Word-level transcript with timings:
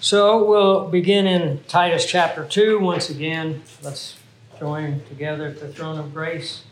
So 0.00 0.44
we'll 0.44 0.88
begin 0.88 1.26
in 1.26 1.64
Titus 1.64 2.06
chapter 2.06 2.44
2. 2.44 2.78
Once 2.78 3.10
again, 3.10 3.64
let's 3.82 4.16
join 4.56 5.04
together 5.08 5.48
at 5.48 5.58
the 5.58 5.66
throne 5.66 5.98
of 5.98 6.14
grace 6.14 6.62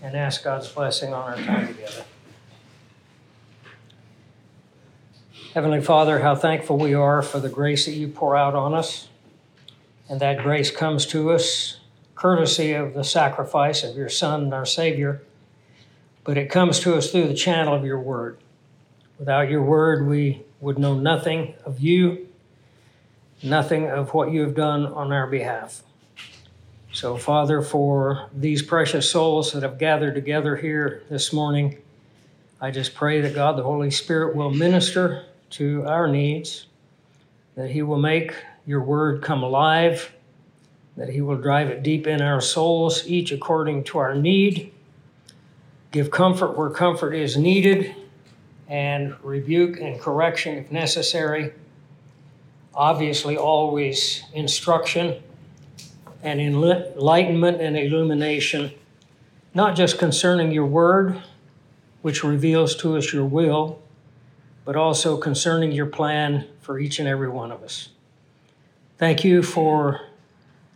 and 0.00 0.14
ask 0.14 0.44
God's 0.44 0.68
blessing 0.68 1.12
on 1.12 1.32
our 1.32 1.36
time 1.44 1.66
together. 1.66 2.04
Heavenly 5.52 5.80
Father, 5.80 6.20
how 6.20 6.36
thankful 6.36 6.78
we 6.78 6.94
are 6.94 7.22
for 7.22 7.40
the 7.40 7.48
grace 7.48 7.86
that 7.86 7.92
you 7.92 8.06
pour 8.06 8.36
out 8.36 8.54
on 8.54 8.72
us. 8.72 9.08
And 10.08 10.20
that 10.20 10.44
grace 10.44 10.70
comes 10.70 11.06
to 11.06 11.32
us 11.32 11.80
courtesy 12.14 12.72
of 12.72 12.94
the 12.94 13.02
sacrifice 13.02 13.82
of 13.82 13.96
your 13.96 14.08
Son 14.08 14.44
and 14.44 14.54
our 14.54 14.66
Savior, 14.66 15.22
but 16.22 16.38
it 16.38 16.48
comes 16.48 16.78
to 16.80 16.94
us 16.94 17.10
through 17.10 17.26
the 17.26 17.34
channel 17.34 17.74
of 17.74 17.84
your 17.84 17.98
word. 17.98 18.38
Without 19.18 19.50
your 19.50 19.64
word, 19.64 20.06
we 20.06 20.42
would 20.60 20.78
know 20.78 20.94
nothing 20.94 21.54
of 21.64 21.80
you 21.80 22.28
nothing 23.42 23.88
of 23.88 24.12
what 24.12 24.30
you 24.30 24.42
have 24.42 24.54
done 24.54 24.86
on 24.86 25.12
our 25.12 25.26
behalf. 25.26 25.82
So, 26.92 27.16
Father, 27.16 27.62
for 27.62 28.28
these 28.34 28.62
precious 28.62 29.10
souls 29.10 29.52
that 29.52 29.62
have 29.62 29.78
gathered 29.78 30.14
together 30.14 30.56
here 30.56 31.04
this 31.08 31.32
morning, 31.32 31.78
I 32.60 32.70
just 32.70 32.94
pray 32.94 33.20
that 33.20 33.34
God, 33.34 33.56
the 33.56 33.62
Holy 33.62 33.90
Spirit, 33.90 34.36
will 34.36 34.50
minister 34.50 35.24
to 35.50 35.84
our 35.86 36.08
needs, 36.08 36.66
that 37.54 37.70
He 37.70 37.82
will 37.82 37.98
make 37.98 38.34
your 38.66 38.82
word 38.82 39.22
come 39.22 39.42
alive, 39.42 40.12
that 40.96 41.08
He 41.08 41.20
will 41.20 41.36
drive 41.36 41.68
it 41.68 41.82
deep 41.82 42.06
in 42.06 42.20
our 42.20 42.40
souls, 42.40 43.06
each 43.06 43.32
according 43.32 43.84
to 43.84 43.98
our 43.98 44.14
need, 44.14 44.72
give 45.92 46.10
comfort 46.10 46.58
where 46.58 46.70
comfort 46.70 47.14
is 47.14 47.36
needed, 47.36 47.94
and 48.68 49.14
rebuke 49.22 49.80
and 49.80 50.00
correction 50.00 50.56
if 50.58 50.70
necessary 50.70 51.52
obviously 52.74 53.36
always 53.36 54.22
instruction 54.32 55.22
and 56.22 56.40
enlightenment 56.40 57.60
and 57.60 57.76
illumination, 57.76 58.72
not 59.54 59.76
just 59.76 59.98
concerning 59.98 60.52
your 60.52 60.66
word, 60.66 61.20
which 62.02 62.22
reveals 62.22 62.76
to 62.76 62.96
us 62.96 63.12
your 63.12 63.24
will, 63.24 63.80
but 64.64 64.76
also 64.76 65.16
concerning 65.16 65.72
your 65.72 65.86
plan 65.86 66.46
for 66.60 66.78
each 66.78 66.98
and 66.98 67.08
every 67.08 67.28
one 67.28 67.50
of 67.50 67.62
us. 67.62 67.88
Thank 68.98 69.24
you 69.24 69.42
for 69.42 70.02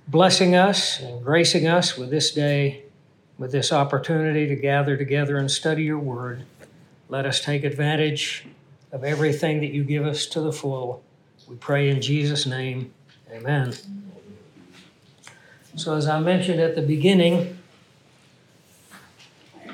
blessing 0.08 0.55
us 0.55 1.00
and 1.00 1.22
gracing 1.22 1.66
us 1.66 1.96
with 1.96 2.11
this 2.11 2.33
day, 2.33 2.84
with 3.38 3.52
this 3.52 3.72
opportunity 3.72 4.46
to 4.46 4.56
gather 4.56 4.96
together 4.96 5.36
and 5.36 5.50
study 5.50 5.84
your 5.84 5.98
word. 5.98 6.44
Let 7.08 7.27
us 7.27 7.40
take 7.40 7.64
advantage 7.64 8.46
of 8.92 9.05
everything 9.05 9.61
that 9.61 9.72
you 9.72 9.84
give 9.84 10.06
us 10.06 10.27
to 10.27 10.40
the 10.40 10.52
full. 10.52 11.02
We 11.48 11.56
pray 11.56 11.90
in 11.90 12.00
Jesus' 12.00 12.46
name. 12.46 12.94
Amen. 13.30 13.74
So, 15.76 15.94
as 15.94 16.08
I 16.08 16.18
mentioned 16.18 16.58
at 16.58 16.74
the 16.74 16.80
beginning, 16.80 17.58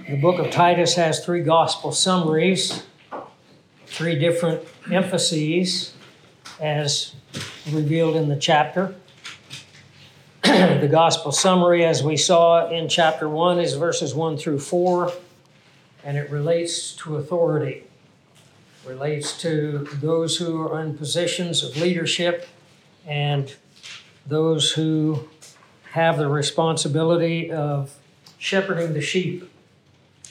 the 0.09 0.17
book 0.17 0.41
of 0.41 0.51
Titus 0.51 0.95
has 0.95 1.25
three 1.25 1.43
gospel 1.43 1.93
summaries, 1.93 2.83
three 3.87 4.19
different 4.19 4.63
emphases 4.91 5.95
as 6.59 7.15
revealed 7.71 8.17
in 8.17 8.29
the 8.29 8.37
chapter. 8.37 8.97
the 10.43 10.89
gospel 10.91 11.31
summary, 11.31 11.85
as 11.85 12.03
we 12.03 12.17
saw 12.17 12.69
in 12.69 12.89
chapter 12.89 13.29
1, 13.29 13.61
is 13.61 13.75
verses 13.75 14.13
1 14.13 14.39
through 14.39 14.59
4, 14.59 15.13
and 16.03 16.17
it 16.17 16.31
relates 16.31 16.93
to 16.97 17.17
authority 17.17 17.85
relates 18.87 19.39
to 19.43 19.87
those 20.01 20.37
who 20.37 20.67
are 20.67 20.81
in 20.81 20.97
positions 20.97 21.63
of 21.63 21.77
leadership 21.77 22.49
and 23.07 23.55
those 24.27 24.73
who 24.73 25.29
have 25.93 26.19
the 26.19 26.29
responsibility 26.29 27.51
of 27.51 27.95
shepherding 28.39 28.95
the 28.95 29.01
sheep, 29.01 29.51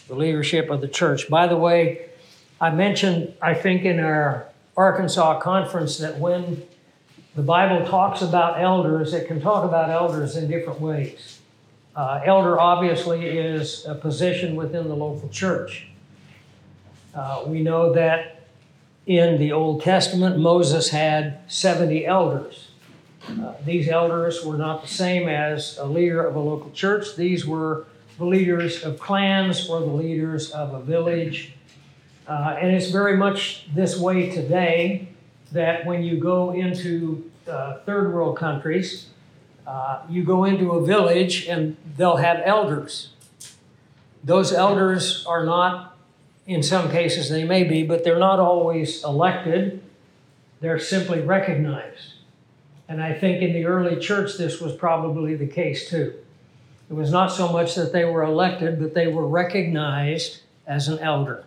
the 0.07 0.16
leadership 0.16 0.69
of 0.69 0.81
the 0.81 0.88
church. 0.88 1.29
By 1.29 1.47
the 1.47 1.57
way, 1.57 2.09
I 2.62 2.72
mentioned, 2.72 3.34
I 3.41 3.53
think, 3.53 3.84
in 3.84 4.00
our 4.00 4.47
Arkansas 4.75 5.40
conference 5.41 5.97
that 5.97 6.18
when 6.18 6.63
the 7.35 7.41
Bible 7.41 7.85
talks 7.85 8.22
about 8.22 8.62
elders, 8.62 9.13
it 9.13 9.28
can 9.28 9.40
talk 9.41 9.63
about 9.63 9.90
elders 9.90 10.35
in 10.35 10.50
different 10.50 10.81
ways. 10.81 11.40
Uh, 11.96 12.22
elder 12.25 12.59
obviously 12.59 13.28
is 13.28 13.85
a 13.85 13.94
position 13.94 14.56
within 14.56 14.88
the 14.88 14.96
local 14.96 15.28
church. 15.29 15.88
Uh, 17.13 17.44
we 17.46 17.62
know 17.62 17.94
that 17.94 18.38
in 19.09 19.40
the 19.40 19.52
Old 19.52 19.81
Testament, 19.81 20.38
Moses 20.38 20.90
had 20.90 21.40
70 21.47 22.06
elders. 22.06 22.68
Uh, 23.28 23.53
these 23.66 23.90
elders 23.90 24.46
were 24.46 24.56
not 24.56 24.84
the 24.84 24.88
same 24.88 25.28
as 25.28 25.80
a 25.80 25.86
leader 25.86 26.24
of 26.24 26.36
a 26.36 26.40
local 26.40 26.70
church. 26.70 27.16
These 27.16 27.44
were 27.44 27.88
the 28.20 28.25
leaders 28.25 28.84
of 28.84 29.00
clans 29.00 29.68
or 29.68 29.80
the 29.80 29.88
leaders 29.88 30.52
of 30.52 30.75
a 30.75 30.80
village. 30.80 31.53
Uh, 32.28 32.56
and 32.62 32.72
it's 32.72 32.92
very 32.92 33.18
much 33.18 33.66
this 33.74 33.97
way 33.97 34.30
today 34.30 35.08
that 35.53 35.88
when 35.88 36.03
you 36.03 36.18
go 36.18 36.52
into 36.52 37.31
uh, 37.50 37.80
third 37.88 38.14
world 38.14 38.38
countries, 38.38 39.08
uh, 39.66 40.02
you 40.08 40.24
go 40.24 40.44
into 40.44 40.74
a 40.74 40.86
village 40.86 41.47
and 41.47 41.76
they'll 41.97 42.18
have 42.18 42.44
elders. 42.46 43.09
Those 44.24 44.53
elders 44.53 45.26
are 45.26 45.44
not 45.44 45.97
in 46.49 46.63
some 46.63 46.89
cases, 46.89 47.29
they 47.29 47.43
may 47.43 47.63
be, 47.63 47.83
but 47.83 48.03
they're 48.03 48.17
not 48.17 48.39
always 48.39 49.03
elected. 49.03 49.83
They're 50.61 50.79
simply 50.79 51.21
recognized. 51.21 52.13
And 52.87 53.03
I 53.03 53.13
think 53.13 53.43
in 53.43 53.53
the 53.53 53.65
early 53.65 53.99
church, 53.99 54.35
this 54.35 54.59
was 54.59 54.75
probably 54.75 55.35
the 55.35 55.45
case 55.45 55.87
too. 55.87 56.15
It 56.89 56.93
was 56.93 57.11
not 57.11 57.27
so 57.27 57.49
much 57.49 57.75
that 57.75 57.93
they 57.93 58.03
were 58.03 58.23
elected, 58.23 58.79
but 58.79 58.95
they 58.95 59.05
were 59.05 59.27
recognized 59.27 60.41
as 60.65 60.87
an 60.87 60.97
elder. 60.97 61.45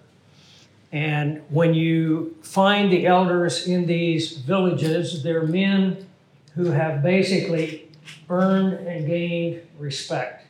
And 0.92 1.42
when 1.48 1.74
you 1.74 2.36
find 2.42 2.92
the 2.92 3.04
elders 3.04 3.66
in 3.66 3.86
these 3.86 4.36
villages, 4.36 5.24
they're 5.24 5.42
men 5.42 6.06
who 6.54 6.66
have 6.66 7.02
basically 7.02 7.88
earned 8.30 8.86
and 8.86 9.04
gained 9.08 9.62
respect. 9.80 10.41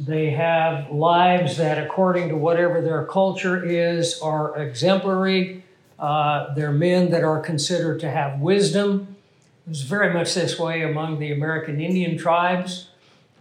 They 0.00 0.30
have 0.30 0.90
lives 0.90 1.58
that, 1.58 1.76
according 1.76 2.30
to 2.30 2.36
whatever 2.36 2.80
their 2.80 3.04
culture 3.04 3.62
is, 3.62 4.18
are 4.20 4.56
exemplary. 4.56 5.62
Uh, 5.98 6.54
they're 6.54 6.72
men 6.72 7.10
that 7.10 7.22
are 7.22 7.38
considered 7.38 8.00
to 8.00 8.10
have 8.10 8.40
wisdom. 8.40 9.14
It 9.66 9.68
was 9.68 9.82
very 9.82 10.10
much 10.10 10.32
this 10.32 10.58
way 10.58 10.80
among 10.80 11.18
the 11.18 11.30
American 11.30 11.82
Indian 11.82 12.16
tribes. 12.16 12.88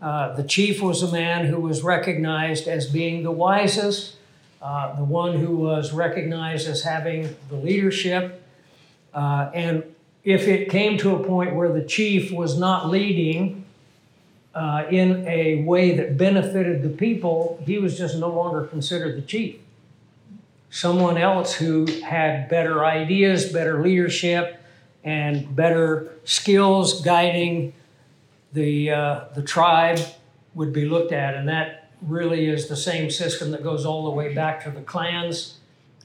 Uh, 0.01 0.35
the 0.35 0.43
chief 0.43 0.81
was 0.81 1.01
a 1.01 1.09
man 1.09 1.45
who 1.45 1.61
was 1.61 1.81
recognized 1.81 2.67
as 2.67 2.87
being 2.87 3.23
the 3.23 3.31
wisest, 3.31 4.17
uh, 4.61 4.93
the 4.97 5.05
one 5.05 5.37
who 5.37 5.55
was 5.55 5.93
recognized 5.93 6.67
as 6.67 6.83
having 6.83 7.37
the 7.47 7.55
leadership. 7.55 8.43
Uh, 9.13 9.49
and 9.53 9.85
if 10.25 10.45
it 10.45 10.69
came 10.69 10.97
to 10.97 11.15
a 11.15 11.23
point 11.23 11.55
where 11.55 11.71
the 11.71 11.85
chief 11.85 12.33
was 12.33 12.59
not 12.59 12.89
leading, 12.89 13.63
uh, 14.53 14.85
in 14.89 15.25
a 15.27 15.63
way 15.63 15.95
that 15.95 16.17
benefited 16.17 16.81
the 16.81 16.89
people, 16.89 17.61
he 17.65 17.77
was 17.77 17.97
just 17.97 18.17
no 18.17 18.29
longer 18.29 18.65
considered 18.65 19.17
the 19.17 19.21
chief. 19.21 19.57
Someone 20.71 21.17
else 21.17 21.53
who 21.53 21.85
had 22.03 22.49
better 22.49 22.85
ideas, 22.85 23.51
better 23.51 23.81
leadership, 23.81 24.61
and 25.03 25.55
better 25.55 26.13
skills 26.23 27.01
guiding 27.01 27.73
the, 28.53 28.91
uh, 28.91 29.23
the 29.35 29.41
tribe 29.41 29.99
would 30.53 30.73
be 30.73 30.85
looked 30.85 31.11
at. 31.11 31.35
And 31.35 31.47
that 31.47 31.91
really 32.01 32.49
is 32.49 32.67
the 32.67 32.75
same 32.75 33.09
system 33.09 33.51
that 33.51 33.63
goes 33.63 33.85
all 33.85 34.05
the 34.05 34.11
way 34.11 34.33
back 34.33 34.63
to 34.63 34.71
the 34.71 34.81
clans. 34.81 35.57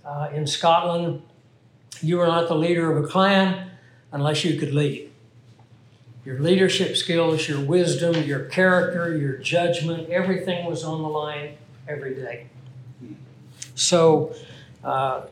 Uh, 0.05 0.29
in 0.33 0.47
Scotland, 0.47 1.23
you 2.01 2.19
were 2.19 2.27
not 2.27 2.49
the 2.49 2.55
leader 2.55 2.91
of 2.95 3.03
a 3.03 3.07
clan 3.07 3.71
unless 4.13 4.45
you 4.45 4.59
could 4.59 4.73
lead 4.73 5.11
your 6.25 6.39
leadership 6.39 6.97
skills, 6.97 7.49
your 7.49 7.61
wisdom, 7.61 8.23
your 8.23 8.45
character, 8.47 9.17
your 9.17 9.37
judgment, 9.37 10.09
everything 10.09 10.65
was 10.65 10.83
on 10.83 11.03
the 11.03 11.09
line 11.09 11.57
every 11.87 12.15
day. 12.15 12.47
So, 13.75 14.35
uh, 14.83 15.27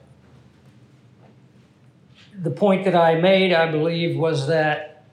the 2.34 2.50
point 2.50 2.84
that 2.84 2.94
I 2.94 3.20
made, 3.20 3.52
I 3.52 3.70
believe, 3.70 4.18
was 4.18 4.48
that 4.48 5.04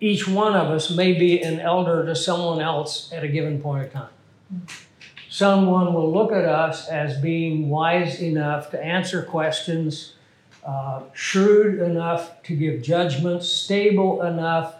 each 0.00 0.28
one 0.28 0.54
of 0.54 0.68
us 0.68 0.90
may 0.90 1.12
be 1.12 1.42
an 1.42 1.60
elder 1.60 2.04
to 2.06 2.14
someone 2.14 2.60
else 2.60 3.12
at 3.12 3.24
a 3.24 3.28
given 3.28 3.60
point 3.60 3.86
of 3.86 3.92
time. 3.92 4.66
Someone 5.28 5.92
will 5.92 6.12
look 6.12 6.32
at 6.32 6.44
us 6.44 6.88
as 6.88 7.20
being 7.20 7.68
wise 7.68 8.20
enough 8.20 8.70
to 8.70 8.82
answer 8.82 9.22
questions, 9.22 10.14
uh, 10.64 11.02
shrewd 11.12 11.80
enough 11.80 12.42
to 12.44 12.56
give 12.56 12.82
judgments, 12.82 13.48
stable 13.48 14.22
enough 14.22 14.77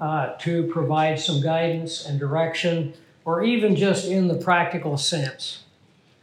uh, 0.00 0.34
to 0.38 0.66
provide 0.68 1.20
some 1.20 1.40
guidance 1.40 2.06
and 2.06 2.18
direction, 2.18 2.94
or 3.24 3.44
even 3.44 3.76
just 3.76 4.08
in 4.08 4.28
the 4.28 4.34
practical 4.34 4.96
sense. 4.96 5.64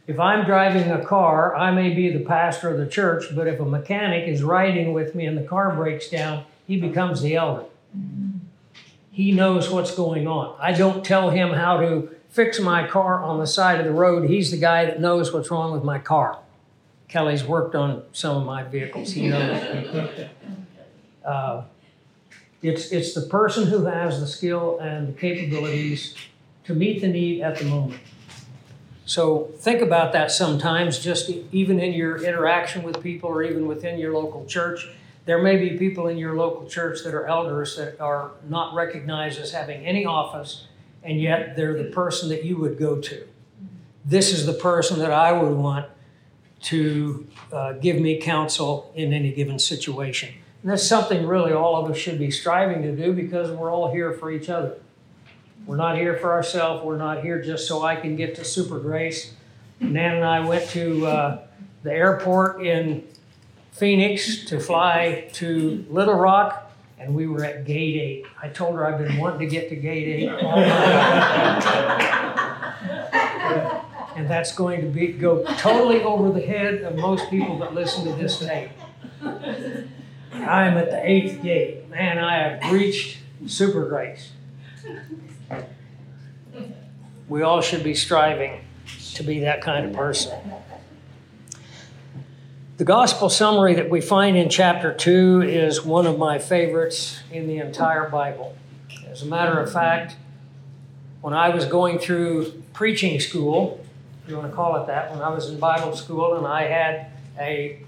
If 0.08 0.18
I'm 0.18 0.44
driving 0.44 0.90
a 0.90 1.04
car, 1.04 1.54
I 1.54 1.70
may 1.70 1.94
be 1.94 2.10
the 2.10 2.24
pastor 2.24 2.70
of 2.70 2.78
the 2.78 2.86
church, 2.86 3.26
but 3.36 3.46
if 3.46 3.60
a 3.60 3.64
mechanic 3.64 4.26
is 4.26 4.42
riding 4.42 4.92
with 4.92 5.14
me 5.14 5.26
and 5.26 5.36
the 5.36 5.42
car 5.42 5.74
breaks 5.74 6.08
down, 6.08 6.44
he 6.66 6.80
becomes 6.80 7.22
the 7.22 7.36
elder. 7.36 7.64
He 9.12 9.32
knows 9.32 9.70
what's 9.70 9.94
going 9.94 10.26
on. 10.26 10.56
I 10.60 10.72
don't 10.72 11.04
tell 11.04 11.30
him 11.30 11.50
how 11.50 11.80
to 11.80 12.10
fix 12.30 12.58
my 12.58 12.86
car 12.86 13.22
on 13.22 13.38
the 13.38 13.46
side 13.46 13.80
of 13.80 13.84
the 13.84 13.92
road. 13.92 14.28
He's 14.28 14.50
the 14.50 14.56
guy 14.56 14.86
that 14.86 15.00
knows 15.00 15.32
what's 15.32 15.50
wrong 15.50 15.72
with 15.72 15.84
my 15.84 15.98
car. 15.98 16.38
Kelly's 17.08 17.44
worked 17.44 17.74
on 17.74 18.02
some 18.12 18.36
of 18.36 18.44
my 18.44 18.62
vehicles. 18.62 19.12
He 19.12 19.28
knows. 19.28 20.28
uh, 21.24 21.62
it's, 22.62 22.90
it's 22.90 23.14
the 23.14 23.22
person 23.22 23.66
who 23.66 23.84
has 23.84 24.20
the 24.20 24.26
skill 24.26 24.78
and 24.80 25.08
the 25.08 25.12
capabilities 25.12 26.14
to 26.64 26.74
meet 26.74 27.00
the 27.00 27.08
need 27.08 27.40
at 27.40 27.58
the 27.58 27.64
moment. 27.64 28.00
So 29.06 29.50
think 29.58 29.80
about 29.80 30.12
that 30.12 30.30
sometimes, 30.30 30.98
just 30.98 31.30
even 31.50 31.80
in 31.80 31.94
your 31.94 32.22
interaction 32.22 32.82
with 32.82 33.02
people 33.02 33.30
or 33.30 33.42
even 33.42 33.66
within 33.66 33.98
your 33.98 34.12
local 34.12 34.44
church. 34.44 34.86
There 35.24 35.42
may 35.42 35.56
be 35.56 35.78
people 35.78 36.08
in 36.08 36.18
your 36.18 36.36
local 36.36 36.66
church 36.68 37.04
that 37.04 37.14
are 37.14 37.26
elders 37.26 37.76
that 37.76 38.00
are 38.00 38.32
not 38.48 38.74
recognized 38.74 39.38
as 39.40 39.52
having 39.52 39.86
any 39.86 40.04
office, 40.04 40.66
and 41.02 41.20
yet 41.20 41.56
they're 41.56 41.76
the 41.82 41.90
person 41.90 42.28
that 42.28 42.44
you 42.44 42.58
would 42.58 42.78
go 42.78 43.00
to. 43.00 43.26
This 44.04 44.32
is 44.32 44.46
the 44.46 44.54
person 44.54 44.98
that 44.98 45.10
I 45.10 45.32
would 45.32 45.56
want 45.56 45.86
to 46.62 47.26
uh, 47.52 47.72
give 47.74 48.00
me 48.00 48.20
counsel 48.20 48.92
in 48.94 49.12
any 49.12 49.32
given 49.32 49.58
situation. 49.58 50.34
And 50.62 50.70
that's 50.72 50.86
something 50.86 51.26
really 51.26 51.52
all 51.52 51.76
of 51.76 51.90
us 51.90 51.96
should 51.96 52.18
be 52.18 52.30
striving 52.30 52.82
to 52.82 52.94
do 52.94 53.12
because 53.12 53.50
we're 53.50 53.72
all 53.72 53.92
here 53.92 54.12
for 54.12 54.30
each 54.30 54.48
other. 54.48 54.74
We're 55.66 55.76
not 55.76 55.96
here 55.96 56.16
for 56.16 56.32
ourselves. 56.32 56.84
We're 56.84 56.96
not 56.96 57.22
here 57.22 57.42
just 57.42 57.68
so 57.68 57.82
I 57.82 57.96
can 57.96 58.16
get 58.16 58.34
to 58.36 58.44
Super 58.44 58.78
Grace. 58.78 59.34
Nan 59.80 60.16
and 60.16 60.24
I 60.24 60.40
went 60.46 60.68
to 60.70 61.06
uh, 61.06 61.40
the 61.82 61.92
airport 61.92 62.62
in 62.62 63.06
Phoenix 63.72 64.44
to 64.46 64.58
fly 64.58 65.28
to 65.34 65.84
Little 65.88 66.14
Rock, 66.14 66.72
and 66.98 67.14
we 67.14 67.28
were 67.28 67.44
at 67.44 67.64
Gate 67.64 68.24
8. 68.24 68.26
I 68.42 68.48
told 68.48 68.74
her 68.74 68.86
I've 68.86 68.98
been 68.98 69.18
wanting 69.18 69.40
to 69.40 69.46
get 69.46 69.68
to 69.68 69.76
Gate 69.76 70.24
8 70.24 70.28
all 70.42 70.58
and 74.18 74.28
that's 74.28 74.52
going 74.52 74.80
to 74.80 74.88
be 74.88 75.08
go 75.08 75.44
totally 75.58 76.02
over 76.02 76.32
the 76.32 76.44
head 76.44 76.82
of 76.82 76.96
most 76.96 77.30
people 77.30 77.56
that 77.58 77.72
listen 77.72 78.04
to 78.04 78.12
this 78.14 78.40
tape. 78.40 78.70
I 80.48 80.66
am 80.66 80.78
at 80.78 80.90
the 80.90 81.08
eighth 81.08 81.42
gate. 81.42 81.88
Man, 81.90 82.18
I 82.18 82.36
have 82.36 82.72
reached 82.72 83.18
super 83.46 83.86
grace. 83.88 84.32
We 87.28 87.42
all 87.42 87.60
should 87.60 87.84
be 87.84 87.94
striving 87.94 88.62
to 89.14 89.22
be 89.22 89.40
that 89.40 89.60
kind 89.60 89.84
of 89.84 89.92
person. 89.92 90.38
The 92.78 92.84
gospel 92.84 93.28
summary 93.28 93.74
that 93.74 93.90
we 93.90 94.00
find 94.00 94.36
in 94.36 94.48
chapter 94.48 94.94
2 94.94 95.42
is 95.42 95.84
one 95.84 96.06
of 96.06 96.16
my 96.16 96.38
favorites 96.38 97.20
in 97.30 97.46
the 97.46 97.58
entire 97.58 98.08
Bible. 98.08 98.56
As 99.10 99.22
a 99.22 99.26
matter 99.26 99.58
of 99.58 99.70
fact, 99.70 100.16
when 101.20 101.34
I 101.34 101.50
was 101.50 101.66
going 101.66 101.98
through 101.98 102.62
preaching 102.72 103.20
school, 103.20 103.84
you 104.26 104.36
want 104.36 104.48
to 104.48 104.54
call 104.54 104.80
it 104.82 104.86
that, 104.86 105.10
when 105.10 105.20
I 105.20 105.28
was 105.28 105.50
in 105.50 105.58
Bible 105.58 105.94
school 105.96 106.34
and 106.34 106.46
I 106.46 106.62
had 106.62 107.10
a 107.38 107.82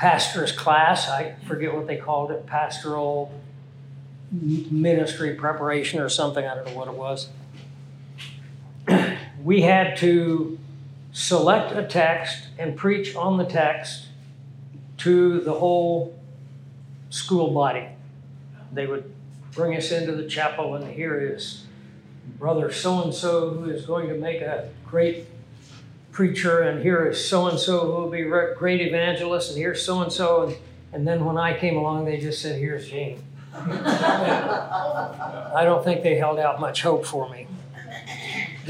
pastor's 0.00 0.50
class, 0.50 1.10
I 1.10 1.34
forget 1.46 1.74
what 1.74 1.86
they 1.86 1.98
called 1.98 2.30
it, 2.30 2.46
pastoral 2.46 3.30
ministry 4.32 5.34
preparation 5.34 6.00
or 6.00 6.08
something, 6.08 6.46
I 6.46 6.54
don't 6.54 6.66
know 6.68 6.74
what 6.74 6.88
it 6.88 6.94
was. 6.94 7.28
We 9.42 9.62
had 9.62 9.96
to 9.98 10.58
select 11.12 11.74
a 11.74 11.82
text 11.82 12.48
and 12.58 12.76
preach 12.76 13.16
on 13.16 13.38
the 13.38 13.46
text 13.46 14.08
to 14.98 15.40
the 15.40 15.54
whole 15.54 16.18
school 17.08 17.50
body. 17.50 17.88
They 18.70 18.86
would 18.86 19.10
bring 19.52 19.74
us 19.74 19.92
into 19.92 20.12
the 20.12 20.28
chapel, 20.28 20.74
and 20.74 20.86
here 20.92 21.18
is 21.18 21.64
brother 22.38 22.70
so 22.70 23.02
and 23.02 23.14
so 23.14 23.48
who 23.48 23.70
is 23.70 23.86
going 23.86 24.08
to 24.08 24.14
make 24.14 24.42
a 24.42 24.68
great 24.86 25.24
preacher, 26.20 26.60
and 26.60 26.82
here 26.82 27.06
is 27.06 27.24
so 27.24 27.46
and 27.46 27.58
so 27.58 27.80
who 27.80 27.92
will 27.92 28.10
be 28.10 28.22
a 28.22 28.54
great 28.54 28.80
evangelist, 28.80 29.50
and 29.50 29.58
here's 29.58 29.82
so 29.82 30.02
and 30.02 30.12
so. 30.12 30.54
And 30.92 31.06
then 31.06 31.24
when 31.24 31.38
I 31.38 31.56
came 31.56 31.76
along, 31.76 32.04
they 32.04 32.18
just 32.18 32.42
said, 32.42 32.58
Here's 32.58 32.88
Gene. 32.88 33.22
I 33.54 35.62
don't 35.64 35.82
think 35.82 36.02
they 36.02 36.16
held 36.16 36.38
out 36.38 36.60
much 36.60 36.82
hope 36.82 37.04
for 37.04 37.28
me 37.28 37.48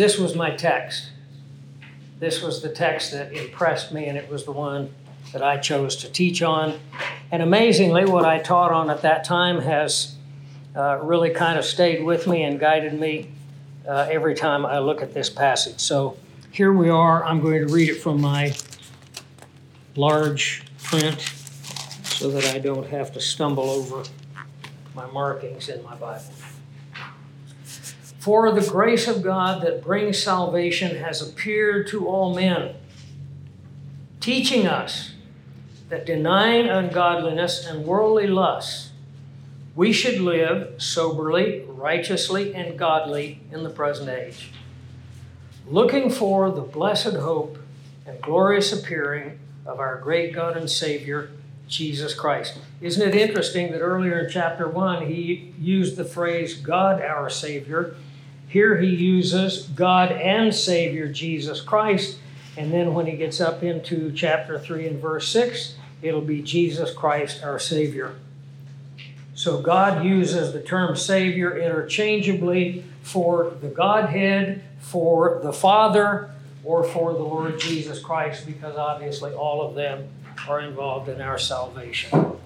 this 0.00 0.18
was 0.18 0.34
my 0.34 0.50
text. 0.50 1.10
This 2.18 2.42
was 2.42 2.62
the 2.62 2.70
text 2.70 3.12
that 3.12 3.32
impressed 3.32 3.92
me, 3.92 4.06
and 4.06 4.16
it 4.16 4.30
was 4.30 4.44
the 4.44 4.52
one 4.52 4.94
that 5.32 5.42
I 5.42 5.58
chose 5.58 5.96
to 5.96 6.10
teach 6.10 6.42
on. 6.42 6.80
And 7.30 7.42
amazingly, 7.42 8.04
what 8.04 8.24
I 8.24 8.38
taught 8.38 8.72
on 8.72 8.88
at 8.88 9.02
that 9.02 9.24
time 9.24 9.60
has 9.60 10.16
uh, 10.74 10.98
really 11.02 11.30
kind 11.30 11.58
of 11.58 11.66
stayed 11.66 12.02
with 12.02 12.26
me 12.26 12.42
and 12.42 12.58
guided 12.58 12.98
me 12.98 13.30
uh, 13.86 14.08
every 14.10 14.34
time 14.34 14.64
I 14.64 14.78
look 14.78 15.02
at 15.02 15.12
this 15.12 15.28
passage. 15.28 15.80
So 15.80 16.16
here 16.50 16.72
we 16.72 16.88
are. 16.88 17.24
I'm 17.24 17.40
going 17.40 17.66
to 17.66 17.72
read 17.72 17.88
it 17.88 18.00
from 18.00 18.20
my 18.20 18.54
large 19.96 20.64
print 20.82 21.20
so 22.02 22.30
that 22.30 22.44
I 22.54 22.58
don't 22.58 22.88
have 22.88 23.12
to 23.12 23.20
stumble 23.20 23.70
over 23.70 24.02
my 24.94 25.06
markings 25.06 25.68
in 25.68 25.82
my 25.82 25.94
Bible. 25.94 26.32
For 28.18 28.52
the 28.52 28.68
grace 28.68 29.08
of 29.08 29.22
God 29.22 29.62
that 29.62 29.82
brings 29.82 30.22
salvation 30.22 30.96
has 30.96 31.22
appeared 31.22 31.86
to 31.88 32.06
all 32.06 32.34
men, 32.34 32.74
teaching 34.20 34.66
us 34.66 35.14
that 35.88 36.04
denying 36.04 36.68
ungodliness 36.68 37.66
and 37.66 37.86
worldly 37.86 38.26
lusts, 38.26 38.90
we 39.74 39.92
should 39.92 40.20
live 40.20 40.82
soberly, 40.82 41.64
righteously, 41.66 42.54
and 42.54 42.78
godly 42.78 43.40
in 43.50 43.62
the 43.64 43.70
present 43.70 44.10
age, 44.10 44.50
looking 45.66 46.10
for 46.10 46.50
the 46.50 46.60
blessed 46.60 47.14
hope 47.14 47.58
and 48.06 48.20
glorious 48.20 48.72
appearing 48.72 49.38
of 49.66 49.78
our 49.78 49.98
great 49.98 50.34
God 50.34 50.56
and 50.56 50.68
Savior, 50.68 51.30
Jesus 51.68 52.14
Christ. 52.14 52.58
Isn't 52.80 53.08
it 53.08 53.14
interesting 53.14 53.70
that 53.72 53.80
earlier 53.80 54.18
in 54.18 54.30
chapter 54.30 54.68
1 54.68 55.06
he 55.06 55.52
used 55.58 55.96
the 55.96 56.04
phrase 56.04 56.54
God 56.54 57.00
our 57.00 57.30
Savior? 57.30 57.94
Here 58.48 58.78
he 58.78 58.88
uses 58.88 59.68
God 59.68 60.10
and 60.10 60.52
Savior 60.52 61.10
Jesus 61.12 61.60
Christ. 61.60 62.18
And 62.56 62.72
then 62.72 62.94
when 62.94 63.06
he 63.06 63.16
gets 63.16 63.40
up 63.40 63.62
into 63.62 64.12
chapter 64.12 64.58
3 64.58 64.88
and 64.88 65.00
verse 65.00 65.28
6, 65.28 65.76
it'll 66.02 66.20
be 66.20 66.42
Jesus 66.42 66.92
Christ 66.92 67.44
our 67.44 67.60
Savior. 67.60 68.16
So 69.34 69.62
God 69.62 70.04
uses 70.04 70.52
the 70.52 70.60
term 70.60 70.96
Savior 70.96 71.56
interchangeably 71.56 72.84
for 73.10 73.56
the 73.60 73.68
Godhead, 73.68 74.62
for 74.78 75.40
the 75.42 75.52
Father, 75.52 76.30
or 76.62 76.84
for 76.84 77.12
the 77.12 77.22
Lord 77.22 77.58
Jesus 77.58 77.98
Christ, 77.98 78.46
because 78.46 78.76
obviously 78.76 79.32
all 79.32 79.66
of 79.66 79.74
them 79.74 80.08
are 80.48 80.60
involved 80.60 81.08
in 81.08 81.20
our 81.20 81.38
salvation. 81.38 82.36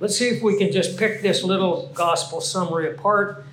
Let's 0.00 0.16
see 0.16 0.28
if 0.28 0.42
we 0.42 0.58
can 0.58 0.72
just 0.72 0.98
pick 0.98 1.22
this 1.22 1.44
little 1.44 1.90
gospel 1.94 2.40
summary 2.40 2.90
apart 2.90 3.44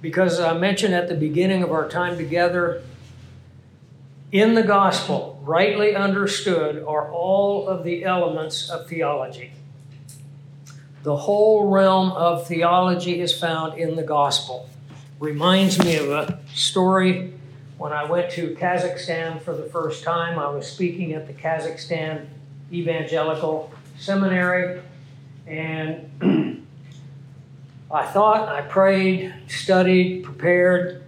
because 0.00 0.40
I 0.40 0.56
mentioned 0.56 0.94
at 0.94 1.08
the 1.08 1.14
beginning 1.14 1.62
of 1.62 1.72
our 1.72 1.88
time 1.88 2.16
together, 2.16 2.82
in 4.30 4.54
the 4.54 4.62
gospel, 4.62 5.40
rightly 5.42 5.94
understood, 5.94 6.82
are 6.84 7.10
all 7.10 7.68
of 7.68 7.84
the 7.84 8.04
elements 8.04 8.70
of 8.70 8.88
theology. 8.88 9.52
The 11.02 11.16
whole 11.16 11.68
realm 11.68 12.12
of 12.12 12.46
theology 12.46 13.20
is 13.20 13.38
found 13.38 13.78
in 13.78 13.96
the 13.96 14.02
gospel. 14.02 14.68
Reminds 15.20 15.80
me 15.80 15.96
of 15.96 16.10
a 16.10 16.38
story 16.54 17.32
when 17.76 17.92
I 17.92 18.04
went 18.04 18.30
to 18.32 18.54
Kazakhstan 18.54 19.42
for 19.42 19.52
the 19.52 19.64
first 19.64 20.04
time. 20.04 20.38
I 20.38 20.48
was 20.48 20.70
speaking 20.70 21.12
at 21.12 21.26
the 21.26 21.32
Kazakhstan 21.32 22.26
Evangelical 22.72 23.72
Seminary, 23.98 24.80
and 25.44 26.08
I 27.90 28.06
thought, 28.06 28.48
I 28.48 28.60
prayed, 28.60 29.34
studied, 29.48 30.22
prepared, 30.22 31.02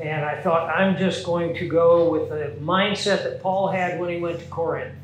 and 0.00 0.24
I 0.24 0.40
thought 0.42 0.68
I'm 0.68 0.96
just 0.96 1.24
going 1.24 1.54
to 1.58 1.68
go 1.68 2.10
with 2.10 2.30
the 2.30 2.56
mindset 2.60 3.22
that 3.22 3.40
Paul 3.40 3.68
had 3.68 4.00
when 4.00 4.10
he 4.10 4.16
went 4.16 4.40
to 4.40 4.46
Corinth. 4.46 4.94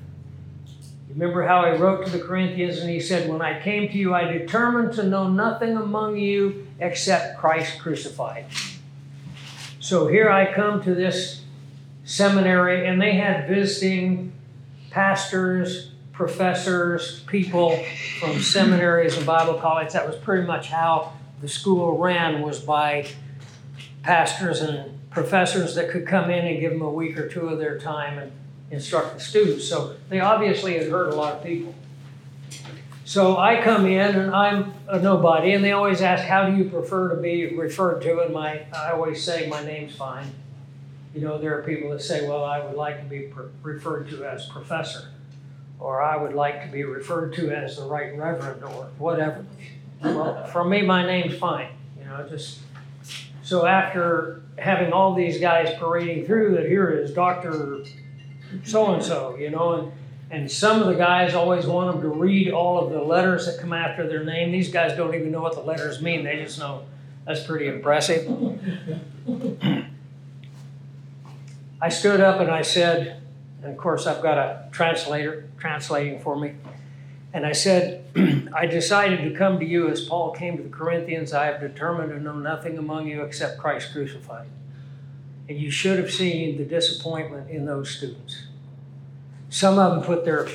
Remember 1.09 1.47
how 1.47 1.71
he 1.71 1.79
wrote 1.79 2.05
to 2.07 2.11
the 2.11 2.19
Corinthians 2.19 2.79
and 2.79 2.91
he 2.91 2.99
said, 2.99 3.29
When 3.29 3.41
I 3.41 3.61
came 3.61 3.89
to 3.93 3.97
you, 3.97 4.13
I 4.13 4.25
determined 4.25 4.95
to 4.95 5.05
know 5.05 5.29
nothing 5.29 5.77
among 5.77 6.17
you 6.17 6.64
except 6.79 7.39
Christ 7.39 7.79
crucified. 7.79 8.47
So 9.81 10.07
here 10.07 10.31
I 10.31 10.53
come 10.53 10.83
to 10.85 10.95
this 10.95 11.43
seminary, 12.05 12.87
and 12.87 13.01
they 13.01 13.15
had 13.15 13.49
visiting 13.49 14.33
pastors, 14.91 15.91
professors, 16.13 17.21
people 17.27 17.85
from 18.21 18.41
seminaries 18.41 19.17
and 19.17 19.27
Bible 19.27 19.55
colleges. 19.55 19.93
That 19.93 20.07
was 20.07 20.17
pretty 20.17 20.47
much 20.47 20.69
how 20.69 21.13
the 21.41 21.49
school 21.49 21.99
ran 21.99 22.43
was 22.43 22.61
by 22.61 23.09
pastors 24.03 24.61
and 24.61 24.99
professors 25.11 25.75
that 25.75 25.91
could 25.91 26.07
come 26.07 26.31
in 26.31 26.47
and 26.47 26.61
give 26.61 26.73
them 26.73 26.83
a 26.83 26.91
week 26.91 27.19
or 27.19 27.29
two 27.29 27.49
of 27.49 27.59
their 27.59 27.79
time 27.79 28.19
and 28.19 28.33
instruct 28.71 29.15
the 29.15 29.21
students. 29.21 29.69
So 29.69 29.97
they 30.09 30.21
obviously 30.21 30.79
had 30.79 30.91
heard 30.91 31.13
a 31.13 31.17
lot 31.17 31.35
of 31.35 31.43
people. 31.45 31.75
So 33.05 33.37
I 33.37 33.61
come 33.63 33.87
in 33.87 34.17
and 34.17 34.35
I'm 34.35 34.73
a 34.89 34.99
nobody, 34.99 35.53
and 35.53 35.63
they 35.63 35.73
always 35.73 36.01
ask, 36.01 36.25
"How 36.25 36.49
do 36.49 36.57
you 36.57 36.71
prefer 36.71 37.15
to 37.15 37.21
be 37.21 37.55
referred 37.55 38.01
to?" 38.03 38.21
And 38.21 38.33
my, 38.33 38.63
I 38.75 38.93
always 38.93 39.23
say, 39.23 39.47
"My 39.47 39.63
name's 39.63 39.95
fine." 39.95 40.29
You 41.15 41.21
know, 41.21 41.39
there 41.39 41.57
are 41.59 41.63
people 41.63 41.91
that 41.91 42.01
say, 42.01 42.27
"Well, 42.27 42.45
I 42.45 42.65
would 42.65 42.77
like 42.77 43.01
to 43.01 43.05
be 43.05 43.31
referred 43.63 44.09
to 44.09 44.25
as 44.25 44.47
professor," 44.47 45.11
or 45.79 46.01
"I 46.03 46.17
would 46.17 46.33
like 46.33 46.65
to 46.65 46.73
be 46.73 46.83
referred 46.83 47.35
to 47.35 47.51
as 47.51 47.77
the 47.77 47.85
right 47.85 48.17
reverend," 48.17 48.65
or 48.65 48.89
whatever. 48.99 49.45
Well, 50.03 50.45
for 50.47 50.65
me, 50.65 50.83
my 50.83 51.07
name's 51.07 51.37
fine. 51.39 51.69
You 51.99 52.07
know, 52.07 52.27
just 52.29 52.61
so 53.43 53.67
after 53.67 54.41
having 54.57 54.93
all 54.93 55.15
these 55.15 55.39
guys 55.41 55.75
parading 55.79 56.25
through, 56.25 56.55
that 56.55 56.67
here 56.67 56.89
is 56.89 57.13
Doctor 57.13 57.85
So 58.65 58.95
and 58.95 59.03
So, 59.03 59.37
you 59.37 59.51
know, 59.51 59.73
and 59.75 59.93
and 60.31 60.51
some 60.51 60.81
of 60.81 60.89
the 60.89 60.95
guys 60.95 61.35
always 61.35 61.67
want 61.67 61.93
them 61.93 62.03
to 62.03 62.09
read 62.09 62.51
all 62.51 62.85
of 62.85 62.91
the 62.91 63.01
letters 63.01 63.47
that 63.47 63.59
come 63.61 63.73
after 63.73 64.07
their 64.09 64.25
name. 64.25 64.53
These 64.53 64.71
guys 64.71 64.97
don't 64.97 65.15
even 65.15 65.31
know 65.31 65.43
what 65.43 65.55
the 65.55 65.63
letters 65.63 66.01
mean. 66.03 66.25
They 66.25 66.37
just 66.37 66.59
know 66.59 66.85
that's 67.25 67.45
pretty 67.45 67.69
impressive. 67.69 68.27
I 71.81 71.89
stood 71.89 72.21
up 72.21 72.41
and 72.41 72.51
I 72.51 72.63
said, 72.63 73.23
and 73.63 73.71
of 73.71 73.79
course 73.79 74.07
I've 74.07 74.23
got 74.23 74.39
a 74.39 74.69
translator 74.73 75.49
translating 75.59 76.21
for 76.21 76.39
me. 76.39 76.55
And 77.33 77.45
I 77.45 77.53
said, 77.53 78.05
I 78.55 78.67
decided 78.67 79.29
to 79.29 79.37
come 79.37 79.59
to 79.59 79.65
you 79.65 79.89
as 79.89 80.05
Paul 80.05 80.31
came 80.33 80.57
to 80.57 80.63
the 80.63 80.69
Corinthians. 80.69 81.33
I 81.33 81.47
have 81.47 81.61
determined 81.61 82.11
to 82.11 82.21
know 82.21 82.39
nothing 82.39 82.79
among 82.79 83.09
you 83.09 83.23
except 83.23 83.59
Christ 83.59 83.93
crucified. 83.93 84.49
And 85.49 85.59
you 85.59 85.71
should 85.71 85.99
have 85.99 86.13
seen 86.13 86.57
the 86.57 86.65
disappointment 86.65 87.51
in 87.51 87.67
those 87.67 87.91
students. 87.91 88.47
Some 89.55 89.79
of 89.79 89.93
them 89.93 90.03
put 90.03 90.25
their 90.25 90.49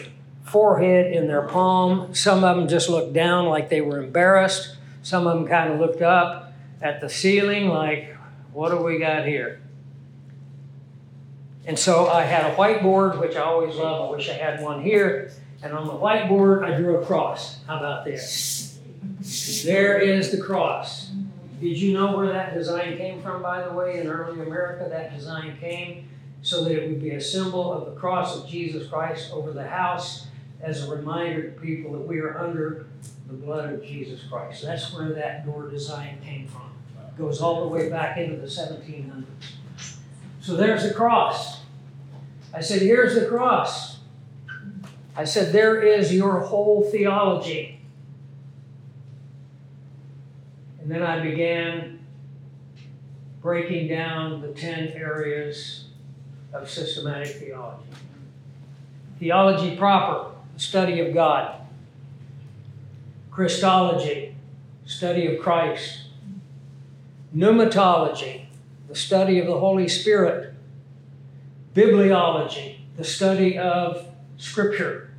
forehead 0.43 1.13
in 1.13 1.27
their 1.27 1.43
palm. 1.43 2.13
Some 2.13 2.43
of 2.43 2.57
them 2.57 2.67
just 2.67 2.89
looked 2.89 3.13
down 3.13 3.45
like 3.45 3.69
they 3.69 3.79
were 3.79 4.03
embarrassed. 4.03 4.75
Some 5.03 5.25
of 5.25 5.37
them 5.37 5.47
kind 5.47 5.71
of 5.71 5.79
looked 5.79 6.01
up 6.01 6.51
at 6.81 6.99
the 6.99 7.07
ceiling 7.07 7.69
like, 7.69 8.13
what 8.51 8.71
do 8.71 8.83
we 8.83 8.99
got 8.99 9.25
here? 9.25 9.61
And 11.65 11.79
so 11.79 12.09
I 12.09 12.23
had 12.23 12.51
a 12.51 12.55
whiteboard, 12.57 13.21
which 13.21 13.37
I 13.37 13.43
always 13.43 13.77
love. 13.77 14.09
I 14.09 14.11
wish 14.17 14.29
I 14.29 14.33
had 14.33 14.61
one 14.61 14.83
here. 14.83 15.31
And 15.63 15.71
on 15.71 15.87
the 15.87 15.93
whiteboard, 15.93 16.65
I 16.65 16.75
drew 16.77 16.97
a 16.97 17.05
cross. 17.05 17.63
How 17.67 17.77
about 17.77 18.03
this? 18.03 18.79
There 19.63 19.97
is 19.97 20.29
the 20.31 20.41
cross. 20.41 21.11
Did 21.61 21.77
you 21.77 21.93
know 21.93 22.17
where 22.17 22.27
that 22.27 22.53
design 22.53 22.97
came 22.97 23.21
from, 23.21 23.41
by 23.41 23.65
the 23.65 23.71
way? 23.71 24.01
In 24.01 24.07
early 24.07 24.41
America, 24.41 24.89
that 24.89 25.15
design 25.15 25.55
came 25.57 26.09
so 26.41 26.63
that 26.63 26.71
it 26.71 26.89
would 26.89 27.01
be 27.01 27.11
a 27.11 27.21
symbol 27.21 27.71
of 27.73 27.85
the 27.85 27.99
cross 27.99 28.37
of 28.37 28.47
Jesus 28.47 28.87
Christ 28.87 29.31
over 29.33 29.51
the 29.51 29.67
house 29.67 30.27
as 30.61 30.87
a 30.87 30.95
reminder 30.95 31.51
to 31.51 31.59
people 31.59 31.91
that 31.93 32.07
we 32.07 32.19
are 32.19 32.37
under 32.37 32.85
the 33.27 33.33
blood 33.33 33.73
of 33.73 33.83
Jesus 33.83 34.21
Christ. 34.29 34.63
That's 34.63 34.93
where 34.93 35.09
that 35.09 35.45
door 35.45 35.69
design 35.69 36.19
came 36.23 36.47
from. 36.47 36.71
It 37.07 37.17
goes 37.17 37.41
all 37.41 37.61
the 37.61 37.67
way 37.67 37.89
back 37.89 38.17
into 38.17 38.37
the 38.37 38.47
1700s. 38.47 39.25
So 40.41 40.55
there's 40.55 40.83
the 40.83 40.93
cross. 40.93 41.61
I 42.53 42.61
said, 42.61 42.81
Here's 42.81 43.15
the 43.15 43.27
cross. 43.27 43.99
I 45.15 45.23
said, 45.25 45.53
There 45.53 45.81
is 45.81 46.13
your 46.13 46.39
whole 46.39 46.89
theology. 46.89 47.81
And 50.81 50.89
then 50.89 51.03
I 51.03 51.19
began 51.19 51.99
breaking 53.41 53.87
down 53.87 54.41
the 54.41 54.49
10 54.49 54.89
areas 54.89 55.88
of 56.53 56.69
systematic 56.69 57.35
theology. 57.35 57.83
Theology 59.19 59.75
proper, 59.75 60.31
the 60.53 60.59
study 60.59 60.99
of 61.01 61.13
God. 61.13 61.61
Christology, 63.31 64.35
study 64.85 65.33
of 65.33 65.41
Christ. 65.41 66.03
Pneumatology, 67.35 68.45
the 68.87 68.95
study 68.95 69.39
of 69.39 69.47
the 69.47 69.59
Holy 69.59 69.87
Spirit. 69.87 70.53
Bibliology, 71.75 72.77
the 72.97 73.03
study 73.03 73.57
of 73.57 74.07
Scripture. 74.37 75.11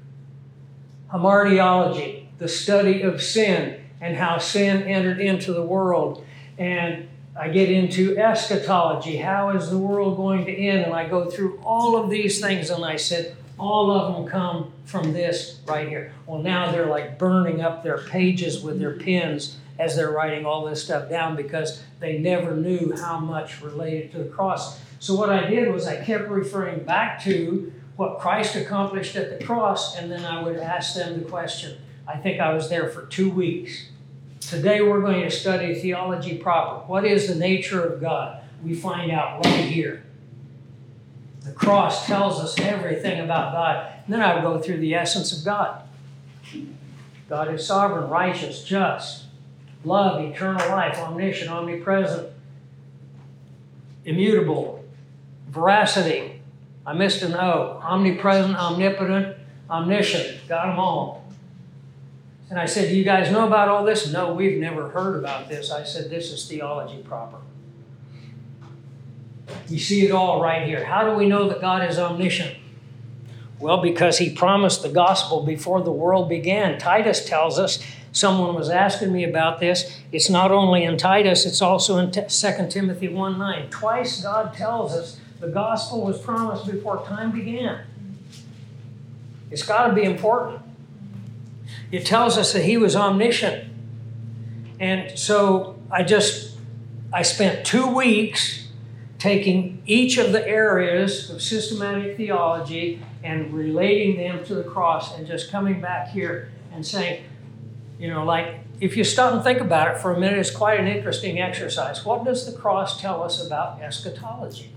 Hamartiology, 1.13 2.27
the 2.39 2.49
study 2.49 3.03
of 3.03 3.23
sin 3.23 3.81
and 4.01 4.17
how 4.17 4.39
sin 4.39 4.83
entered 4.83 5.21
into 5.21 5.53
the 5.53 5.63
world. 5.63 6.25
And 6.59 7.09
I 7.39 7.49
get 7.49 7.71
into 7.71 8.19
eschatology. 8.19 9.17
How 9.17 9.51
is 9.51 9.71
the 9.71 9.79
world 9.79 10.17
going 10.17 10.45
to 10.47 10.53
end? 10.53 10.85
And 10.85 10.95
I 10.95 11.09
go 11.09 11.31
through 11.31 11.61
all 11.65 11.97
of 11.97 12.11
these 12.11 12.41
things, 12.41 12.71
and 12.71 12.85
I 12.85 12.97
said, 12.97 13.37
all 13.61 13.91
of 13.91 14.15
them 14.15 14.27
come 14.27 14.73
from 14.85 15.13
this 15.13 15.61
right 15.67 15.89
here. 15.89 16.13
Well, 16.27 16.43
now 16.43 16.73
they're 16.73 16.87
like 16.87 17.19
burning 17.19 17.61
up 17.61 17.83
their 17.83 17.99
pages 17.99 18.63
with 18.63 18.81
their 18.81 18.97
pens 18.97 19.59
as 19.79 19.97
they're 19.97 20.11
writing 20.11 20.45
all 20.45 20.65
this 20.65 20.83
stuff 20.83 21.09
down 21.09 21.37
because 21.37 21.83
they 22.01 22.19
never 22.19 22.57
knew 22.57 22.95
how 22.97 23.19
much 23.19 23.61
related 23.61 24.13
to 24.13 24.19
the 24.19 24.31
cross. 24.31 24.81
So, 24.99 25.15
what 25.15 25.31
I 25.31 25.49
did 25.49 25.73
was 25.73 25.87
I 25.87 26.03
kept 26.03 26.29
referring 26.29 26.85
back 26.85 27.23
to 27.25 27.73
what 27.97 28.19
Christ 28.19 28.57
accomplished 28.57 29.15
at 29.17 29.39
the 29.39 29.45
cross, 29.45 29.97
and 29.97 30.11
then 30.11 30.25
I 30.25 30.43
would 30.43 30.57
ask 30.57 30.95
them 30.95 31.23
the 31.23 31.29
question. 31.29 31.79
I 32.09 32.17
think 32.17 32.41
I 32.41 32.55
was 32.55 32.69
there 32.69 32.89
for 32.89 33.07
two 33.07 33.31
weeks. 33.31 33.89
Today 34.51 34.81
we're 34.81 35.01
going 35.01 35.23
to 35.23 35.31
study 35.31 35.77
theology 35.77 36.37
proper. 36.37 36.85
What 36.89 37.05
is 37.05 37.29
the 37.29 37.37
nature 37.37 37.85
of 37.85 38.01
God? 38.01 38.43
We 38.65 38.75
find 38.75 39.13
out 39.13 39.47
right 39.47 39.65
here. 39.65 40.03
The 41.45 41.53
cross 41.53 42.05
tells 42.05 42.41
us 42.41 42.59
everything 42.59 43.21
about 43.21 43.53
God. 43.53 43.93
And 44.05 44.13
then 44.13 44.21
I 44.21 44.35
would 44.35 44.43
go 44.43 44.59
through 44.59 44.79
the 44.79 44.93
essence 44.93 45.39
of 45.39 45.45
God. 45.45 45.85
God 47.29 47.55
is 47.55 47.65
sovereign, 47.65 48.11
righteous, 48.11 48.65
just, 48.65 49.27
love, 49.85 50.21
eternal 50.21 50.69
life, 50.71 50.99
omniscient, 50.99 51.49
omnipresent, 51.49 52.33
immutable, 54.05 54.85
veracity. 55.49 56.41
I 56.85 56.93
missed 56.93 57.23
an 57.23 57.35
O. 57.35 57.81
Omnipresent, 57.85 58.57
omnipotent, 58.57 59.37
omniscient. 59.71 60.49
Got 60.49 60.67
them 60.67 60.81
all. 60.81 61.20
And 62.51 62.59
I 62.59 62.67
said, 62.67 62.89
Do 62.89 62.97
you 62.97 63.05
guys 63.05 63.31
know 63.31 63.47
about 63.47 63.69
all 63.69 63.85
this? 63.85 64.13
No, 64.13 64.35
we've 64.35 64.59
never 64.59 64.91
heard 64.91 65.17
about 65.17 65.49
this. 65.49 65.71
I 65.71 65.85
said, 65.85 66.11
This 66.11 66.33
is 66.33 66.47
theology 66.47 66.99
proper. 66.99 67.39
You 69.69 69.79
see 69.79 70.05
it 70.05 70.11
all 70.11 70.43
right 70.43 70.67
here. 70.67 70.85
How 70.85 71.09
do 71.09 71.17
we 71.17 71.27
know 71.27 71.49
that 71.49 71.61
God 71.61 71.89
is 71.89 71.99
omniscient? 71.99 72.57
Well, 73.61 73.81
because 73.81 74.19
he 74.19 74.35
promised 74.35 74.83
the 74.83 74.89
gospel 74.89 75.45
before 75.45 75.83
the 75.83 75.93
world 75.93 76.29
began. 76.29 76.79
Titus 76.79 77.25
tells 77.25 77.59
us, 77.59 77.83
someone 78.13 78.55
was 78.55 78.69
asking 78.69 79.13
me 79.13 79.25
about 79.25 79.61
this. 79.61 80.01
It's 80.13 80.31
not 80.31 80.51
only 80.51 80.85
in 80.85 80.97
Titus, 80.97 81.47
it's 81.47 81.63
also 81.63 81.99
in 81.99 82.11
2 82.11 82.23
Timothy 82.69 83.09
1 83.09 83.39
9. 83.39 83.71
Twice 83.71 84.23
God 84.23 84.55
tells 84.55 84.93
us 84.93 85.21
the 85.39 85.49
gospel 85.49 86.03
was 86.03 86.19
promised 86.19 86.67
before 86.67 87.05
time 87.07 87.33
began. 87.33 87.83
It's 89.51 89.63
got 89.63 89.89
to 89.89 89.95
be 89.95 90.05
important. 90.05 90.63
It 91.91 92.07
tells 92.07 92.39
us 92.39 92.53
that 92.53 92.65
he 92.65 92.77
was 92.77 92.95
omniscient. 92.95 93.69
And 94.79 95.19
so 95.19 95.79
I 95.91 96.03
just, 96.03 96.57
I 97.13 97.23
spent 97.23 97.67
two 97.67 97.87
weeks 97.87 98.69
taking 99.19 99.83
each 99.87 100.17
of 100.17 100.33
the 100.33 100.47
areas 100.47 101.29
of 101.31 101.43
systematic 101.43 102.17
theology 102.17 103.03
and 103.23 103.53
relating 103.53 104.17
them 104.17 104.45
to 104.45 104.55
the 104.55 104.63
cross 104.63 105.17
and 105.17 105.27
just 105.27 105.51
coming 105.51 105.81
back 105.81 106.09
here 106.09 106.51
and 106.73 106.87
saying, 106.87 107.25
you 107.99 108.09
know, 108.09 108.25
like 108.25 108.61
if 108.81 108.97
you 108.97 109.05
stop 109.05 109.35
and 109.35 109.45
think 109.45 109.61
about 109.61 109.95
it 109.95 110.01
for 110.01 110.15
a 110.15 110.19
minute, 110.19 110.39
it's 110.39 110.51
quite 110.51 110.81
an 110.81 110.89
interesting 110.89 111.39
exercise. 111.39 112.05
What 112.05 112.25
does 112.25 112.51
the 112.51 112.59
cross 112.59 112.99
tell 112.99 113.23
us 113.23 113.45
about 113.45 113.83
eschatology? 113.83 114.73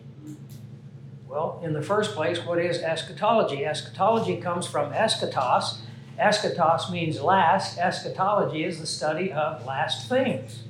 Well, 1.25 1.62
in 1.63 1.74
the 1.74 1.82
first 1.82 2.13
place, 2.13 2.46
what 2.46 2.60
is 2.60 2.79
eschatology? 2.79 3.65
Eschatology 3.65 4.38
comes 4.38 4.67
from 4.67 4.91
eschatos, 4.91 5.77
Eschatos 6.20 6.91
means 6.91 7.22
last. 7.22 7.77
Eschatology 7.77 8.63
is 8.63 8.79
the 8.79 8.86
study 8.86 9.32
of 9.32 9.65
last 9.65 10.08
things. 10.08 10.63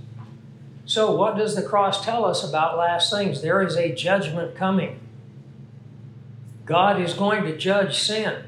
So, 0.85 1.15
what 1.15 1.38
does 1.38 1.55
the 1.55 1.63
cross 1.63 2.03
tell 2.03 2.25
us 2.25 2.43
about 2.47 2.77
last 2.77 3.12
things? 3.12 3.41
There 3.41 3.62
is 3.62 3.75
a 3.75 3.93
judgment 3.93 4.55
coming. 4.55 5.00
God 6.65 7.01
is 7.01 7.13
going 7.13 7.43
to 7.43 7.57
judge 7.57 8.00
sin. 8.00 8.43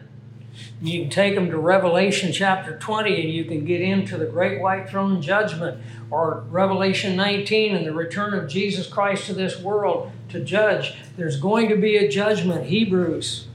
You 0.82 1.02
can 1.02 1.10
take 1.10 1.36
them 1.36 1.50
to 1.50 1.58
Revelation 1.58 2.32
chapter 2.32 2.78
20 2.78 3.22
and 3.22 3.34
you 3.34 3.44
can 3.44 3.66
get 3.66 3.82
into 3.82 4.18
the 4.18 4.25
great 4.25 4.62
white 4.62 4.90
throne 4.90 5.22
judgment 5.22 5.82
or 6.10 6.46
Revelation 6.50 7.16
19 7.16 7.75
and 7.75 7.86
the 7.86 7.94
return 7.94 8.34
of 8.34 8.48
Jesus 8.48 8.88
Christ 8.88 9.25
to 9.25 9.34
this 9.34 9.60
world 9.60 10.12
to 10.30 10.40
judge. 10.40 10.96
There's 11.18 11.40
going 11.40 11.68
to 11.70 11.75
be 11.75 11.98
a 11.98 12.08
judgment. 12.08 12.68
Hebrews 12.68 13.48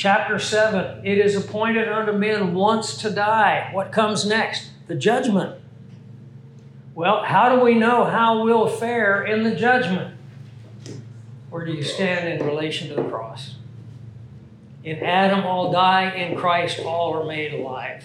Chapter 0.00 0.38
7 0.38 1.04
It 1.04 1.18
is 1.18 1.36
appointed 1.36 1.86
unto 1.86 2.12
men 2.12 2.54
once 2.54 2.96
to 3.02 3.10
die. 3.10 3.68
What 3.74 3.92
comes 3.92 4.24
next? 4.24 4.70
The 4.86 4.94
judgment. 4.94 5.60
Well, 6.94 7.22
how 7.22 7.54
do 7.54 7.62
we 7.62 7.74
know 7.74 8.06
how 8.06 8.42
we'll 8.42 8.66
fare 8.66 9.22
in 9.22 9.42
the 9.42 9.54
judgment? 9.54 10.16
Where 11.50 11.66
do 11.66 11.72
you 11.72 11.82
stand 11.82 12.26
in 12.26 12.46
relation 12.46 12.88
to 12.88 12.94
the 12.94 13.06
cross? 13.10 13.56
In 14.84 15.00
Adam 15.00 15.44
all 15.44 15.70
die, 15.70 16.12
in 16.12 16.34
Christ 16.34 16.80
all 16.80 17.12
are 17.20 17.26
made 17.26 17.52
alive. 17.52 18.02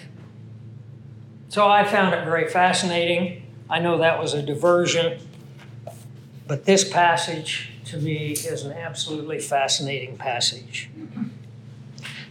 So 1.48 1.66
I 1.66 1.84
found 1.84 2.14
it 2.14 2.26
very 2.26 2.46
fascinating. 2.46 3.46
I 3.70 3.78
know 3.78 3.96
that 3.96 4.20
was 4.20 4.34
a 4.34 4.42
diversion, 4.42 5.18
but 6.46 6.66
this 6.66 6.86
passage 6.86 7.72
to 7.86 7.96
me 7.96 8.32
is 8.32 8.64
an 8.64 8.72
absolutely 8.72 9.38
fascinating 9.38 10.18
passage. 10.18 10.90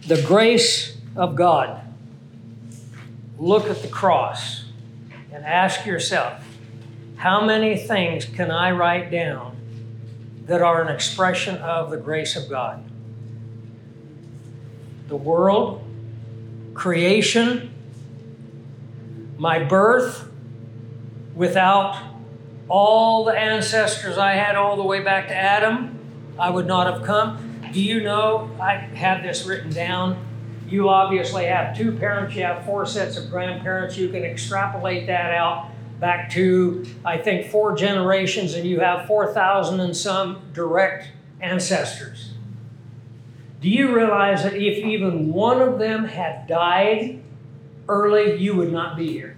The 0.06 0.22
grace 0.22 0.96
of 1.16 1.34
God. 1.34 1.80
Look 3.38 3.68
at 3.68 3.82
the 3.82 3.88
cross 3.88 4.66
and 5.32 5.44
ask 5.44 5.84
yourself 5.84 6.44
how 7.16 7.44
many 7.44 7.76
things 7.76 8.24
can 8.24 8.52
I 8.52 8.70
write 8.70 9.10
down 9.10 9.56
that 10.44 10.62
are 10.62 10.80
an 10.80 10.94
expression 10.94 11.56
of 11.56 11.90
the 11.90 11.96
grace 11.96 12.36
of 12.36 12.48
God? 12.48 12.84
The 15.08 15.16
world, 15.16 15.82
creation, 16.72 17.74
my 19.38 19.58
birth, 19.58 20.30
without 21.34 22.00
all 22.68 23.24
the 23.24 23.36
ancestors 23.36 24.18
I 24.18 24.34
had 24.34 24.54
all 24.54 24.76
the 24.76 24.84
way 24.84 25.02
back 25.02 25.26
to 25.28 25.34
Adam, 25.34 25.98
I 26.38 26.50
would 26.50 26.66
not 26.66 26.92
have 26.92 27.04
come. 27.04 27.45
Do 27.76 27.82
you 27.82 28.00
know? 28.00 28.50
I 28.58 28.76
have 28.76 29.22
this 29.22 29.44
written 29.44 29.70
down. 29.70 30.16
You 30.66 30.88
obviously 30.88 31.44
have 31.44 31.76
two 31.76 31.92
parents, 31.92 32.34
you 32.34 32.42
have 32.42 32.64
four 32.64 32.86
sets 32.86 33.18
of 33.18 33.28
grandparents. 33.28 33.98
You 33.98 34.08
can 34.08 34.24
extrapolate 34.24 35.06
that 35.08 35.34
out 35.34 35.68
back 36.00 36.30
to, 36.30 36.86
I 37.04 37.18
think, 37.18 37.50
four 37.50 37.76
generations, 37.76 38.54
and 38.54 38.66
you 38.66 38.80
have 38.80 39.06
4,000 39.06 39.80
and 39.80 39.94
some 39.94 40.40
direct 40.54 41.08
ancestors. 41.42 42.32
Do 43.60 43.68
you 43.68 43.94
realize 43.94 44.42
that 44.44 44.54
if 44.54 44.82
even 44.82 45.30
one 45.30 45.60
of 45.60 45.78
them 45.78 46.06
had 46.06 46.46
died 46.46 47.22
early, 47.90 48.38
you 48.38 48.56
would 48.56 48.72
not 48.72 48.96
be 48.96 49.12
here? 49.12 49.36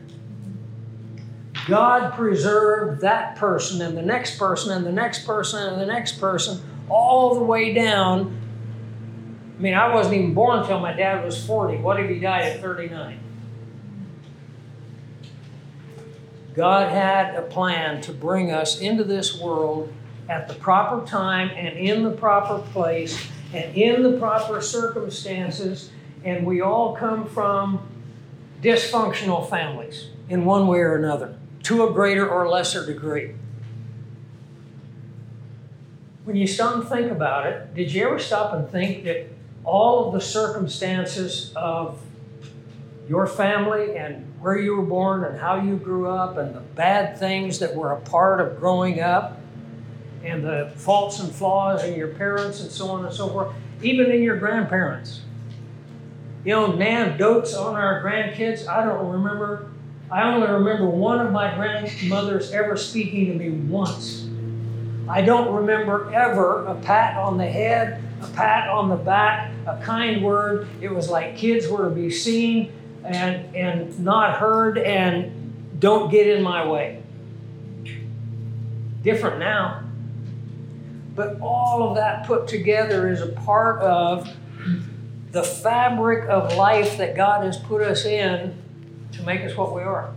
God 1.66 2.14
preserved 2.14 3.00
that 3.00 3.34
person 3.34 3.82
and 3.82 3.96
the 3.96 4.02
next 4.02 4.38
person 4.38 4.70
and 4.70 4.86
the 4.86 4.92
next 4.92 5.26
person 5.26 5.72
and 5.72 5.80
the 5.80 5.86
next 5.86 6.20
person 6.20 6.62
all 6.88 7.34
the 7.34 7.42
way 7.42 7.72
down. 7.72 8.36
I 9.58 9.60
mean, 9.60 9.74
I 9.74 9.92
wasn't 9.94 10.16
even 10.16 10.34
born 10.34 10.60
until 10.60 10.80
my 10.80 10.92
dad 10.92 11.24
was 11.24 11.44
40. 11.44 11.78
What 11.78 11.98
if 11.98 12.08
he 12.08 12.20
died 12.20 12.44
at 12.44 12.60
39? 12.60 13.18
God 16.54 16.90
had 16.90 17.34
a 17.34 17.42
plan 17.42 18.00
to 18.02 18.12
bring 18.12 18.50
us 18.50 18.80
into 18.80 19.04
this 19.04 19.40
world 19.40 19.92
at 20.28 20.48
the 20.48 20.54
proper 20.54 21.06
time 21.06 21.50
and 21.50 21.78
in 21.78 22.02
the 22.02 22.10
proper 22.10 22.58
place 22.72 23.28
and 23.52 23.76
in 23.76 24.02
the 24.02 24.18
proper 24.18 24.60
circumstances. 24.60 25.90
And 26.24 26.44
we 26.44 26.60
all 26.60 26.96
come 26.96 27.28
from 27.28 27.86
dysfunctional 28.60 29.48
families 29.48 30.08
in 30.28 30.44
one 30.44 30.66
way 30.66 30.80
or 30.80 30.96
another 30.96 31.36
to 31.64 31.86
a 31.86 31.92
greater 31.92 32.28
or 32.28 32.48
lesser 32.48 32.84
degree. 32.84 33.34
When 36.28 36.36
you 36.36 36.46
stop 36.46 36.74
and 36.74 36.86
think 36.86 37.10
about 37.10 37.46
it, 37.46 37.72
did 37.72 37.90
you 37.90 38.06
ever 38.06 38.18
stop 38.18 38.52
and 38.52 38.68
think 38.68 39.04
that 39.04 39.30
all 39.64 40.06
of 40.06 40.12
the 40.12 40.20
circumstances 40.20 41.54
of 41.56 41.98
your 43.08 43.26
family 43.26 43.96
and 43.96 44.30
where 44.38 44.58
you 44.58 44.76
were 44.76 44.84
born 44.84 45.24
and 45.24 45.40
how 45.40 45.58
you 45.58 45.76
grew 45.76 46.10
up 46.10 46.36
and 46.36 46.54
the 46.54 46.60
bad 46.60 47.16
things 47.18 47.60
that 47.60 47.74
were 47.74 47.92
a 47.92 48.00
part 48.02 48.42
of 48.42 48.60
growing 48.60 49.00
up 49.00 49.40
and 50.22 50.44
the 50.44 50.70
faults 50.76 51.18
and 51.18 51.34
flaws 51.34 51.82
in 51.82 51.96
your 51.96 52.08
parents 52.08 52.60
and 52.60 52.70
so 52.70 52.90
on 52.90 53.06
and 53.06 53.14
so 53.14 53.30
forth, 53.30 53.54
even 53.80 54.10
in 54.10 54.22
your 54.22 54.36
grandparents. 54.36 55.22
You 56.44 56.52
know, 56.52 56.72
Nan 56.72 57.16
dotes 57.16 57.54
on 57.54 57.74
our 57.74 58.02
grandkids. 58.02 58.68
I 58.68 58.84
don't 58.84 59.12
remember 59.12 59.70
I 60.10 60.24
only 60.24 60.46
remember 60.46 60.90
one 60.90 61.24
of 61.24 61.32
my 61.32 61.54
grandmothers 61.54 62.52
ever 62.52 62.76
speaking 62.76 63.28
to 63.28 63.32
me 63.32 63.48
once. 63.48 64.27
I 65.08 65.22
don't 65.22 65.54
remember 65.54 66.12
ever 66.12 66.66
a 66.66 66.74
pat 66.74 67.16
on 67.16 67.38
the 67.38 67.46
head, 67.46 68.02
a 68.22 68.26
pat 68.28 68.68
on 68.68 68.90
the 68.90 68.96
back, 68.96 69.52
a 69.66 69.78
kind 69.78 70.22
word. 70.22 70.68
It 70.82 70.92
was 70.92 71.08
like 71.08 71.36
kids 71.36 71.66
were 71.66 71.88
to 71.88 71.94
be 71.94 72.10
seen 72.10 72.72
and, 73.04 73.54
and 73.56 73.98
not 74.00 74.38
heard 74.38 74.76
and 74.76 75.80
don't 75.80 76.10
get 76.10 76.26
in 76.26 76.42
my 76.42 76.66
way. 76.66 77.02
Different 79.02 79.38
now. 79.38 79.84
But 81.14 81.40
all 81.40 81.88
of 81.88 81.96
that 81.96 82.26
put 82.26 82.46
together 82.46 83.08
is 83.08 83.22
a 83.22 83.28
part 83.28 83.80
of 83.80 84.28
the 85.32 85.42
fabric 85.42 86.28
of 86.28 86.54
life 86.56 86.98
that 86.98 87.16
God 87.16 87.44
has 87.44 87.56
put 87.56 87.80
us 87.82 88.04
in 88.04 88.54
to 89.12 89.22
make 89.22 89.40
us 89.40 89.56
what 89.56 89.74
we 89.74 89.82
are. 89.82 90.12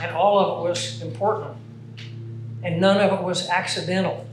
And 0.00 0.14
all 0.14 0.38
of 0.38 0.66
it 0.66 0.68
was 0.70 1.02
important. 1.02 1.56
And 2.64 2.80
none 2.80 2.98
of 2.98 3.12
it 3.12 3.22
was 3.22 3.48
accidental. 3.48 4.26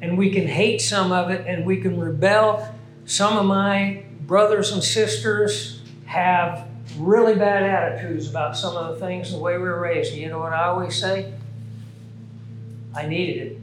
And 0.00 0.16
we 0.16 0.30
can 0.30 0.46
hate 0.46 0.80
some 0.80 1.12
of 1.12 1.30
it 1.30 1.46
and 1.46 1.66
we 1.66 1.80
can 1.80 1.98
rebel. 1.98 2.74
Some 3.04 3.36
of 3.36 3.44
my 3.44 4.04
brothers 4.20 4.72
and 4.72 4.82
sisters 4.82 5.82
have 6.06 6.66
really 6.96 7.34
bad 7.34 7.62
attitudes 7.62 8.28
about 8.28 8.56
some 8.56 8.76
of 8.76 8.94
the 8.94 9.04
things 9.04 9.32
the 9.32 9.38
way 9.38 9.58
we 9.58 9.64
were 9.64 9.80
raised. 9.80 10.14
You 10.14 10.28
know 10.28 10.38
what 10.38 10.52
I 10.52 10.64
always 10.64 10.98
say? 10.98 11.32
I 12.94 13.06
needed 13.06 13.52
it. 13.52 13.58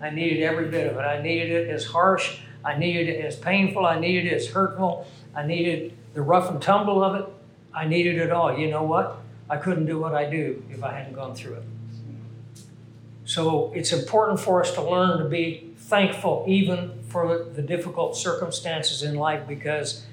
I 0.00 0.10
needed 0.10 0.42
every 0.42 0.68
bit 0.68 0.86
of 0.90 0.96
it. 0.98 1.00
I 1.00 1.22
needed 1.22 1.50
it 1.50 1.68
as 1.68 1.86
harsh. 1.86 2.38
I 2.64 2.78
needed 2.78 3.08
it 3.08 3.24
as 3.24 3.36
painful. 3.36 3.86
I 3.86 3.98
needed 3.98 4.26
it 4.26 4.34
as 4.34 4.48
hurtful. 4.48 5.06
I 5.34 5.46
needed 5.46 5.92
the 6.14 6.22
rough 6.22 6.50
and 6.50 6.60
tumble 6.60 7.02
of 7.02 7.14
it. 7.16 7.26
I 7.74 7.86
needed 7.86 8.18
it 8.18 8.30
all. 8.30 8.58
You 8.58 8.70
know 8.70 8.82
what? 8.82 9.18
I 9.48 9.56
couldn't 9.56 9.86
do 9.86 9.98
what 9.98 10.14
I 10.14 10.28
do 10.28 10.62
if 10.70 10.82
I 10.82 10.92
hadn't 10.92 11.14
gone 11.14 11.34
through 11.34 11.54
it. 11.54 11.62
So 13.26 13.72
it's 13.74 13.92
important 13.92 14.40
for 14.40 14.62
us 14.62 14.72
to 14.74 14.82
learn 14.82 15.18
to 15.18 15.24
be 15.24 15.74
thankful 15.76 16.44
even 16.46 17.02
for 17.08 17.44
the 17.44 17.60
difficult 17.60 18.16
circumstances 18.16 19.02
in 19.02 19.16
life 19.16 19.46
because 19.48 20.06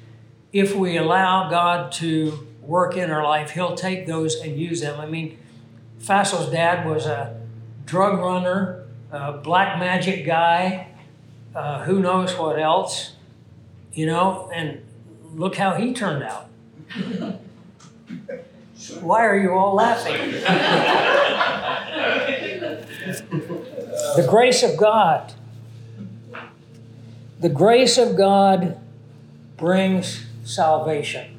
if 0.51 0.75
we 0.75 0.97
allow 0.97 1.49
God 1.49 1.91
to 1.93 2.47
work 2.61 2.97
in 2.97 3.11
our 3.11 3.23
life, 3.23 3.51
He'll 3.51 3.75
take 3.75 4.07
those 4.07 4.35
and 4.35 4.57
use 4.59 4.81
them. 4.81 4.99
I 4.99 5.05
mean, 5.05 5.37
Fasso's 5.99 6.51
dad 6.51 6.87
was 6.87 7.05
a 7.05 7.39
drug 7.85 8.19
runner, 8.19 8.85
a 9.11 9.33
black 9.33 9.77
magic 9.79 10.25
guy, 10.25 10.87
uh, 11.55 11.83
who 11.83 11.99
knows 11.99 12.35
what 12.35 12.59
else, 12.59 13.13
you 13.93 14.07
know, 14.07 14.49
and 14.53 14.83
look 15.35 15.55
how 15.55 15.75
he 15.75 15.93
turned 15.93 16.23
out. 16.23 16.49
Why 19.01 19.25
are 19.25 19.37
you 19.37 19.51
all 19.53 19.75
laughing? 19.75 21.19
the 24.15 24.27
grace 24.27 24.63
of 24.63 24.77
God. 24.77 25.33
The 27.39 27.49
grace 27.49 27.97
of 27.97 28.15
God 28.15 28.79
brings 29.57 30.25
salvation. 30.43 31.29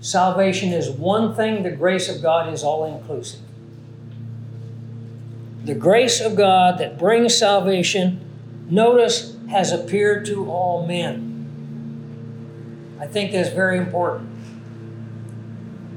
Salvation 0.00 0.72
is 0.72 0.90
one 0.90 1.34
thing, 1.34 1.62
the 1.62 1.70
grace 1.70 2.08
of 2.08 2.22
God 2.22 2.52
is 2.52 2.62
all 2.62 2.84
inclusive. 2.84 3.40
The 5.64 5.74
grace 5.74 6.20
of 6.20 6.36
God 6.36 6.78
that 6.78 6.98
brings 6.98 7.36
salvation, 7.36 8.20
notice, 8.70 9.36
has 9.50 9.72
appeared 9.72 10.24
to 10.26 10.50
all 10.50 10.86
men. 10.86 12.96
I 13.00 13.06
think 13.06 13.32
that's 13.32 13.50
very 13.50 13.78
important. 13.78 14.28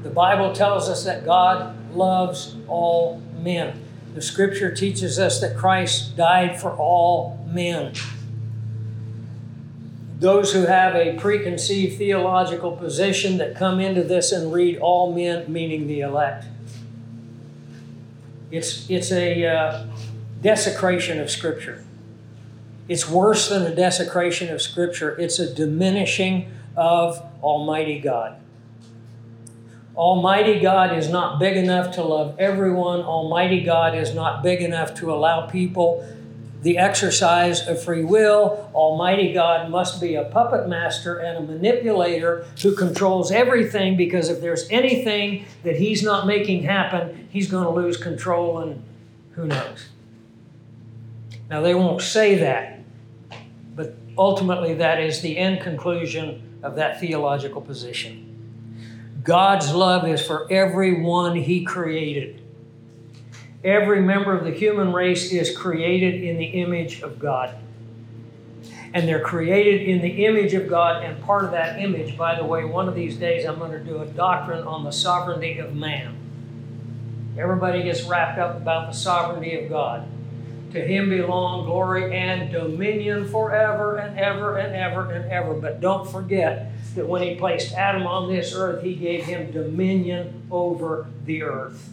The 0.04 0.10
Bible 0.10 0.54
tells 0.54 0.90
us 0.90 1.06
that 1.06 1.26
God 1.26 1.96
loves 1.96 2.56
all 2.68 3.22
men. 3.38 3.83
The 4.14 4.22
scripture 4.22 4.74
teaches 4.74 5.18
us 5.18 5.42
that 5.42 5.58
Christ 5.58 6.16
died 6.16 6.60
for 6.60 6.72
all 6.72 7.44
men. 7.52 7.94
Those 10.20 10.54
who 10.54 10.68
have 10.68 10.96
a 10.96 11.18
preconceived 11.18 11.98
theological 11.98 12.74
position 12.74 13.38
that 13.40 13.56
come 13.56 13.80
into 13.80 14.04
this 14.04 14.32
and 14.32 14.54
read 14.54 14.78
all 14.78 15.12
men, 15.12 15.52
meaning 15.52 15.88
the 15.88 16.02
elect. 16.02 16.46
It's, 18.52 18.88
it's 18.90 19.12
a 19.12 19.46
uh, 19.46 19.86
desecration 20.42 21.20
of 21.20 21.32
Scripture. 21.32 21.84
It's 22.88 23.10
worse 23.10 23.50
than 23.50 23.64
a 23.64 23.76
desecration 23.76 24.54
of 24.54 24.62
Scripture, 24.62 25.20
it's 25.20 25.40
a 25.40 25.52
diminishing 25.52 26.52
of 26.78 27.20
Almighty 27.42 28.00
God. 28.00 28.38
Almighty 29.96 30.60
God 30.60 30.98
is 30.98 31.10
not 31.10 31.40
big 31.40 31.56
enough 31.56 31.94
to 31.96 32.04
love 32.04 32.40
everyone. 32.40 33.02
Almighty 33.02 33.62
God 33.62 33.96
is 33.96 34.16
not 34.16 34.42
big 34.42 34.62
enough 34.62 34.96
to 34.96 35.14
allow 35.14 35.46
people 35.46 36.08
the 36.64 36.80
exercise 36.80 37.68
of 37.68 37.84
free 37.84 38.04
will. 38.04 38.72
Almighty 38.74 39.34
God 39.34 39.70
must 39.70 40.02
be 40.02 40.16
a 40.16 40.24
puppet 40.24 40.68
master 40.68 41.18
and 41.18 41.38
a 41.38 41.42
manipulator 41.42 42.46
who 42.64 42.74
controls 42.74 43.32
everything 43.32 43.96
because 43.96 44.30
if 44.30 44.42
there's 44.42 44.68
anything 44.72 45.46
that 45.64 45.76
He's 45.76 46.02
not 46.02 46.26
making 46.26 46.64
happen, 46.64 47.28
He's 47.30 47.52
going 47.52 47.66
to 47.66 47.70
lose 47.70 47.98
control 47.98 48.60
and 48.60 48.84
who 49.34 49.46
knows. 49.46 49.90
Now, 51.50 51.62
they 51.62 51.76
won't 51.76 52.02
say 52.02 52.36
that, 52.36 52.80
but 53.76 53.94
ultimately, 54.18 54.74
that 54.76 55.00
is 55.00 55.22
the 55.22 55.38
end 55.38 55.62
conclusion 55.62 56.60
of 56.64 56.76
that 56.78 57.00
theological 57.00 57.62
position. 57.62 58.33
God's 59.24 59.74
love 59.74 60.08
is 60.08 60.22
for 60.22 60.52
everyone 60.52 61.36
He 61.36 61.64
created. 61.64 62.42
Every 63.64 64.02
member 64.02 64.36
of 64.38 64.44
the 64.44 64.52
human 64.52 64.92
race 64.92 65.32
is 65.32 65.58
created 65.58 66.22
in 66.22 66.38
the 66.38 66.46
image 66.46 67.02
of 67.02 67.20
God. 67.20 67.56
And 68.94 69.08
they're 69.08 69.24
created 69.24 69.88
in 69.88 70.02
the 70.02 70.26
image 70.26 70.54
of 70.54 70.68
God, 70.68 71.04
and 71.04 71.24
part 71.24 71.46
of 71.46 71.52
that 71.52 71.80
image, 71.80 72.18
by 72.18 72.36
the 72.36 72.44
way, 72.44 72.66
one 72.66 72.90
of 72.90 72.96
these 72.96 73.16
days 73.16 73.46
I'm 73.46 73.58
going 73.58 73.72
to 73.72 73.80
do 73.80 74.02
a 74.02 74.06
doctrine 74.06 74.68
on 74.68 74.84
the 74.84 74.92
sovereignty 74.92 75.58
of 75.58 75.74
man. 75.74 76.18
Everybody 77.38 77.82
gets 77.82 78.04
wrapped 78.04 78.38
up 78.38 78.58
about 78.58 78.92
the 78.92 78.98
sovereignty 78.98 79.58
of 79.64 79.70
God. 79.70 80.08
To 80.74 80.82
him 80.82 81.10
belong 81.10 81.66
glory 81.66 82.16
and 82.16 82.52
dominion 82.52 83.30
forever 83.30 83.98
and 83.98 84.20
ever 84.20 84.58
and 84.58 84.76
ever 84.76 85.12
and 85.12 85.32
ever. 85.32 85.54
But 85.54 85.80
don't 85.82 86.08
forget 86.10 86.73
that 86.96 87.08
when 87.08 87.22
he 87.22 87.36
placed 87.36 87.74
Adam 87.74 88.06
on 88.06 88.32
this 88.32 88.54
earth, 88.54 88.84
he 88.84 88.96
gave 88.96 89.26
him 89.26 89.52
dominion 89.52 90.44
over 90.52 91.08
the 91.26 91.44
earth. 91.44 91.90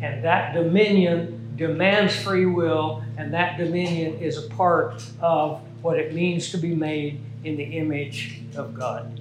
And 0.00 0.22
that 0.24 0.54
dominion 0.54 1.54
demands 1.56 2.14
free 2.14 2.46
will, 2.46 3.02
and 3.16 3.34
that 3.34 3.58
dominion 3.58 4.18
is 4.18 4.38
a 4.38 4.48
part 4.50 5.02
of 5.20 5.60
what 5.82 5.98
it 5.98 6.14
means 6.14 6.50
to 6.50 6.58
be 6.58 6.74
made 6.74 7.20
in 7.44 7.56
the 7.56 7.64
image 7.64 8.40
of 8.56 8.74
God. 8.74 9.20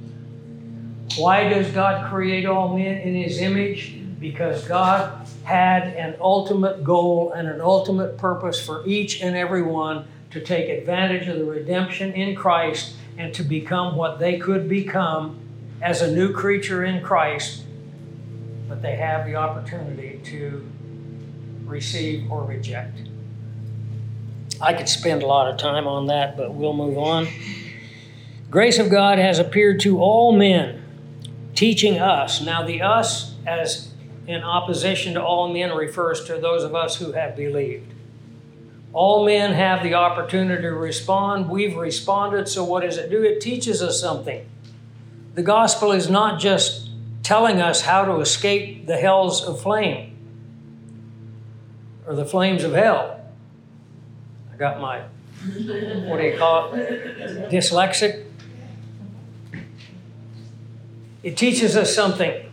Why 1.18 1.50
does 1.50 1.72
God 1.72 2.10
create 2.12 2.46
all 2.46 2.78
men 2.78 2.98
in 2.98 3.16
his 3.16 3.40
image? 3.40 3.96
Because 4.20 4.68
God 4.68 5.28
had 5.44 5.88
an 5.96 6.16
ultimate 6.20 6.84
goal 6.84 7.32
and 7.32 7.48
an 7.48 7.62
ultimate 7.62 8.18
purpose 8.18 8.63
for 8.63 8.86
each 8.86 9.22
and 9.22 9.36
every 9.36 9.62
one 9.62 10.06
to 10.32 10.42
take 10.42 10.70
advantage 10.70 11.28
of 11.28 11.38
the 11.38 11.46
redemption 11.46 12.13
in 12.13 12.36
Christ 12.36 12.94
and 13.18 13.34
to 13.34 13.44
become 13.44 13.96
what 13.96 14.20
they 14.20 14.38
could 14.38 14.70
become 14.70 15.40
as 15.82 16.02
a 16.02 16.12
new 16.12 16.32
creature 16.32 16.84
in 16.84 17.04
Christ, 17.04 17.64
but 18.68 18.82
they 18.82 18.96
have 18.96 19.26
the 19.26 19.36
opportunity 19.36 20.20
to 20.26 20.68
receive 21.66 22.32
or 22.32 22.44
reject. 22.44 23.00
I 24.60 24.74
could 24.74 24.90
spend 24.90 25.22
a 25.22 25.28
lot 25.28 25.52
of 25.52 25.58
time 25.58 25.88
on 25.88 26.08
that, 26.08 26.36
but 26.36 26.54
we'll 26.54 26.74
move 26.74 26.98
on. 26.98 27.28
Grace 28.50 28.80
of 28.80 28.90
God 28.90 29.20
has 29.20 29.40
appeared 29.40 29.80
to 29.82 30.00
all 30.00 30.32
men, 30.32 30.82
teaching 31.54 32.00
us. 32.00 32.42
Now, 32.42 32.64
the 32.64 32.82
us, 32.82 33.36
as 33.46 33.92
in 34.26 34.42
opposition 34.42 35.14
to 35.14 35.24
all 35.24 35.52
men, 35.52 35.76
refers 35.76 36.26
to 36.26 36.38
those 36.38 36.64
of 36.64 36.74
us 36.74 36.96
who 36.98 37.12
have 37.12 37.36
believed. 37.36 37.94
All 38.98 39.28
men 39.28 39.54
have 39.54 39.84
the 39.84 39.94
opportunity 39.94 40.64
to 40.64 40.72
respond. 40.72 41.52
We've 41.52 41.78
responded, 41.78 42.48
so 42.48 42.64
what 42.64 42.82
does 42.82 42.98
it 42.98 43.12
do? 43.12 43.22
It 43.22 43.40
teaches 43.40 43.80
us 43.80 44.02
something. 44.02 44.44
The 45.36 45.44
gospel 45.44 45.92
is 45.92 46.10
not 46.10 46.40
just 46.40 46.90
telling 47.22 47.62
us 47.62 47.82
how 47.82 48.06
to 48.06 48.20
escape 48.22 48.88
the 48.88 48.98
hells 48.98 49.44
of 49.44 49.62
flame 49.62 50.18
or 52.08 52.16
the 52.16 52.26
flames 52.26 52.64
of 52.64 52.74
hell. 52.74 53.22
I 54.52 54.58
got 54.58 54.82
my, 54.82 55.02
what 55.02 56.18
do 56.18 56.24
you 56.26 56.36
call 56.36 56.74
it? 56.74 57.52
Dyslexic. 57.52 58.26
It 61.22 61.38
teaches 61.38 61.78
us 61.78 61.94
something. 61.94 62.50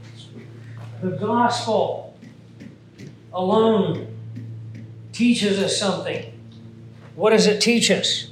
The 1.00 1.12
gospel 1.12 2.18
alone 3.32 4.14
teaches 5.10 5.58
us 5.58 5.78
something. 5.78 6.32
What 7.16 7.30
does 7.30 7.46
it 7.46 7.60
teach 7.60 7.90
us? 7.90 8.28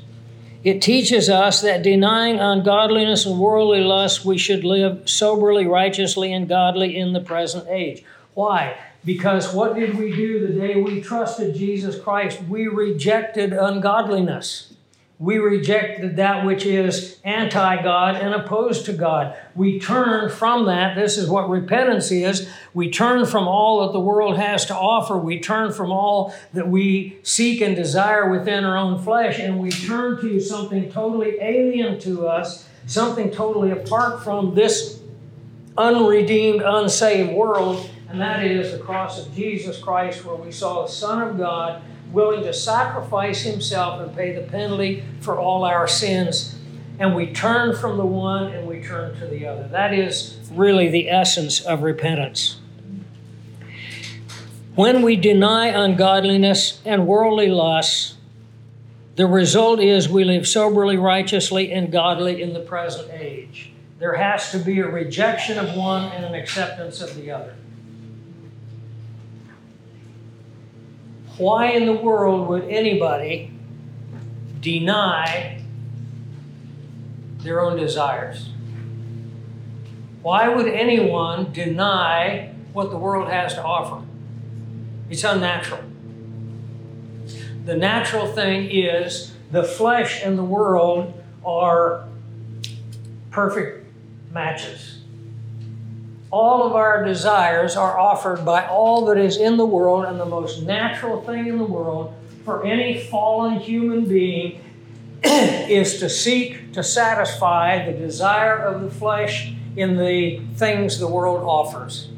It 0.65 0.81
teaches 0.81 1.29
us 1.29 1.61
that 1.63 1.83
denying 1.83 2.39
ungodliness 2.39 3.27
and 3.27 3.39
worldly 3.39 3.81
lust, 3.81 4.25
we 4.25 4.39
should 4.39 4.65
live 4.65 5.09
soberly, 5.09 5.67
righteously, 5.67 6.33
and 6.33 6.49
godly 6.49 6.97
in 6.97 7.13
the 7.13 7.21
present 7.21 7.67
age. 7.69 8.05
Why? 8.35 8.77
Because 9.05 9.53
what 9.53 9.75
did 9.75 9.99
we 9.99 10.15
do 10.15 10.47
the 10.47 10.53
day 10.53 10.81
we 10.81 11.01
trusted 11.01 11.57
Jesus 11.57 12.01
Christ? 12.01 12.41
We 12.43 12.69
rejected 12.69 13.53
ungodliness. 13.53 14.73
We 15.23 15.39
rejected 15.39 16.17
that 16.17 16.45
which 16.45 16.67
is 16.67 17.21
anti 17.23 17.81
God 17.81 18.17
and 18.17 18.35
opposed 18.35 18.87
to 18.87 18.93
God. 18.93 19.37
We 19.55 19.79
turn 19.79 20.29
from 20.29 20.67
that. 20.67 20.97
This 20.97 21.17
is 21.17 21.31
what 21.31 21.49
repentance 21.49 22.11
is. 22.11 22.49
We 22.75 22.91
turn 22.91 23.25
from 23.27 23.47
all 23.47 23.87
that 23.87 23.93
the 23.93 24.01
world 24.01 24.37
has 24.37 24.67
to 24.67 24.75
offer. 24.75 25.17
We 25.17 25.39
turn 25.39 25.73
from 25.73 25.93
all 25.93 26.35
that 26.55 26.67
we 26.67 27.21
seek 27.23 27.61
and 27.61 27.77
desire 27.77 28.33
within 28.33 28.65
our 28.65 28.77
own 28.77 29.01
flesh, 29.01 29.39
and 29.39 29.61
we 29.61 29.71
turn 29.71 30.21
to 30.23 30.41
something 30.41 30.91
totally 30.91 31.39
alien 31.41 32.01
to 32.01 32.27
us, 32.27 32.69
something 32.89 33.31
totally 33.31 33.71
apart 33.71 34.25
from 34.25 34.57
this 34.57 34.99
unredeemed, 35.79 36.63
unsaved 36.63 37.31
world, 37.31 37.89
and 38.09 38.21
that 38.21 38.45
is 38.45 38.73
the 38.73 38.79
cross 38.79 39.25
of 39.25 39.33
Jesus 39.33 39.79
Christ, 39.79 40.25
where 40.25 40.35
we 40.35 40.51
saw 40.51 40.83
the 40.83 40.91
Son 40.91 41.23
of 41.23 41.39
God 41.39 41.81
willing 42.13 42.43
to 42.45 42.53
sacrifice 42.53 43.43
himself 43.43 44.01
and 44.01 44.15
pay 44.15 44.33
the 44.33 44.43
penalty 44.43 45.03
for 45.21 45.39
all 45.39 45.65
our 45.65 45.89
sins. 45.89 46.57
And 46.99 47.17
we 47.17 47.33
turn 47.33 47.75
from 47.75 47.97
the 47.97 48.07
one 48.07 48.53
and 48.53 48.67
we 48.69 48.83
turn 48.83 49.19
to 49.19 49.27
the 49.27 49.47
other. 49.47 49.67
That 49.69 49.95
is 49.95 50.39
really 50.53 50.89
the 50.89 51.11
essence 51.11 51.61
of 51.61 51.83
repentance. 51.83 52.59
When 54.75 55.03
we 55.03 55.17
deny 55.17 55.67
ungodliness 55.67 56.81
and 56.85 57.07
worldly 57.07 57.49
lusts, 57.49 58.17
the 59.17 59.27
result 59.27 59.81
is 59.81 60.09
we 60.09 60.25
live 60.25 60.49
soberly, 60.49 60.97
righteously, 60.97 61.73
and 61.73 61.93
godly 61.93 62.41
in 62.41 62.55
the 62.55 62.61
present 62.61 63.11
age. 63.13 63.71
There 63.99 64.15
has 64.15 64.51
to 64.53 64.59
be 64.59 64.81
a 64.81 64.89
rejection 64.89 65.59
of 65.59 65.77
one 65.77 66.11
and 66.13 66.25
an 66.25 66.35
acceptance 66.35 67.03
of 67.03 67.15
the 67.15 67.31
other. 67.31 67.55
Why 71.43 71.73
in 71.73 71.87
the 71.87 71.93
world 71.93 72.49
would 72.49 72.69
anybody 72.69 73.51
deny 74.61 75.61
their 77.39 77.61
own 77.61 77.77
desires? 77.77 78.49
Why 80.23 80.49
would 80.49 80.69
anyone 80.69 81.53
deny 81.53 82.55
what 82.73 82.91
the 82.91 82.97
world 82.97 83.29
has 83.29 83.55
to 83.55 83.63
offer? 83.63 84.07
It's 85.11 85.25
unnatural. 85.25 85.83
The 87.65 87.77
natural 87.77 88.29
thing 88.29 88.71
is 88.71 89.35
the 89.51 89.65
flesh 89.65 90.23
and 90.25 90.39
the 90.39 90.45
world 90.45 91.13
are 91.45 92.07
perfect 93.33 93.85
matches 94.31 95.02
all 96.33 96.67
of 96.67 96.75
our 96.75 97.05
desires 97.05 97.77
are 97.77 97.99
offered 97.99 98.43
by 98.43 98.67
all 98.67 99.05
that 99.05 99.19
is 99.19 99.37
in 99.37 99.59
the 99.59 99.67
world, 99.67 100.07
and 100.07 100.19
the 100.19 100.25
most 100.25 100.63
natural 100.63 101.21
thing 101.23 101.47
in 101.47 101.59
the 101.59 101.65
world 101.65 102.15
for 102.45 102.65
any 102.65 102.99
fallen 102.99 103.61
human 103.61 104.07
being 104.07 104.61
is 105.23 106.01
to 106.01 106.09
seek 106.09 106.73
to 106.73 106.83
satisfy 106.83 107.85
the 107.85 107.93
desire 107.93 108.57
of 108.57 108.81
the 108.81 108.91
flesh 108.91 109.53
in 109.77 109.99
the 109.99 110.41
things 110.57 110.99
the 110.99 111.07
world 111.07 111.43
offers. 111.45 112.09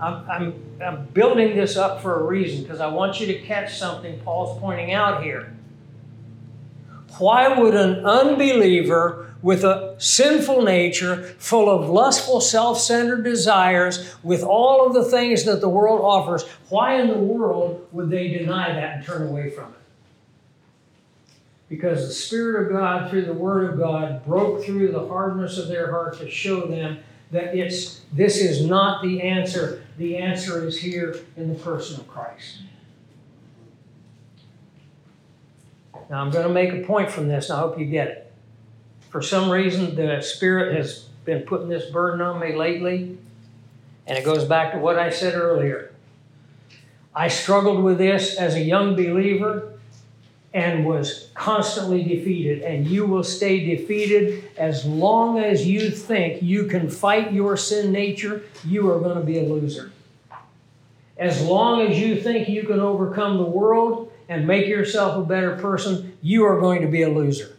I'm, 0.00 0.28
I'm, 0.28 0.62
I'm 0.82 1.06
building 1.06 1.54
this 1.54 1.76
up 1.76 2.00
for 2.00 2.18
a 2.18 2.22
reason 2.24 2.62
because 2.62 2.80
I 2.80 2.86
want 2.88 3.20
you 3.20 3.26
to 3.26 3.40
catch 3.40 3.78
something 3.78 4.18
Paul's 4.20 4.58
pointing 4.58 4.92
out 4.92 5.22
here. 5.22 5.54
Why 7.18 7.58
would 7.58 7.74
an 7.74 8.04
unbeliever 8.04 9.34
with 9.44 9.62
a 9.62 9.94
sinful 9.98 10.62
nature, 10.62 11.22
full 11.38 11.68
of 11.68 11.90
lustful, 11.90 12.40
self 12.40 12.80
centered 12.80 13.24
desires, 13.24 14.14
with 14.22 14.42
all 14.42 14.86
of 14.86 14.94
the 14.94 15.04
things 15.04 15.44
that 15.44 15.60
the 15.60 15.68
world 15.68 16.00
offers, 16.02 16.44
why 16.70 16.98
in 16.98 17.08
the 17.08 17.18
world 17.18 17.86
would 17.92 18.08
they 18.08 18.28
deny 18.28 18.72
that 18.72 18.96
and 18.96 19.04
turn 19.04 19.28
away 19.28 19.50
from 19.50 19.66
it? 19.66 19.78
Because 21.68 22.08
the 22.08 22.14
Spirit 22.14 22.66
of 22.66 22.72
God, 22.72 23.10
through 23.10 23.26
the 23.26 23.34
Word 23.34 23.70
of 23.70 23.78
God, 23.78 24.24
broke 24.24 24.64
through 24.64 24.92
the 24.92 25.06
hardness 25.06 25.58
of 25.58 25.68
their 25.68 25.90
heart 25.90 26.18
to 26.18 26.30
show 26.30 26.66
them 26.66 26.98
that 27.30 27.54
it's, 27.54 28.00
this 28.12 28.38
is 28.38 28.64
not 28.64 29.02
the 29.02 29.20
answer. 29.20 29.84
The 29.98 30.16
answer 30.16 30.66
is 30.66 30.80
here 30.80 31.16
in 31.36 31.52
the 31.52 31.58
person 31.58 32.00
of 32.00 32.08
Christ. 32.08 32.60
Now, 36.10 36.20
I'm 36.20 36.30
going 36.30 36.46
to 36.46 36.52
make 36.52 36.72
a 36.72 36.86
point 36.86 37.10
from 37.10 37.28
this, 37.28 37.50
and 37.50 37.58
I 37.58 37.60
hope 37.60 37.78
you 37.78 37.86
get 37.86 38.08
it 38.08 38.24
for 39.14 39.22
some 39.22 39.48
reason, 39.48 39.94
the 39.94 40.20
Spirit 40.22 40.76
has 40.76 41.04
been 41.24 41.42
putting 41.42 41.68
this 41.68 41.88
burden 41.88 42.20
on 42.20 42.40
me 42.40 42.56
lately. 42.56 43.16
And 44.08 44.18
it 44.18 44.24
goes 44.24 44.44
back 44.44 44.72
to 44.72 44.78
what 44.80 44.98
I 44.98 45.10
said 45.10 45.34
earlier. 45.34 45.92
I 47.14 47.28
struggled 47.28 47.84
with 47.84 47.96
this 47.96 48.34
as 48.34 48.56
a 48.56 48.60
young 48.60 48.96
believer 48.96 49.78
and 50.52 50.84
was 50.84 51.30
constantly 51.34 52.02
defeated. 52.02 52.62
And 52.62 52.88
you 52.88 53.06
will 53.06 53.22
stay 53.22 53.64
defeated 53.64 54.50
as 54.56 54.84
long 54.84 55.38
as 55.38 55.64
you 55.64 55.92
think 55.92 56.42
you 56.42 56.64
can 56.66 56.90
fight 56.90 57.32
your 57.32 57.56
sin 57.56 57.92
nature, 57.92 58.42
you 58.66 58.90
are 58.90 58.98
going 58.98 59.20
to 59.20 59.24
be 59.24 59.38
a 59.38 59.44
loser. 59.44 59.92
As 61.16 61.40
long 61.40 61.82
as 61.82 62.00
you 62.00 62.20
think 62.20 62.48
you 62.48 62.64
can 62.64 62.80
overcome 62.80 63.36
the 63.36 63.44
world 63.44 64.10
and 64.28 64.46
make 64.46 64.66
yourself 64.66 65.16
a 65.16 65.26
better 65.26 65.56
person, 65.56 66.16
you 66.22 66.44
are 66.44 66.60
going 66.60 66.82
to 66.82 66.88
be 66.88 67.02
a 67.02 67.08
loser. 67.08 67.56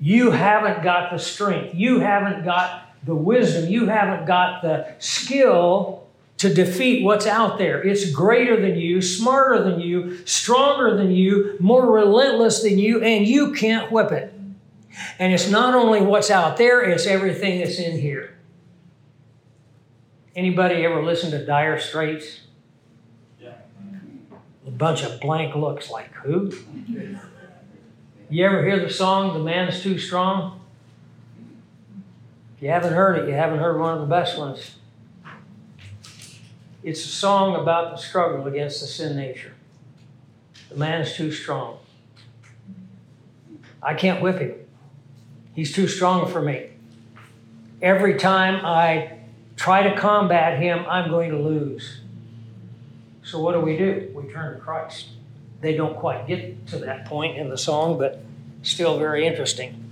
You 0.00 0.30
haven't 0.30 0.82
got 0.82 1.10
the 1.10 1.18
strength. 1.18 1.74
You 1.74 2.00
haven't 2.00 2.44
got 2.44 2.94
the 3.04 3.14
wisdom. 3.14 3.70
You 3.70 3.86
haven't 3.86 4.26
got 4.26 4.62
the 4.62 4.94
skill 4.98 6.06
to 6.38 6.54
defeat 6.54 7.02
what's 7.02 7.26
out 7.26 7.58
there. 7.58 7.82
It's 7.82 8.10
greater 8.10 8.60
than 8.60 8.78
you, 8.78 9.02
smarter 9.02 9.62
than 9.62 9.80
you, 9.80 10.24
stronger 10.24 10.96
than 10.96 11.10
you, 11.10 11.56
more 11.58 11.90
relentless 11.90 12.62
than 12.62 12.78
you, 12.78 13.02
and 13.02 13.26
you 13.26 13.52
can't 13.52 13.90
whip 13.90 14.12
it. 14.12 14.32
And 15.18 15.32
it's 15.32 15.50
not 15.50 15.74
only 15.74 16.00
what's 16.00 16.30
out 16.30 16.56
there, 16.56 16.82
it's 16.82 17.06
everything 17.06 17.60
that's 17.60 17.78
in 17.78 17.98
here. 17.98 18.36
Anybody 20.36 20.84
ever 20.84 21.02
listen 21.02 21.32
to 21.32 21.44
Dire 21.44 21.80
Straits? 21.80 22.40
A 24.68 24.70
bunch 24.70 25.02
of 25.02 25.18
blank 25.18 25.54
looks 25.54 25.90
like 25.90 26.12
who? 26.12 26.52
You 28.28 28.44
ever 28.44 28.62
hear 28.62 28.78
the 28.78 28.90
song, 28.90 29.32
The 29.32 29.42
Man's 29.42 29.82
Too 29.82 29.98
Strong? 29.98 30.60
If 32.54 32.62
you 32.62 32.68
haven't 32.68 32.92
heard 32.92 33.18
it, 33.18 33.28
you 33.30 33.34
haven't 33.34 33.60
heard 33.60 33.80
one 33.80 33.94
of 33.94 34.00
the 34.00 34.06
best 34.06 34.36
ones. 34.36 34.76
It's 36.82 37.02
a 37.02 37.08
song 37.08 37.56
about 37.56 37.92
the 37.92 37.96
struggle 37.96 38.46
against 38.46 38.82
the 38.82 38.86
sin 38.86 39.16
nature. 39.16 39.54
The 40.68 40.76
man's 40.76 41.14
too 41.14 41.32
strong. 41.32 41.78
I 43.82 43.94
can't 43.94 44.20
whip 44.20 44.38
him. 44.38 44.52
He's 45.54 45.72
too 45.72 45.88
strong 45.88 46.30
for 46.30 46.42
me. 46.42 46.72
Every 47.80 48.18
time 48.18 48.66
I 48.66 49.20
try 49.56 49.84
to 49.84 49.96
combat 49.96 50.60
him, 50.60 50.84
I'm 50.86 51.08
going 51.08 51.30
to 51.30 51.38
lose. 51.38 52.02
So 53.28 53.38
what 53.38 53.52
do 53.52 53.60
we 53.60 53.76
do? 53.76 54.10
We 54.14 54.32
turn 54.32 54.54
to 54.54 54.60
Christ. 54.60 55.08
They 55.60 55.76
don't 55.76 55.94
quite 55.98 56.26
get 56.26 56.66
to 56.68 56.78
that 56.78 57.04
point 57.04 57.36
in 57.36 57.50
the 57.50 57.58
song, 57.58 57.98
but 57.98 58.22
still 58.62 58.98
very 58.98 59.26
interesting. 59.26 59.84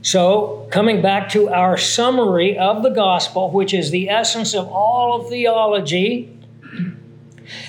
So, 0.00 0.66
coming 0.70 1.02
back 1.02 1.28
to 1.32 1.50
our 1.50 1.76
summary 1.76 2.56
of 2.56 2.82
the 2.82 2.88
gospel, 2.88 3.50
which 3.50 3.74
is 3.74 3.90
the 3.90 4.08
essence 4.08 4.54
of 4.54 4.66
all 4.68 5.20
of 5.20 5.28
theology, 5.28 6.34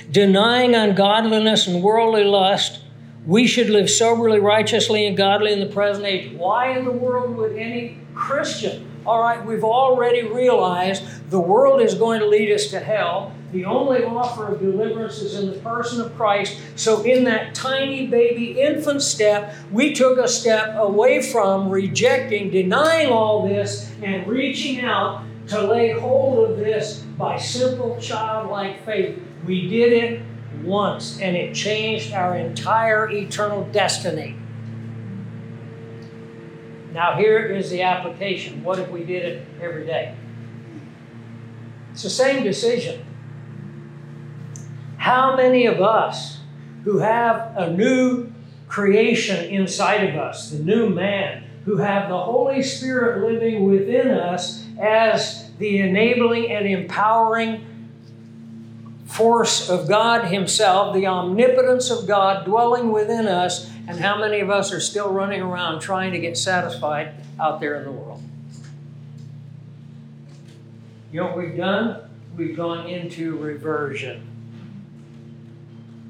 denying 0.09 0.75
ungodliness 0.75 1.67
and 1.67 1.83
worldly 1.83 2.23
lust, 2.23 2.79
we 3.27 3.47
should 3.47 3.69
live 3.69 3.89
soberly, 3.89 4.39
righteously, 4.39 5.05
and 5.05 5.17
godly 5.17 5.51
in 5.51 5.59
the 5.59 5.65
present 5.65 6.05
age. 6.05 6.31
Why 6.37 6.77
in 6.77 6.85
the 6.85 6.91
world 6.91 7.35
would 7.35 7.57
any 7.57 7.97
Christian? 8.15 8.89
All 9.05 9.19
right, 9.19 9.45
we've 9.45 9.65
already 9.65 10.23
realized 10.23 11.29
the 11.29 11.39
world 11.39 11.81
is 11.81 11.95
going 11.95 12.21
to 12.21 12.27
lead 12.27 12.49
us 12.49 12.67
to 12.67 12.79
hell. 12.79 13.33
The 13.51 13.65
only 13.65 14.03
offer 14.05 14.53
of 14.53 14.59
deliverance 14.61 15.19
is 15.19 15.37
in 15.37 15.51
the 15.51 15.57
person 15.59 15.99
of 15.99 16.15
Christ. 16.15 16.57
So, 16.75 17.03
in 17.03 17.25
that 17.25 17.53
tiny 17.53 18.07
baby 18.07 18.61
infant 18.61 19.01
step, 19.01 19.53
we 19.71 19.93
took 19.93 20.17
a 20.17 20.27
step 20.27 20.75
away 20.77 21.21
from 21.21 21.69
rejecting, 21.69 22.49
denying 22.49 23.09
all 23.09 23.47
this, 23.47 23.91
and 24.01 24.25
reaching 24.25 24.81
out 24.81 25.23
to 25.47 25.61
lay 25.61 25.91
hold 25.91 26.49
of 26.49 26.57
this 26.57 26.99
by 27.17 27.37
simple 27.37 27.99
childlike 27.99 28.85
faith. 28.85 29.21
We 29.45 29.67
did 29.67 29.91
it 29.91 30.21
once, 30.63 31.19
and 31.19 31.35
it 31.35 31.53
changed 31.53 32.13
our 32.13 32.37
entire 32.37 33.09
eternal 33.09 33.65
destiny. 33.65 34.37
Now, 36.93 37.17
here 37.17 37.45
is 37.47 37.69
the 37.69 37.81
application. 37.81 38.63
What 38.63 38.79
if 38.79 38.89
we 38.89 39.03
did 39.03 39.25
it 39.25 39.47
every 39.61 39.85
day? 39.85 40.15
It's 41.91 42.03
the 42.03 42.09
same 42.09 42.43
decision. 42.43 43.05
How 45.01 45.35
many 45.35 45.65
of 45.65 45.81
us 45.81 46.37
who 46.83 46.99
have 46.99 47.53
a 47.57 47.73
new 47.73 48.31
creation 48.67 49.45
inside 49.45 50.07
of 50.07 50.15
us, 50.15 50.51
the 50.51 50.59
new 50.59 50.89
man, 50.89 51.43
who 51.65 51.77
have 51.77 52.07
the 52.07 52.19
Holy 52.19 52.61
Spirit 52.61 53.27
living 53.27 53.65
within 53.67 54.11
us 54.11 54.63
as 54.79 55.49
the 55.57 55.79
enabling 55.79 56.51
and 56.51 56.67
empowering 56.67 57.65
force 59.05 59.71
of 59.71 59.87
God 59.87 60.25
Himself, 60.25 60.93
the 60.93 61.07
omnipotence 61.07 61.89
of 61.89 62.05
God 62.05 62.45
dwelling 62.45 62.91
within 62.91 63.25
us, 63.25 63.71
and 63.87 63.99
how 63.99 64.19
many 64.19 64.39
of 64.39 64.51
us 64.51 64.71
are 64.71 64.79
still 64.79 65.11
running 65.11 65.41
around 65.41 65.79
trying 65.79 66.11
to 66.11 66.19
get 66.19 66.37
satisfied 66.37 67.15
out 67.39 67.59
there 67.59 67.75
in 67.77 67.85
the 67.85 67.91
world? 67.91 68.21
You 71.11 71.21
know 71.21 71.25
what 71.25 71.37
we've 71.39 71.57
done? 71.57 72.07
We've 72.37 72.55
gone 72.55 72.85
into 72.85 73.35
reversion. 73.37 74.30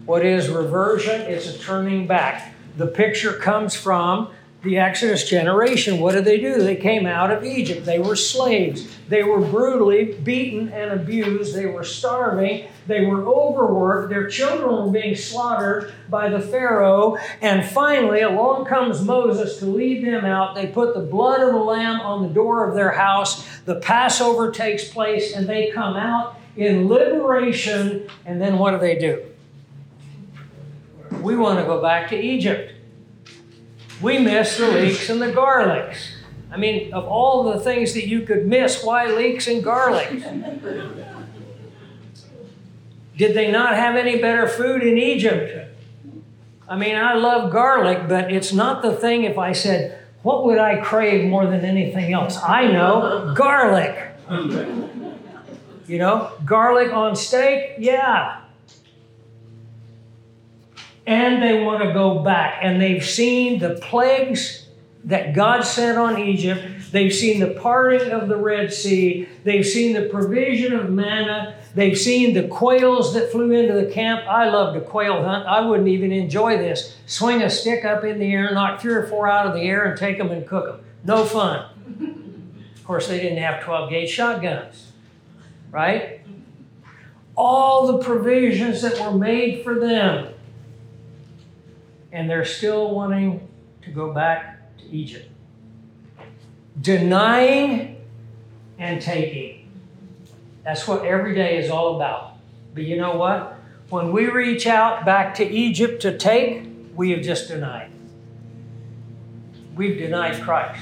What 0.05 0.25
is 0.25 0.49
reversion? 0.49 1.21
It's 1.21 1.47
a 1.47 1.59
turning 1.59 2.07
back. 2.07 2.53
The 2.75 2.87
picture 2.87 3.33
comes 3.33 3.75
from 3.75 4.29
the 4.63 4.77
Exodus 4.77 5.27
generation. 5.27 5.99
What 5.99 6.13
did 6.13 6.25
they 6.25 6.39
do? 6.39 6.61
They 6.61 6.75
came 6.75 7.05
out 7.05 7.31
of 7.31 7.43
Egypt. 7.43 7.85
They 7.85 7.99
were 7.99 8.15
slaves. 8.15 8.87
They 9.09 9.23
were 9.23 9.39
brutally 9.39 10.13
beaten 10.23 10.69
and 10.69 10.91
abused. 10.91 11.55
They 11.55 11.67
were 11.67 11.83
starving. 11.83 12.67
They 12.87 13.05
were 13.05 13.25
overworked. 13.25 14.09
Their 14.09 14.27
children 14.27 14.85
were 14.85 14.91
being 14.91 15.15
slaughtered 15.15 15.93
by 16.09 16.29
the 16.29 16.39
Pharaoh. 16.39 17.17
And 17.41 17.65
finally, 17.65 18.21
along 18.21 18.65
comes 18.65 19.03
Moses 19.03 19.57
to 19.59 19.65
lead 19.65 20.05
them 20.05 20.25
out. 20.25 20.55
They 20.55 20.67
put 20.67 20.95
the 20.95 21.01
blood 21.01 21.41
of 21.41 21.53
the 21.53 21.59
lamb 21.59 22.01
on 22.01 22.23
the 22.23 22.33
door 22.33 22.67
of 22.67 22.75
their 22.75 22.91
house. 22.91 23.47
The 23.65 23.75
Passover 23.75 24.51
takes 24.51 24.87
place, 24.87 25.33
and 25.35 25.47
they 25.47 25.69
come 25.71 25.95
out 25.95 26.37
in 26.55 26.87
liberation. 26.87 28.07
And 28.25 28.41
then 28.41 28.57
what 28.57 28.71
do 28.71 28.79
they 28.79 28.97
do? 28.97 29.30
We 31.21 31.35
want 31.35 31.59
to 31.59 31.65
go 31.65 31.81
back 31.81 32.09
to 32.09 32.19
Egypt. 32.19 32.73
We 34.01 34.17
miss 34.17 34.57
the 34.57 34.67
leeks 34.67 35.09
and 35.09 35.21
the 35.21 35.31
garlics. 35.31 35.97
I 36.51 36.57
mean, 36.57 36.93
of 36.93 37.05
all 37.05 37.43
the 37.43 37.59
things 37.59 37.93
that 37.93 38.07
you 38.07 38.21
could 38.21 38.47
miss, 38.47 38.83
why 38.83 39.05
leeks 39.05 39.47
and 39.47 39.63
garlic? 39.63 40.09
Did 43.15 43.35
they 43.35 43.51
not 43.51 43.75
have 43.75 43.95
any 43.95 44.19
better 44.19 44.47
food 44.47 44.81
in 44.81 44.97
Egypt? 44.97 45.69
I 46.67 46.75
mean, 46.75 46.95
I 46.95 47.13
love 47.13 47.51
garlic, 47.51 48.07
but 48.07 48.31
it's 48.31 48.51
not 48.51 48.81
the 48.81 48.93
thing 48.95 49.23
if 49.23 49.37
I 49.37 49.51
said, 49.51 49.99
what 50.23 50.45
would 50.45 50.57
I 50.57 50.81
crave 50.81 51.29
more 51.29 51.45
than 51.45 51.63
anything 51.63 52.13
else? 52.13 52.37
I 52.41 52.67
know 52.67 53.33
garlic. 53.35 54.07
You 55.87 55.97
know, 55.97 56.31
garlic 56.45 56.91
on 56.93 57.15
steak, 57.15 57.75
yeah 57.77 58.40
and 61.05 61.41
they 61.41 61.63
want 61.63 61.83
to 61.83 61.93
go 61.93 62.19
back. 62.19 62.59
And 62.61 62.81
they've 62.81 63.03
seen 63.03 63.59
the 63.59 63.75
plagues 63.75 64.67
that 65.05 65.33
God 65.33 65.61
sent 65.61 65.97
on 65.97 66.19
Egypt. 66.19 66.91
They've 66.91 67.13
seen 67.13 67.39
the 67.39 67.51
parting 67.51 68.11
of 68.11 68.27
the 68.27 68.37
Red 68.37 68.73
Sea. 68.73 69.27
They've 69.43 69.65
seen 69.65 69.93
the 69.93 70.09
provision 70.09 70.73
of 70.73 70.89
manna. 70.89 71.55
They've 71.73 71.97
seen 71.97 72.33
the 72.33 72.47
quails 72.47 73.13
that 73.13 73.31
flew 73.31 73.51
into 73.51 73.73
the 73.73 73.91
camp. 73.91 74.27
I 74.27 74.49
love 74.49 74.73
to 74.75 74.81
quail 74.81 75.23
hunt. 75.23 75.47
I 75.47 75.61
wouldn't 75.61 75.87
even 75.87 76.11
enjoy 76.11 76.57
this. 76.57 76.97
Swing 77.05 77.41
a 77.41 77.49
stick 77.49 77.85
up 77.85 78.03
in 78.03 78.19
the 78.19 78.31
air, 78.31 78.53
knock 78.53 78.81
three 78.81 78.93
or 78.93 79.07
four 79.07 79.27
out 79.27 79.47
of 79.47 79.53
the 79.53 79.61
air, 79.61 79.85
and 79.85 79.97
take 79.97 80.17
them 80.17 80.31
and 80.31 80.45
cook 80.45 80.65
them. 80.65 80.85
No 81.03 81.25
fun. 81.25 81.65
Of 82.75 82.83
course, 82.83 83.07
they 83.07 83.19
didn't 83.19 83.39
have 83.39 83.63
12 83.63 83.89
gauge 83.89 84.09
shotguns, 84.09 84.91
right? 85.71 86.21
All 87.35 87.87
the 87.87 88.03
provisions 88.03 88.81
that 88.81 88.99
were 88.99 89.17
made 89.17 89.63
for 89.63 89.79
them 89.79 90.30
and 92.11 92.29
they're 92.29 92.45
still 92.45 92.93
wanting 92.93 93.47
to 93.83 93.91
go 93.91 94.13
back 94.13 94.77
to 94.77 94.85
Egypt. 94.89 95.29
Denying 96.79 97.97
and 98.77 99.01
taking. 99.01 99.69
That's 100.63 100.87
what 100.87 101.05
every 101.05 101.35
day 101.35 101.57
is 101.57 101.69
all 101.69 101.95
about. 101.95 102.37
But 102.73 102.83
you 102.83 102.97
know 102.97 103.15
what? 103.15 103.57
When 103.89 104.11
we 104.11 104.27
reach 104.27 104.67
out 104.67 105.05
back 105.05 105.35
to 105.35 105.45
Egypt 105.45 106.01
to 106.03 106.17
take, 106.17 106.67
we 106.95 107.11
have 107.11 107.21
just 107.21 107.47
denied. 107.47 107.91
We've 109.75 109.97
denied 109.97 110.41
Christ. 110.41 110.81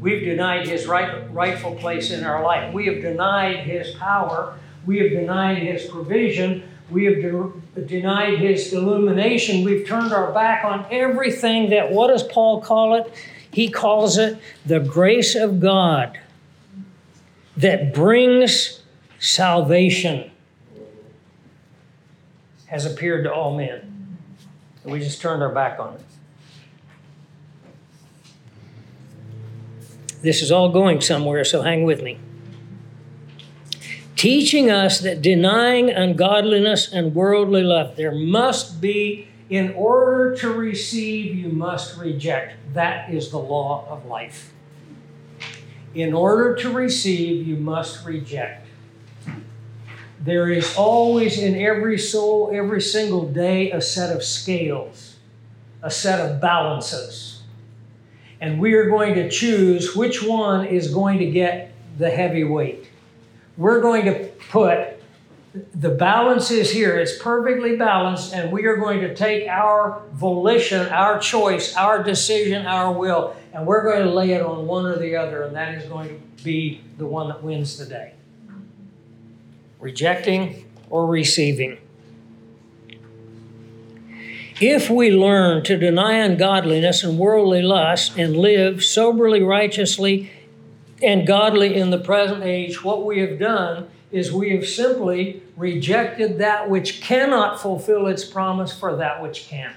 We've 0.00 0.24
denied 0.24 0.66
his 0.66 0.86
right, 0.86 1.32
rightful 1.32 1.74
place 1.74 2.10
in 2.10 2.24
our 2.24 2.42
life. 2.42 2.72
We 2.72 2.86
have 2.86 3.02
denied 3.02 3.58
his 3.58 3.94
power. 3.96 4.56
We 4.86 4.98
have 4.98 5.10
denied 5.10 5.58
his 5.58 5.86
provision. 5.86 6.62
We 6.90 7.04
have 7.04 7.14
de- 7.16 7.80
denied 7.82 8.38
his 8.38 8.72
illumination. 8.72 9.64
We've 9.64 9.86
turned 9.86 10.12
our 10.12 10.32
back 10.32 10.64
on 10.64 10.86
everything 10.90 11.70
that, 11.70 11.90
what 11.90 12.08
does 12.08 12.22
Paul 12.22 12.60
call 12.60 12.94
it? 12.94 13.12
He 13.52 13.68
calls 13.70 14.18
it 14.18 14.38
the 14.66 14.80
grace 14.80 15.34
of 15.34 15.60
God 15.60 16.18
that 17.56 17.94
brings 17.94 18.82
salvation 19.18 20.30
has 22.66 22.86
appeared 22.86 23.24
to 23.24 23.32
all 23.32 23.56
men. 23.56 24.16
And 24.84 24.92
we 24.92 25.00
just 25.00 25.20
turned 25.20 25.42
our 25.42 25.52
back 25.52 25.78
on 25.78 25.94
it. 25.94 26.00
This 30.22 30.42
is 30.42 30.52
all 30.52 30.68
going 30.70 31.00
somewhere, 31.00 31.44
so 31.44 31.62
hang 31.62 31.84
with 31.84 32.02
me 32.02 32.18
teaching 34.20 34.70
us 34.70 35.00
that 35.00 35.22
denying 35.22 35.88
ungodliness 35.88 36.92
and 36.92 37.14
worldly 37.14 37.62
love, 37.62 37.96
there 37.96 38.12
must 38.12 38.78
be 38.78 39.26
In 39.48 39.72
order 39.72 40.36
to 40.36 40.52
receive, 40.52 41.34
you 41.34 41.48
must 41.48 41.98
reject. 41.98 42.54
That 42.74 43.12
is 43.12 43.30
the 43.30 43.38
law 43.38 43.84
of 43.88 44.06
life. 44.06 44.52
In 45.92 46.12
order 46.12 46.54
to 46.56 46.70
receive, 46.70 47.48
you 47.48 47.56
must 47.56 48.06
reject. 48.06 48.68
There 50.20 50.50
is 50.50 50.76
always 50.76 51.36
in 51.36 51.56
every 51.56 51.98
soul, 51.98 52.52
every 52.54 52.80
single 52.80 53.26
day, 53.26 53.72
a 53.72 53.80
set 53.80 54.14
of 54.14 54.22
scales, 54.22 55.16
a 55.82 55.90
set 55.90 56.20
of 56.20 56.40
balances. 56.40 57.42
And 58.40 58.60
we 58.60 58.74
are 58.74 58.88
going 58.88 59.14
to 59.14 59.28
choose 59.28 59.96
which 59.96 60.22
one 60.22 60.66
is 60.66 60.94
going 60.94 61.18
to 61.18 61.26
get 61.26 61.72
the 61.98 62.10
heavy 62.10 62.44
weight. 62.44 62.89
We're 63.60 63.82
going 63.82 64.06
to 64.06 64.30
put 64.48 64.96
the 65.74 65.90
balance 65.90 66.50
is 66.50 66.70
here. 66.70 66.98
It's 66.98 67.18
perfectly 67.18 67.76
balanced, 67.76 68.32
and 68.32 68.50
we 68.50 68.64
are 68.64 68.76
going 68.76 69.00
to 69.00 69.14
take 69.14 69.46
our 69.48 70.02
volition, 70.12 70.88
our 70.88 71.18
choice, 71.18 71.76
our 71.76 72.02
decision, 72.02 72.64
our 72.64 72.90
will, 72.90 73.36
and 73.52 73.66
we're 73.66 73.82
going 73.82 74.06
to 74.06 74.14
lay 74.14 74.30
it 74.30 74.40
on 74.40 74.66
one 74.66 74.86
or 74.86 74.96
the 74.96 75.14
other, 75.14 75.42
and 75.42 75.54
that 75.56 75.74
is 75.74 75.84
going 75.90 76.08
to 76.08 76.42
be 76.42 76.80
the 76.96 77.04
one 77.04 77.28
that 77.28 77.42
wins 77.42 77.76
the 77.76 77.84
day. 77.84 78.14
Rejecting 79.78 80.64
or 80.88 81.06
receiving. 81.06 81.76
If 84.58 84.88
we 84.88 85.10
learn 85.10 85.64
to 85.64 85.76
deny 85.76 86.14
ungodliness 86.14 87.04
and 87.04 87.18
worldly 87.18 87.60
lust 87.60 88.16
and 88.16 88.38
live 88.38 88.82
soberly, 88.82 89.42
righteously, 89.42 90.30
and 91.02 91.26
godly 91.26 91.74
in 91.74 91.90
the 91.90 91.98
present 91.98 92.42
age, 92.44 92.84
what 92.84 93.04
we 93.04 93.20
have 93.20 93.38
done 93.38 93.88
is 94.10 94.32
we 94.32 94.50
have 94.50 94.66
simply 94.66 95.42
rejected 95.56 96.38
that 96.38 96.68
which 96.68 97.00
cannot 97.00 97.60
fulfill 97.60 98.06
its 98.06 98.24
promise 98.24 98.76
for 98.76 98.96
that 98.96 99.22
which 99.22 99.46
can. 99.48 99.74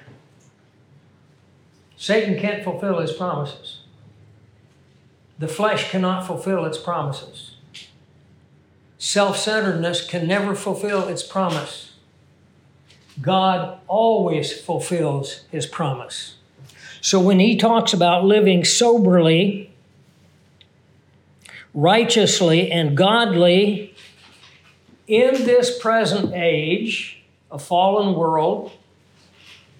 Satan 1.96 2.40
can't 2.40 2.64
fulfill 2.64 3.00
his 3.00 3.14
promises. 3.14 3.80
The 5.40 5.48
flesh 5.48 5.90
cannot 5.92 6.26
fulfill 6.26 6.66
its 6.66 6.78
promises. 6.78 7.56
Self 8.98 9.38
centeredness 9.38 10.06
can 10.08 10.28
never 10.28 10.56
fulfill 10.56 11.08
its 11.08 11.24
promise. 11.24 11.94
God 13.22 13.80
always 13.88 14.60
fulfills 14.60 15.42
his 15.52 15.66
promise. 15.66 16.36
So 17.02 17.20
when 17.20 17.40
he 17.40 17.58
talks 17.58 17.94
about 17.94 18.24
living 18.24 18.64
soberly, 18.64 19.73
righteously, 21.74 22.72
and 22.72 22.96
godly 22.96 23.96
in 25.08 25.34
this 25.46 25.78
present 25.80 26.34
age, 26.34 27.24
a 27.52 27.60
fallen 27.60 28.16
world 28.16 28.72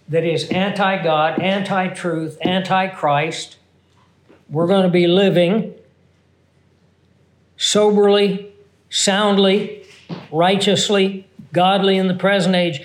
that 0.10 0.24
is 0.24 0.50
anti 0.50 1.02
God, 1.02 1.40
anti 1.40 1.88
truth, 1.90 2.38
anti 2.42 2.88
Christ, 2.88 3.58
we're 4.50 4.68
going 4.68 4.84
to 4.84 4.90
be 4.90 5.08
living 5.08 5.74
soberly, 7.58 8.52
soundly, 8.90 9.86
righteously, 10.32 11.26
godly 11.54 11.98
in 11.98 12.08
the 12.08 12.14
present 12.14 12.56
age, 12.56 12.82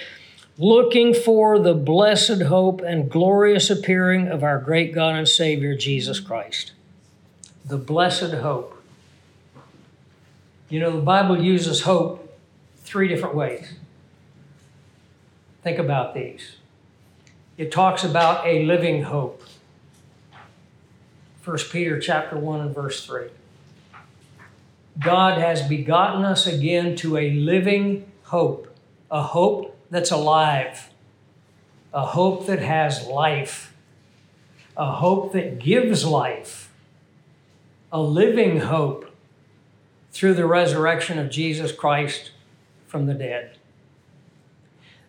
looking 0.57 1.13
for 1.13 1.59
the 1.59 1.75
blessed 1.75 2.43
hope 2.43 2.81
and 2.81 3.11
glorious 3.11 3.71
appearing 3.71 4.29
of 4.29 4.43
our 4.43 4.59
great 4.59 4.95
God 4.95 5.17
and 5.17 5.29
Savior, 5.29 5.77
Jesus 5.77 6.21
Christ. 6.21 6.73
The 7.65 7.77
blessed 7.79 8.35
hope. 8.35 8.78
You 10.69 10.81
know, 10.81 10.91
the 10.91 11.03
Bible 11.03 11.43
uses 11.43 11.83
hope 11.83 12.39
three 12.77 13.09
different 13.09 13.35
ways. 13.35 13.73
Think 15.63 15.79
about 15.79 16.15
these. 16.15 16.57
It 17.57 17.73
talks 17.73 18.05
about 18.05 18.47
a 18.47 18.65
living 18.65 19.05
hope. 19.05 19.43
1 21.45 21.59
Peter 21.73 21.99
chapter 21.99 22.37
1 22.37 22.61
and 22.61 22.75
verse 22.75 23.05
3. 23.07 23.29
God 25.01 25.39
has 25.39 25.63
begotten 25.63 26.25
us 26.25 26.47
again 26.47 26.97
to 26.97 27.17
a 27.17 27.31
living 27.31 28.11
hope, 28.25 28.75
a 29.11 29.23
hope 29.23 29.75
that's 29.91 30.11
alive, 30.11 30.91
a 31.95 32.05
hope 32.05 32.47
that 32.47 32.59
has 32.59 33.07
life, 33.07 33.75
a 34.77 34.93
hope 34.93 35.33
that 35.33 35.59
gives 35.59 36.05
life, 36.05 36.71
a 37.91 38.03
living 38.03 38.61
hope 38.61 39.08
through 40.13 40.35
the 40.35 40.47
resurrection 40.47 41.19
of 41.19 41.31
Jesus 41.31 41.73
Christ 41.73 42.33
from 42.87 43.07
the 43.07 43.15
dead. 43.15 43.57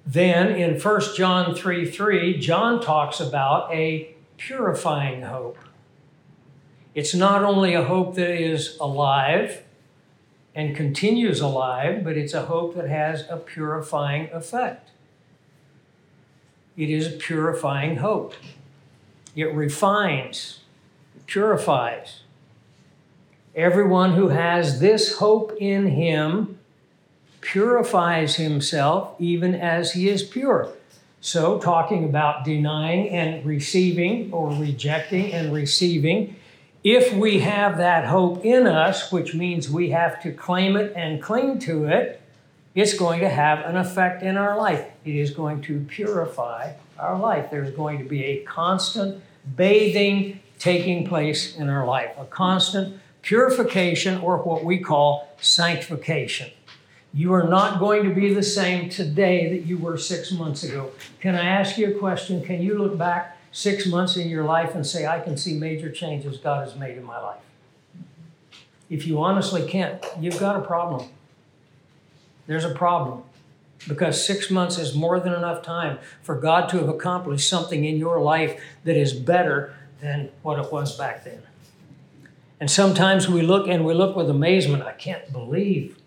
Then 0.05 0.49
in 0.49 0.79
1 0.79 1.01
John 1.15 1.55
3 1.55 1.89
3, 1.89 2.39
John 2.39 2.81
talks 2.81 3.19
about 3.19 3.71
a 3.71 4.15
purifying 4.37 5.23
hope. 5.23 5.57
It's 6.95 7.13
not 7.13 7.43
only 7.43 7.73
a 7.73 7.83
hope 7.83 8.15
that 8.15 8.31
is 8.31 8.77
alive 8.79 9.63
and 10.55 10.75
continues 10.75 11.39
alive, 11.39 12.03
but 12.03 12.17
it's 12.17 12.33
a 12.33 12.45
hope 12.45 12.75
that 12.75 12.89
has 12.89 13.25
a 13.29 13.37
purifying 13.37 14.29
effect. 14.33 14.89
It 16.75 16.89
is 16.89 17.07
a 17.07 17.17
purifying 17.17 17.97
hope. 17.97 18.33
It 19.35 19.53
refines, 19.53 20.61
purifies. 21.27 22.21
Everyone 23.55 24.13
who 24.13 24.29
has 24.29 24.79
this 24.79 25.17
hope 25.17 25.55
in 25.59 25.87
him 25.87 26.59
purifies 27.41 28.35
himself 28.35 29.15
even 29.19 29.55
as 29.55 29.93
he 29.93 30.09
is 30.09 30.23
pure. 30.23 30.71
So, 31.21 31.59
talking 31.59 32.05
about 32.05 32.45
denying 32.45 33.09
and 33.09 33.45
receiving, 33.45 34.31
or 34.31 34.51
rejecting 34.51 35.33
and 35.33 35.53
receiving, 35.53 36.37
if 36.83 37.13
we 37.13 37.39
have 37.39 37.77
that 37.77 38.05
hope 38.05 38.45
in 38.45 38.65
us, 38.65 39.11
which 39.11 39.35
means 39.35 39.69
we 39.69 39.89
have 39.89 40.21
to 40.23 40.31
claim 40.31 40.77
it 40.77 40.93
and 40.95 41.21
cling 41.21 41.59
to 41.59 41.85
it, 41.85 42.21
it's 42.73 42.93
going 42.93 43.19
to 43.19 43.29
have 43.29 43.65
an 43.65 43.75
effect 43.75 44.23
in 44.23 44.37
our 44.37 44.57
life. 44.57 44.85
It 45.03 45.15
is 45.15 45.31
going 45.31 45.61
to 45.63 45.81
purify 45.81 46.71
our 46.97 47.19
life. 47.19 47.51
There's 47.51 47.75
going 47.75 47.97
to 47.97 48.05
be 48.05 48.23
a 48.23 48.43
constant 48.43 49.21
bathing 49.57 50.39
taking 50.57 51.05
place 51.05 51.57
in 51.57 51.67
our 51.67 51.85
life, 51.85 52.11
a 52.17 52.25
constant 52.25 52.99
purification, 53.21 54.19
or 54.21 54.37
what 54.37 54.63
we 54.63 54.79
call 54.79 55.29
sanctification. 55.41 56.51
You 57.13 57.33
are 57.33 57.47
not 57.47 57.79
going 57.79 58.03
to 58.03 58.13
be 58.13 58.33
the 58.33 58.43
same 58.43 58.89
today 58.89 59.49
that 59.49 59.65
you 59.65 59.77
were 59.77 59.97
six 59.97 60.31
months 60.31 60.63
ago. 60.63 60.91
Can 61.19 61.35
I 61.35 61.43
ask 61.43 61.77
you 61.77 61.95
a 61.95 61.99
question? 61.99 62.43
Can 62.43 62.61
you 62.61 62.77
look 62.77 62.97
back 62.97 63.37
six 63.51 63.87
months 63.87 64.15
in 64.15 64.29
your 64.29 64.43
life 64.43 64.75
and 64.75 64.85
say, 64.85 65.07
I 65.07 65.19
can 65.19 65.35
see 65.35 65.55
major 65.55 65.91
changes 65.91 66.37
God 66.37 66.67
has 66.67 66.77
made 66.77 66.97
in 66.97 67.03
my 67.03 67.19
life? 67.19 67.41
If 68.89 69.07
you 69.07 69.21
honestly 69.21 69.67
can't, 69.67 70.03
you've 70.19 70.39
got 70.39 70.55
a 70.55 70.61
problem. 70.61 71.09
There's 72.47 72.65
a 72.65 72.73
problem 72.73 73.23
because 73.87 74.25
six 74.25 74.49
months 74.51 74.77
is 74.77 74.95
more 74.95 75.19
than 75.19 75.33
enough 75.33 75.63
time 75.63 75.99
for 76.21 76.35
God 76.35 76.69
to 76.69 76.77
have 76.77 76.89
accomplished 76.89 77.47
something 77.47 77.85
in 77.85 77.97
your 77.97 78.19
life 78.21 78.61
that 78.83 78.97
is 78.97 79.13
better 79.13 79.73
than 80.01 80.29
what 80.41 80.59
it 80.59 80.71
was 80.71 80.97
back 80.97 81.23
then. 81.23 81.41
And 82.59 82.69
sometimes 82.69 83.29
we 83.29 83.41
look 83.41 83.67
and 83.67 83.85
we 83.85 83.93
look 83.93 84.15
with 84.15 84.29
amazement. 84.29 84.83
I 84.83 84.93
can't 84.93 85.31
believe 85.31 85.97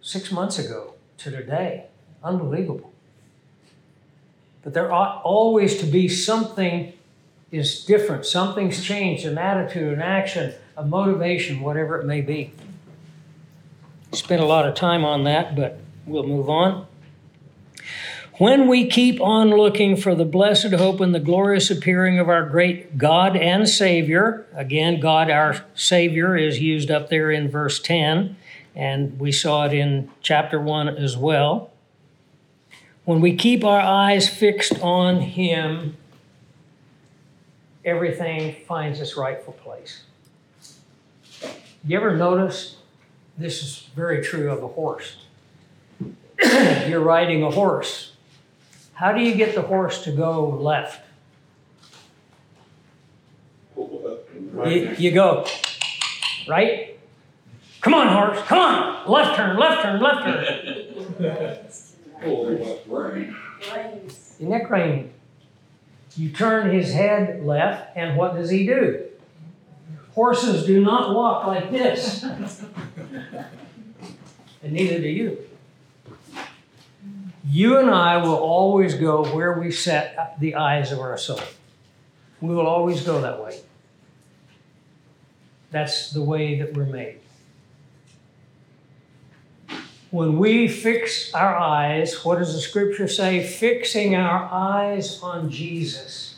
six 0.00 0.30
months 0.30 0.58
ago 0.58 0.94
to 1.18 1.30
today. 1.30 1.86
Unbelievable. 2.22 2.92
But 4.62 4.74
there 4.74 4.92
ought 4.92 5.22
always 5.22 5.78
to 5.78 5.86
be 5.86 6.08
something 6.08 6.92
is 7.50 7.84
different. 7.84 8.26
Something's 8.26 8.82
changed, 8.82 9.24
an 9.24 9.38
attitude, 9.38 9.94
an 9.94 10.02
action, 10.02 10.54
a 10.76 10.84
motivation, 10.84 11.60
whatever 11.60 11.98
it 11.98 12.06
may 12.06 12.20
be. 12.20 12.52
Spent 14.12 14.42
a 14.42 14.46
lot 14.46 14.66
of 14.66 14.74
time 14.74 15.04
on 15.04 15.24
that, 15.24 15.56
but 15.56 15.80
we'll 16.06 16.26
move 16.26 16.50
on. 16.50 16.86
When 18.38 18.68
we 18.68 18.86
keep 18.86 19.20
on 19.20 19.50
looking 19.50 19.96
for 19.96 20.14
the 20.14 20.24
blessed 20.24 20.72
hope 20.74 21.00
and 21.00 21.12
the 21.12 21.18
glorious 21.18 21.72
appearing 21.72 22.20
of 22.20 22.28
our 22.28 22.48
great 22.48 22.96
God 22.96 23.36
and 23.36 23.68
Savior, 23.68 24.46
again, 24.54 25.00
God 25.00 25.28
our 25.28 25.64
Savior 25.74 26.36
is 26.36 26.60
used 26.60 26.88
up 26.88 27.10
there 27.10 27.32
in 27.32 27.50
verse 27.50 27.80
10 27.80 28.36
and 28.76 29.18
we 29.18 29.32
saw 29.32 29.66
it 29.66 29.72
in 29.72 30.08
chapter 30.22 30.60
1 30.60 30.88
as 30.88 31.16
well. 31.16 31.72
When 33.04 33.20
we 33.20 33.34
keep 33.34 33.64
our 33.64 33.80
eyes 33.80 34.28
fixed 34.28 34.80
on 34.80 35.20
Him, 35.20 35.96
everything 37.84 38.54
finds 38.68 39.00
its 39.00 39.16
rightful 39.16 39.54
place. 39.54 40.04
You 41.84 41.96
ever 41.96 42.16
notice 42.16 42.76
this 43.36 43.64
is 43.64 43.88
very 43.96 44.22
true 44.22 44.52
of 44.52 44.62
a 44.62 44.68
horse? 44.68 45.16
You're 46.86 47.00
riding 47.00 47.42
a 47.42 47.50
horse. 47.50 48.12
How 48.98 49.12
do 49.12 49.22
you 49.22 49.34
get 49.34 49.54
the 49.54 49.62
horse 49.62 50.02
to 50.04 50.10
go 50.10 50.48
left? 50.48 51.00
You, 53.76 54.94
you 54.98 55.12
go 55.12 55.46
right, 56.48 56.98
Come 57.80 57.94
on, 57.94 58.08
horse. 58.08 58.44
Come 58.46 58.58
on. 58.58 59.08
Left 59.08 59.36
turn, 59.36 59.56
left 59.56 59.82
turn, 59.82 60.00
left 60.00 60.24
turn. 60.24 60.88
Neck 64.40 64.68
reining. 64.68 65.12
You 66.16 66.30
turn 66.30 66.74
his 66.74 66.92
head 66.92 67.44
left, 67.44 67.96
and 67.96 68.16
what 68.16 68.34
does 68.34 68.50
he 68.50 68.66
do? 68.66 69.04
Horses 70.12 70.66
do 70.66 70.80
not 70.80 71.14
walk 71.14 71.46
like 71.46 71.70
this. 71.70 72.24
and 74.62 74.72
neither 74.72 74.98
do 74.98 75.08
you. 75.08 75.38
You 77.50 77.78
and 77.78 77.88
I 77.88 78.18
will 78.18 78.36
always 78.36 78.94
go 78.94 79.24
where 79.34 79.58
we 79.58 79.70
set 79.70 80.36
the 80.38 80.56
eyes 80.56 80.92
of 80.92 81.00
our 81.00 81.16
soul. 81.16 81.40
We 82.42 82.54
will 82.54 82.66
always 82.66 83.02
go 83.02 83.22
that 83.22 83.42
way. 83.42 83.58
That's 85.70 86.10
the 86.10 86.22
way 86.22 86.58
that 86.58 86.74
we're 86.74 86.84
made. 86.84 87.20
When 90.10 90.38
we 90.38 90.68
fix 90.68 91.32
our 91.32 91.56
eyes, 91.56 92.22
what 92.22 92.38
does 92.38 92.52
the 92.52 92.60
scripture 92.60 93.08
say? 93.08 93.46
Fixing 93.46 94.14
our 94.14 94.48
eyes 94.52 95.22
on 95.22 95.50
Jesus, 95.50 96.36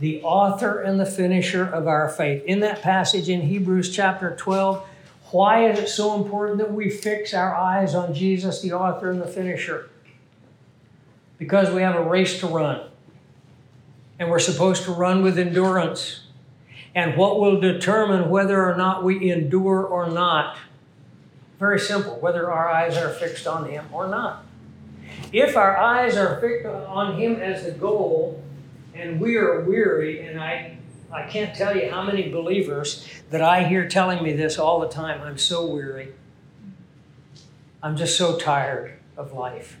the 0.00 0.22
author 0.22 0.80
and 0.80 1.00
the 1.00 1.06
finisher 1.06 1.64
of 1.64 1.86
our 1.86 2.10
faith. 2.10 2.44
In 2.44 2.60
that 2.60 2.82
passage 2.82 3.30
in 3.30 3.40
Hebrews 3.40 3.94
chapter 3.94 4.36
12, 4.36 4.86
why 5.30 5.70
is 5.70 5.78
it 5.78 5.88
so 5.88 6.14
important 6.14 6.58
that 6.58 6.72
we 6.72 6.90
fix 6.90 7.32
our 7.32 7.54
eyes 7.54 7.94
on 7.94 8.12
Jesus, 8.12 8.60
the 8.60 8.72
author 8.72 9.10
and 9.10 9.20
the 9.20 9.26
finisher? 9.26 9.88
Because 11.38 11.70
we 11.70 11.82
have 11.82 11.96
a 11.96 12.02
race 12.02 12.40
to 12.40 12.46
run. 12.46 12.88
And 14.18 14.30
we're 14.30 14.38
supposed 14.38 14.84
to 14.84 14.92
run 14.92 15.22
with 15.22 15.38
endurance. 15.38 16.20
And 16.94 17.16
what 17.16 17.38
will 17.38 17.60
determine 17.60 18.30
whether 18.30 18.64
or 18.64 18.76
not 18.76 19.04
we 19.04 19.30
endure 19.30 19.84
or 19.84 20.08
not 20.08 20.56
very 21.58 21.80
simple, 21.80 22.18
whether 22.20 22.50
our 22.50 22.68
eyes 22.68 22.96
are 22.96 23.08
fixed 23.08 23.46
on 23.46 23.68
Him 23.68 23.86
or 23.92 24.08
not. 24.08 24.44
If 25.32 25.56
our 25.56 25.76
eyes 25.76 26.16
are 26.16 26.40
fixed 26.40 26.66
on 26.66 27.18
Him 27.18 27.36
as 27.36 27.64
the 27.64 27.72
goal, 27.72 28.42
and 28.94 29.20
we 29.20 29.36
are 29.36 29.60
weary, 29.62 30.26
and 30.26 30.40
I, 30.40 30.78
I 31.12 31.24
can't 31.24 31.54
tell 31.54 31.76
you 31.76 31.90
how 31.90 32.02
many 32.02 32.30
believers 32.30 33.06
that 33.30 33.42
I 33.42 33.64
hear 33.64 33.88
telling 33.88 34.22
me 34.22 34.32
this 34.32 34.58
all 34.58 34.80
the 34.80 34.88
time 34.88 35.22
I'm 35.22 35.38
so 35.38 35.66
weary. 35.66 36.12
I'm 37.82 37.96
just 37.96 38.16
so 38.16 38.38
tired 38.38 38.94
of 39.16 39.32
life. 39.32 39.78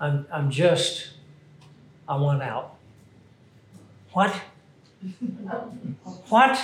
I'm, 0.00 0.26
I'm 0.32 0.50
just, 0.50 1.10
I 2.08 2.16
want 2.16 2.42
out. 2.42 2.74
What? 4.12 4.34
what? 6.28 6.58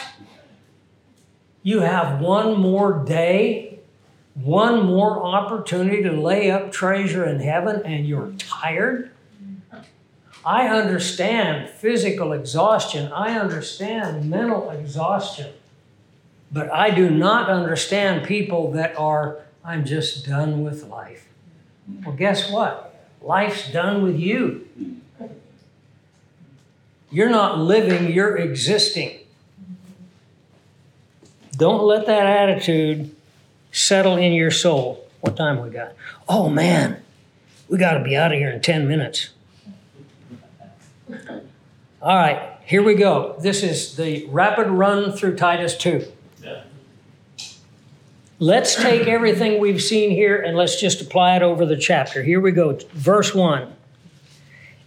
You 1.63 1.81
have 1.81 2.21
one 2.21 2.59
more 2.59 3.05
day, 3.05 3.79
one 4.35 4.87
more 4.87 5.23
opportunity 5.23 6.03
to 6.03 6.13
lay 6.13 6.51
up 6.51 6.73
treasure 6.73 7.25
in 7.25 7.41
heaven, 7.41 7.83
and 7.85 8.07
you're 8.07 8.33
tired. 8.39 9.11
I 10.45 10.69
understand 10.69 11.69
physical 11.69 12.33
exhaustion, 12.33 13.13
I 13.13 13.37
understand 13.39 14.31
mental 14.31 14.71
exhaustion, 14.71 15.53
but 16.53 16.71
I 16.71 16.91
do 16.91 17.11
not 17.11 17.51
understand 17.51 18.25
people 18.25 18.71
that 18.73 18.97
are, 18.97 19.41
I'm 19.65 19.85
just 19.85 20.25
done 20.25 20.63
with 20.63 20.85
life. 20.85 21.27
Well, 22.05 22.15
guess 22.15 22.49
what? 22.49 22.96
Life's 23.27 23.73
done 23.73 24.05
with 24.05 24.21
you. 24.21 24.69
You're 27.11 27.29
not 27.29 27.59
living, 27.59 28.13
you're 28.13 28.37
existing. 28.37 29.19
Don't 31.57 31.83
let 31.83 32.07
that 32.07 32.25
attitude 32.25 33.13
settle 33.73 34.17
in 34.17 34.33
your 34.33 34.53
soul. 34.53 35.09
What 35.23 35.37
time 35.37 35.61
we 35.61 35.71
got? 35.71 35.95
Oh 36.29 36.49
man, 36.49 37.03
we 37.69 37.79
got 37.79 37.95
to 37.95 38.05
be 38.05 38.15
out 38.15 38.33
of 38.33 38.39
here 38.39 38.51
in 38.51 38.61
10 38.61 38.87
minutes. 38.87 39.31
All 42.01 42.17
right, 42.17 42.59
here 42.65 42.85
we 42.85 42.95
go. 42.95 43.35
This 43.41 43.65
is 43.65 43.97
the 43.97 44.27
rapid 44.27 44.69
run 44.69 45.11
through 45.11 45.35
Titus 45.35 45.77
2. 45.77 46.07
Let's 48.39 48.75
take 48.75 49.09
everything 49.09 49.61
we've 49.61 49.83
seen 49.83 50.11
here 50.11 50.37
and 50.37 50.59
let's 50.59 50.79
just 50.79 51.01
apply 51.01 51.37
it 51.37 51.43
over 51.43 51.65
the 51.65 51.77
chapter. 51.77 52.23
Here 52.23 52.39
we 52.39 52.53
go. 52.53 52.79
Verse 52.93 53.35
1. 53.35 53.73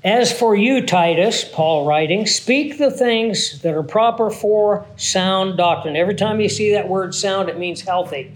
As 0.03 0.31
for 0.31 0.55
you, 0.55 0.85
Titus, 0.85 1.43
Paul 1.43 1.87
writing, 1.87 2.27
speak 2.27 2.77
the 2.77 2.91
things 2.91 3.59
that 3.63 3.73
are 3.73 3.81
proper 3.81 4.29
for 4.29 4.85
sound 4.97 5.57
doctrine. 5.57 5.95
Every 5.95 6.13
time 6.13 6.39
you 6.39 6.47
see 6.47 6.73
that 6.73 6.87
word 6.87 7.15
sound, 7.15 7.49
it 7.49 7.57
means 7.57 7.81
healthy. 7.81 8.31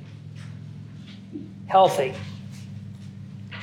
Healthy. 1.67 2.15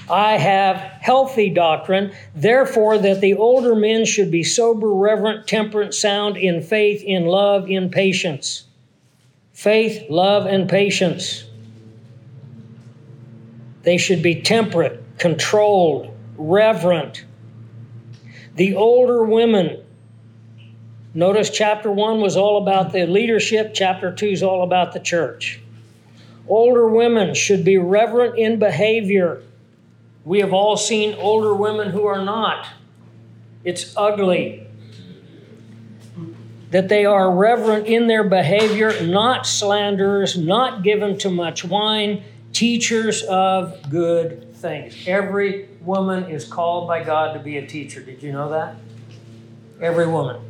I 0.08 0.38
have 0.38 0.76
healthy 0.76 1.50
doctrine, 1.50 2.12
therefore, 2.34 2.96
that 2.98 3.20
the 3.20 3.34
older 3.34 3.74
men 3.74 4.04
should 4.04 4.30
be 4.30 4.44
sober, 4.44 4.88
reverent, 4.88 5.48
temperate, 5.48 5.94
sound 5.94 6.36
in 6.36 6.62
faith, 6.62 7.02
in 7.02 7.26
love, 7.26 7.68
in 7.68 7.90
patience. 7.90 8.64
Faith, 9.60 10.08
love, 10.08 10.46
and 10.46 10.70
patience. 10.70 11.44
They 13.82 13.98
should 13.98 14.22
be 14.22 14.40
temperate, 14.40 15.04
controlled, 15.18 16.16
reverent 16.38 17.26
the 18.54 18.74
older 18.74 19.22
women. 19.22 19.84
Notice 21.12 21.50
chapter 21.50 21.92
1 21.92 22.22
was 22.22 22.38
all 22.38 22.62
about 22.62 22.94
the 22.94 23.04
leadership, 23.04 23.72
chapter 23.74 24.10
2 24.10 24.28
is 24.28 24.42
all 24.42 24.62
about 24.62 24.94
the 24.94 24.98
church. 24.98 25.60
Older 26.48 26.88
women 26.88 27.34
should 27.34 27.62
be 27.62 27.76
reverent 27.76 28.38
in 28.38 28.58
behavior. 28.58 29.42
We 30.24 30.40
have 30.40 30.54
all 30.54 30.78
seen 30.78 31.14
older 31.16 31.52
women 31.54 31.90
who 31.90 32.06
are 32.06 32.24
not. 32.24 32.66
It's 33.62 33.94
ugly. 33.94 34.69
That 36.70 36.88
they 36.88 37.04
are 37.04 37.34
reverent 37.34 37.86
in 37.86 38.06
their 38.06 38.22
behavior, 38.22 39.02
not 39.02 39.46
slanderers, 39.46 40.38
not 40.38 40.82
given 40.82 41.18
to 41.18 41.30
much 41.30 41.64
wine, 41.64 42.22
teachers 42.52 43.22
of 43.24 43.90
good 43.90 44.54
things. 44.54 45.04
Every 45.06 45.68
woman 45.80 46.30
is 46.30 46.44
called 46.44 46.86
by 46.86 47.02
God 47.02 47.32
to 47.34 47.40
be 47.40 47.56
a 47.56 47.66
teacher. 47.66 48.00
Did 48.00 48.22
you 48.22 48.32
know 48.32 48.50
that? 48.50 48.76
Every 49.80 50.06
woman. 50.06 50.40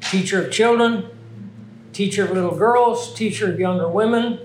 Teacher 0.00 0.44
of 0.44 0.52
children, 0.52 1.08
teacher 1.92 2.24
of 2.24 2.32
little 2.32 2.56
girls, 2.56 3.14
teacher 3.14 3.50
of 3.50 3.58
younger 3.58 3.88
women, 3.88 4.40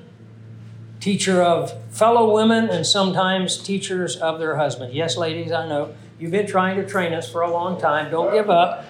teacher 0.99 1.41
of 1.41 1.73
fellow 1.91 2.33
women, 2.33 2.69
and 2.69 2.85
sometimes 2.85 3.57
teachers 3.57 4.15
of 4.15 4.39
their 4.39 4.57
husbands. 4.57 4.95
Yes, 4.95 5.17
ladies, 5.17 5.51
I 5.51 5.67
know. 5.67 5.95
You've 6.19 6.31
been 6.31 6.47
trying 6.47 6.77
to 6.77 6.87
train 6.87 7.13
us 7.13 7.29
for 7.29 7.41
a 7.41 7.51
long 7.51 7.79
time. 7.79 8.11
Don't 8.11 8.33
give 8.33 8.49
up. 8.49 8.85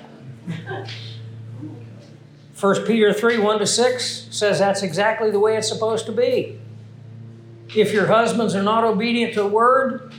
1 2.60 2.86
Peter 2.86 3.14
3 3.14 3.38
1 3.38 3.60
to 3.60 3.68
6 3.68 4.28
says 4.32 4.58
that's 4.58 4.82
exactly 4.82 5.30
the 5.30 5.40
way 5.40 5.58
it's 5.58 5.68
supposed 5.68 6.08
to 6.08 6.12
be. 6.12 6.60
If 7.76 7.94
your 7.94 8.08
husbands 8.08 8.56
are 8.56 8.64
not 8.64 8.84
obedient 8.84 9.34
to 9.34 9.42
the 9.42 9.48
word, 9.48 10.12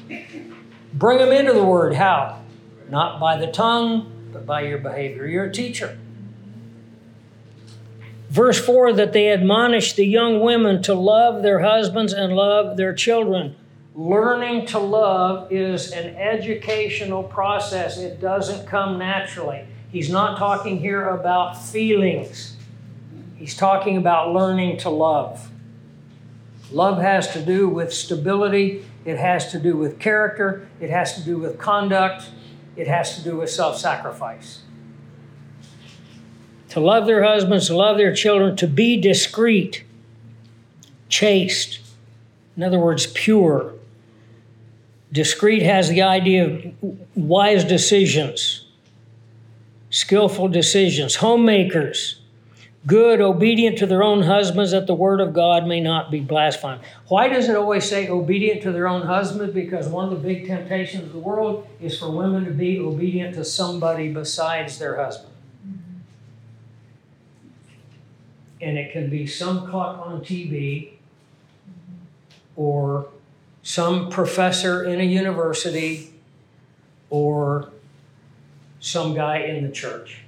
bring 0.93 1.19
them 1.19 1.33
into 1.33 1.53
the 1.53 1.65
word. 1.65 1.95
How? 1.95 2.43
Not 2.89 3.19
by 3.19 3.37
the 3.37 3.49
tongue, 3.49 4.31
but 4.33 4.47
by 4.47 4.63
your 4.63 4.79
behavior. 4.79 5.27
You're 5.27 5.47
a 5.47 5.53
teacher. 5.53 5.99
Verse 8.31 8.65
4 8.65 8.93
that 8.93 9.13
they 9.13 9.33
admonish 9.33 9.95
the 9.95 10.07
young 10.07 10.41
women 10.41 10.81
to 10.83 10.95
love 10.95 11.43
their 11.43 11.61
husbands 11.61 12.13
and 12.13 12.35
love 12.35 12.77
their 12.77 12.95
children. 12.95 13.57
Learning 13.97 14.65
to 14.67 14.79
love 14.79 15.51
is 15.51 15.91
an 15.91 16.15
educational 16.15 17.25
process, 17.25 17.99
it 17.99 18.21
doesn't 18.21 18.67
come 18.69 18.97
naturally. 18.97 19.65
He's 19.91 20.11
not 20.11 20.39
talking 20.39 20.79
here 20.79 21.09
about 21.09 21.61
feelings, 21.61 22.57
he's 23.37 23.57
talking 23.57 23.97
about 23.97 24.33
learning 24.33 24.79
to 24.79 24.91
love. 24.91 25.51
Love 26.71 27.01
has 27.01 27.33
to 27.33 27.43
do 27.43 27.69
with 27.69 27.93
stability, 27.95 28.85
it 29.07 29.17
has 29.17 29.51
to 29.53 29.59
do 29.59 29.77
with 29.77 29.99
character, 29.99 30.69
it 30.81 30.91
has 30.91 31.15
to 31.15 31.23
do 31.23 31.39
with 31.39 31.59
conduct, 31.59 32.29
it 32.77 32.87
has 32.87 33.17
to 33.17 33.25
do 33.25 33.37
with 33.39 33.49
self 33.49 33.79
sacrifice. 33.79 34.63
To 36.71 36.81
love 36.81 37.07
their 37.07 37.23
husbands, 37.23 37.69
to 37.69 37.77
love 37.77 37.97
their 37.97 38.15
children, 38.15 38.55
to 38.57 38.67
be 38.67 39.01
discreet, 39.01 39.85
chaste, 41.09 41.81
in 42.59 42.63
other 42.63 42.79
words, 42.79 43.07
pure. 43.07 43.75
Discreet 45.11 45.63
has 45.63 45.89
the 45.89 46.03
idea 46.03 46.45
of 46.45 46.99
wise 47.15 47.65
decisions, 47.65 48.67
skillful 49.99 50.49
decisions, 50.49 51.17
homemakers 51.17 52.21
good, 52.87 53.21
obedient 53.21 53.77
to 53.79 53.87
their 53.87 54.03
own 54.03 54.23
husbands, 54.23 54.71
that 54.71 54.87
the 54.87 54.95
word 54.95 55.21
of 55.21 55.35
God 55.35 55.67
may 55.67 55.81
not 55.81 56.11
be 56.11 56.21
blasphemed. 56.21 56.81
Why 57.09 57.29
does 57.29 57.49
it 57.49 57.57
always 57.57 57.85
say 57.85 58.09
obedient 58.09 58.63
to 58.63 58.73
their 58.73 58.89
own 58.89 59.03
husbands? 59.03 59.53
Because 59.53 59.89
one 59.89 60.05
of 60.05 60.11
the 60.11 60.29
big 60.29 60.47
temptations 60.47 61.05
of 61.05 61.13
the 61.13 61.19
world 61.19 61.67
is 61.81 61.99
for 61.99 62.11
women 62.11 62.45
to 62.45 62.51
be 62.51 62.79
obedient 62.79 63.35
to 63.35 63.45
somebody 63.45 64.13
besides 64.13 64.79
their 64.79 64.97
husband. 64.97 65.35
And 68.61 68.79
it 68.79 68.93
can 68.93 69.11
be 69.11 69.27
some 69.27 69.69
clock 69.69 70.05
on 70.05 70.21
TV 70.21 70.93
or 72.57 73.09
some 73.63 74.09
professor 74.09 74.85
in 74.85 75.01
a 75.01 75.05
university 75.05 76.15
or 77.11 77.71
some 78.81 79.15
guy 79.15 79.39
in 79.39 79.65
the 79.65 79.73
church. 79.73 80.23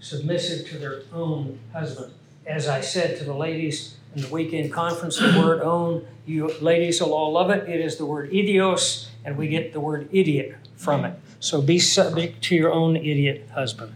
Submissive 0.00 0.68
to 0.68 0.78
their 0.78 1.02
own 1.12 1.58
husband. 1.72 2.12
As 2.46 2.68
I 2.68 2.80
said 2.80 3.18
to 3.18 3.24
the 3.24 3.34
ladies 3.34 3.96
in 4.14 4.22
the 4.22 4.28
weekend 4.28 4.72
conference, 4.72 5.18
the 5.18 5.38
word 5.44 5.60
own, 5.62 6.06
you 6.26 6.48
ladies 6.60 7.00
will 7.00 7.12
all 7.12 7.32
love 7.32 7.50
it. 7.50 7.68
It 7.68 7.80
is 7.80 7.96
the 7.96 8.06
word 8.06 8.30
idios, 8.30 9.08
and 9.24 9.36
we 9.36 9.48
get 9.48 9.72
the 9.72 9.80
word 9.80 10.08
idiot 10.12 10.56
from 10.76 11.04
it. 11.04 11.18
So 11.40 11.60
be 11.60 11.78
subject 11.78 12.42
to 12.44 12.54
your 12.54 12.72
own 12.72 12.96
idiot 12.96 13.48
husband. 13.54 13.94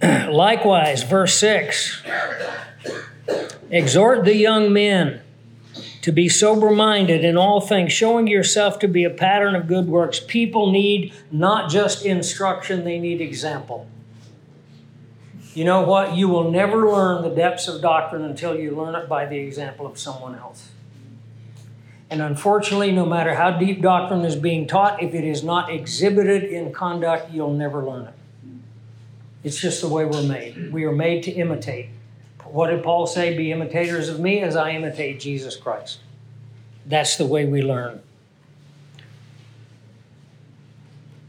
Likewise, 0.02 1.02
verse 1.02 1.34
6 1.34 2.02
Exhort 3.70 4.24
the 4.24 4.34
young 4.34 4.72
men 4.72 5.20
to 6.02 6.12
be 6.12 6.28
sober 6.28 6.70
minded 6.70 7.24
in 7.24 7.36
all 7.36 7.60
things, 7.60 7.92
showing 7.92 8.26
yourself 8.26 8.78
to 8.78 8.88
be 8.88 9.04
a 9.04 9.10
pattern 9.10 9.54
of 9.54 9.66
good 9.66 9.88
works. 9.88 10.20
People 10.20 10.70
need 10.70 11.12
not 11.30 11.70
just 11.70 12.04
instruction, 12.04 12.84
they 12.84 12.98
need 12.98 13.20
example. 13.20 13.88
You 15.54 15.64
know 15.64 15.82
what? 15.82 16.16
You 16.16 16.28
will 16.28 16.50
never 16.50 16.88
learn 16.88 17.22
the 17.22 17.34
depths 17.34 17.66
of 17.66 17.82
doctrine 17.82 18.22
until 18.22 18.56
you 18.56 18.76
learn 18.76 18.94
it 18.94 19.08
by 19.08 19.26
the 19.26 19.38
example 19.38 19.86
of 19.86 19.98
someone 19.98 20.36
else. 20.36 20.70
And 22.10 22.22
unfortunately, 22.22 22.92
no 22.92 23.04
matter 23.04 23.34
how 23.34 23.58
deep 23.58 23.82
doctrine 23.82 24.24
is 24.24 24.36
being 24.36 24.66
taught, 24.66 25.02
if 25.02 25.14
it 25.14 25.24
is 25.24 25.42
not 25.42 25.70
exhibited 25.70 26.44
in 26.44 26.72
conduct, 26.72 27.32
you'll 27.32 27.52
never 27.52 27.84
learn 27.84 28.06
it. 28.06 28.14
It's 29.42 29.58
just 29.58 29.80
the 29.80 29.88
way 29.88 30.04
we're 30.04 30.22
made. 30.22 30.72
We 30.72 30.84
are 30.84 30.92
made 30.92 31.22
to 31.24 31.32
imitate. 31.32 31.88
What 32.52 32.68
did 32.68 32.82
Paul 32.82 33.06
say? 33.06 33.36
Be 33.36 33.52
imitators 33.52 34.08
of 34.08 34.20
me 34.20 34.40
as 34.40 34.56
I 34.56 34.70
imitate 34.70 35.20
Jesus 35.20 35.56
Christ. 35.56 35.98
That's 36.86 37.16
the 37.16 37.26
way 37.26 37.44
we 37.44 37.62
learn. 37.62 38.00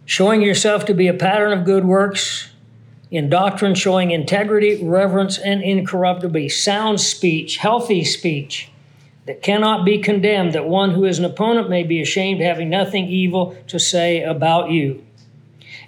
Showing 0.05 0.41
yourself 0.41 0.85
to 0.85 0.93
be 0.93 1.07
a 1.07 1.13
pattern 1.13 1.57
of 1.57 1.65
good 1.65 1.85
works, 1.85 2.49
in 3.11 3.29
doctrine, 3.29 3.75
showing 3.75 4.11
integrity, 4.11 4.83
reverence, 4.83 5.37
and 5.37 5.63
incorruptibility, 5.63 6.49
sound 6.49 7.01
speech, 7.01 7.57
healthy 7.57 8.03
speech 8.03 8.71
that 9.25 9.41
cannot 9.41 9.85
be 9.85 9.99
condemned, 9.99 10.53
that 10.53 10.67
one 10.67 10.91
who 10.91 11.05
is 11.05 11.19
an 11.19 11.25
opponent 11.25 11.69
may 11.69 11.83
be 11.83 12.01
ashamed, 12.01 12.41
having 12.41 12.69
nothing 12.69 13.07
evil 13.07 13.55
to 13.67 13.79
say 13.79 14.21
about 14.21 14.71
you. 14.71 15.03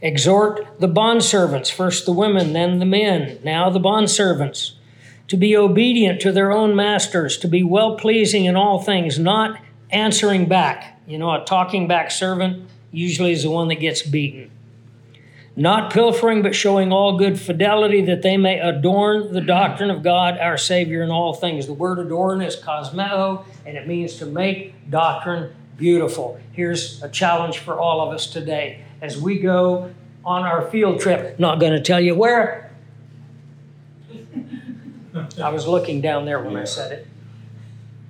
Exhort 0.01 0.79
the 0.79 0.88
bondservants, 0.88 1.71
first 1.71 2.05
the 2.05 2.11
women, 2.11 2.53
then 2.53 2.79
the 2.79 2.86
men, 2.86 3.39
now 3.43 3.69
the 3.69 3.79
bondservants, 3.79 4.73
to 5.32 5.38
be 5.38 5.55
obedient 5.55 6.19
to 6.19 6.29
their 6.29 6.51
own 6.51 6.75
masters, 6.75 7.38
to 7.38 7.47
be 7.47 7.63
well 7.63 7.95
pleasing 7.95 8.43
in 8.43 8.57
all 8.57 8.82
things, 8.82 9.17
not 9.17 9.57
answering 9.89 10.45
back. 10.45 10.99
You 11.07 11.17
know, 11.17 11.32
a 11.32 11.45
talking 11.45 11.88
back 11.88 12.11
servant 12.11 12.67
usually 12.91 13.32
is 13.32 13.43
the 13.43 13.49
one 13.49 13.69
that 13.69 13.75
gets 13.75 14.01
beaten. 14.01 14.51
Not 15.55 15.93
pilfering, 15.93 16.41
but 16.41 16.53
showing 16.53 16.91
all 16.91 17.17
good 17.17 17.39
fidelity, 17.39 18.01
that 18.01 18.23
they 18.23 18.36
may 18.36 18.59
adorn 18.59 19.32
the 19.32 19.39
doctrine 19.39 19.89
of 19.89 20.03
God 20.03 20.38
our 20.38 20.57
Savior 20.57 21.01
in 21.01 21.09
all 21.09 21.34
things. 21.34 21.65
The 21.65 21.71
word 21.71 21.99
adorn 21.99 22.41
is 22.41 22.57
cosmeo, 22.57 23.45
and 23.65 23.77
it 23.77 23.88
means 23.88 24.15
to 24.15 24.25
make 24.25 24.89
doctrine 24.89 25.55
beautiful. 25.77 26.41
Here's 26.51 27.01
a 27.03 27.07
challenge 27.07 27.59
for 27.59 27.79
all 27.79 28.01
of 28.01 28.13
us 28.13 28.27
today 28.27 28.84
as 29.01 29.17
we 29.17 29.39
go 29.39 29.93
on 30.25 30.43
our 30.43 30.69
field 30.69 30.99
trip. 30.99 31.39
Not 31.39 31.61
going 31.61 31.71
to 31.71 31.82
tell 31.82 32.01
you 32.01 32.15
where. 32.15 32.70
I 35.39 35.49
was 35.49 35.67
looking 35.67 36.01
down 36.01 36.25
there 36.25 36.41
when 36.41 36.55
I 36.55 36.63
said 36.63 36.91
it. 36.91 37.07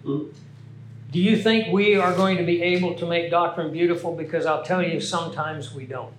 Do 0.04 1.20
you 1.20 1.38
think 1.38 1.72
we 1.72 1.96
are 1.96 2.16
going 2.16 2.38
to 2.38 2.44
be 2.44 2.62
able 2.62 2.96
to 2.96 3.06
make 3.06 3.30
doctrine 3.30 3.72
beautiful? 3.72 4.16
Because 4.16 4.46
I'll 4.46 4.64
tell 4.64 4.82
you, 4.82 5.00
sometimes 5.02 5.74
we 5.74 5.86
don't. 5.86 6.14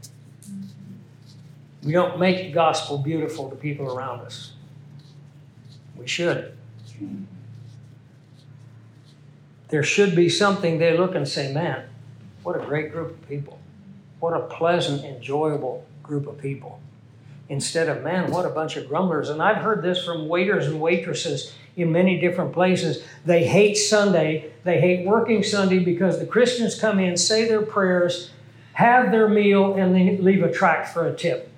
We 1.83 1.93
don't 1.93 2.19
make 2.19 2.47
the 2.47 2.53
gospel 2.53 2.99
beautiful 2.99 3.51
to 3.51 3.57
people 3.57 3.87
around 3.87 4.21
us. 4.21 4.53
We 5.97 6.07
should. 6.07 6.57
There 9.69 9.83
should 9.83 10.15
be 10.15 10.29
something 10.29 10.79
they 10.79 10.97
look 10.97 11.15
and 11.15 11.27
say, 11.27 11.53
man, 11.53 11.87
what 12.43 12.57
a 12.57 12.65
great 12.65 12.93
group 12.93 13.11
of 13.11 13.29
people. 13.29 13.59
What 14.21 14.35
a 14.35 14.41
pleasant, 14.41 15.05
enjoyable 15.05 15.85
group 16.03 16.27
of 16.27 16.39
people. 16.39 16.81
Instead 17.53 17.87
of, 17.91 18.03
man, 18.03 18.31
what 18.31 18.47
a 18.47 18.49
bunch 18.49 18.79
of 18.79 18.89
grumblers. 18.89 19.29
And 19.29 19.43
I've 19.43 19.59
heard 19.59 19.83
this 19.83 20.03
from 20.03 20.27
waiters 20.27 20.69
and 20.69 20.81
waitresses 20.81 21.53
in 21.77 21.93
many 21.93 22.19
different 22.19 22.55
places. 22.55 23.05
They 23.27 23.47
hate 23.47 23.75
Sunday. 23.75 24.53
They 24.65 24.81
hate 24.81 25.07
working 25.07 25.43
Sunday 25.43 25.79
because 25.79 26.19
the 26.19 26.25
Christians 26.25 26.81
come 26.81 26.99
in, 26.99 27.15
say 27.19 27.47
their 27.47 27.61
prayers, 27.61 28.31
have 28.73 29.13
their 29.13 29.29
meal, 29.29 29.75
and 29.75 29.95
then 29.95 30.25
leave 30.25 30.43
a 30.43 30.51
tract 30.51 30.95
for 30.95 31.07
a 31.07 31.15
tip. 31.15 31.51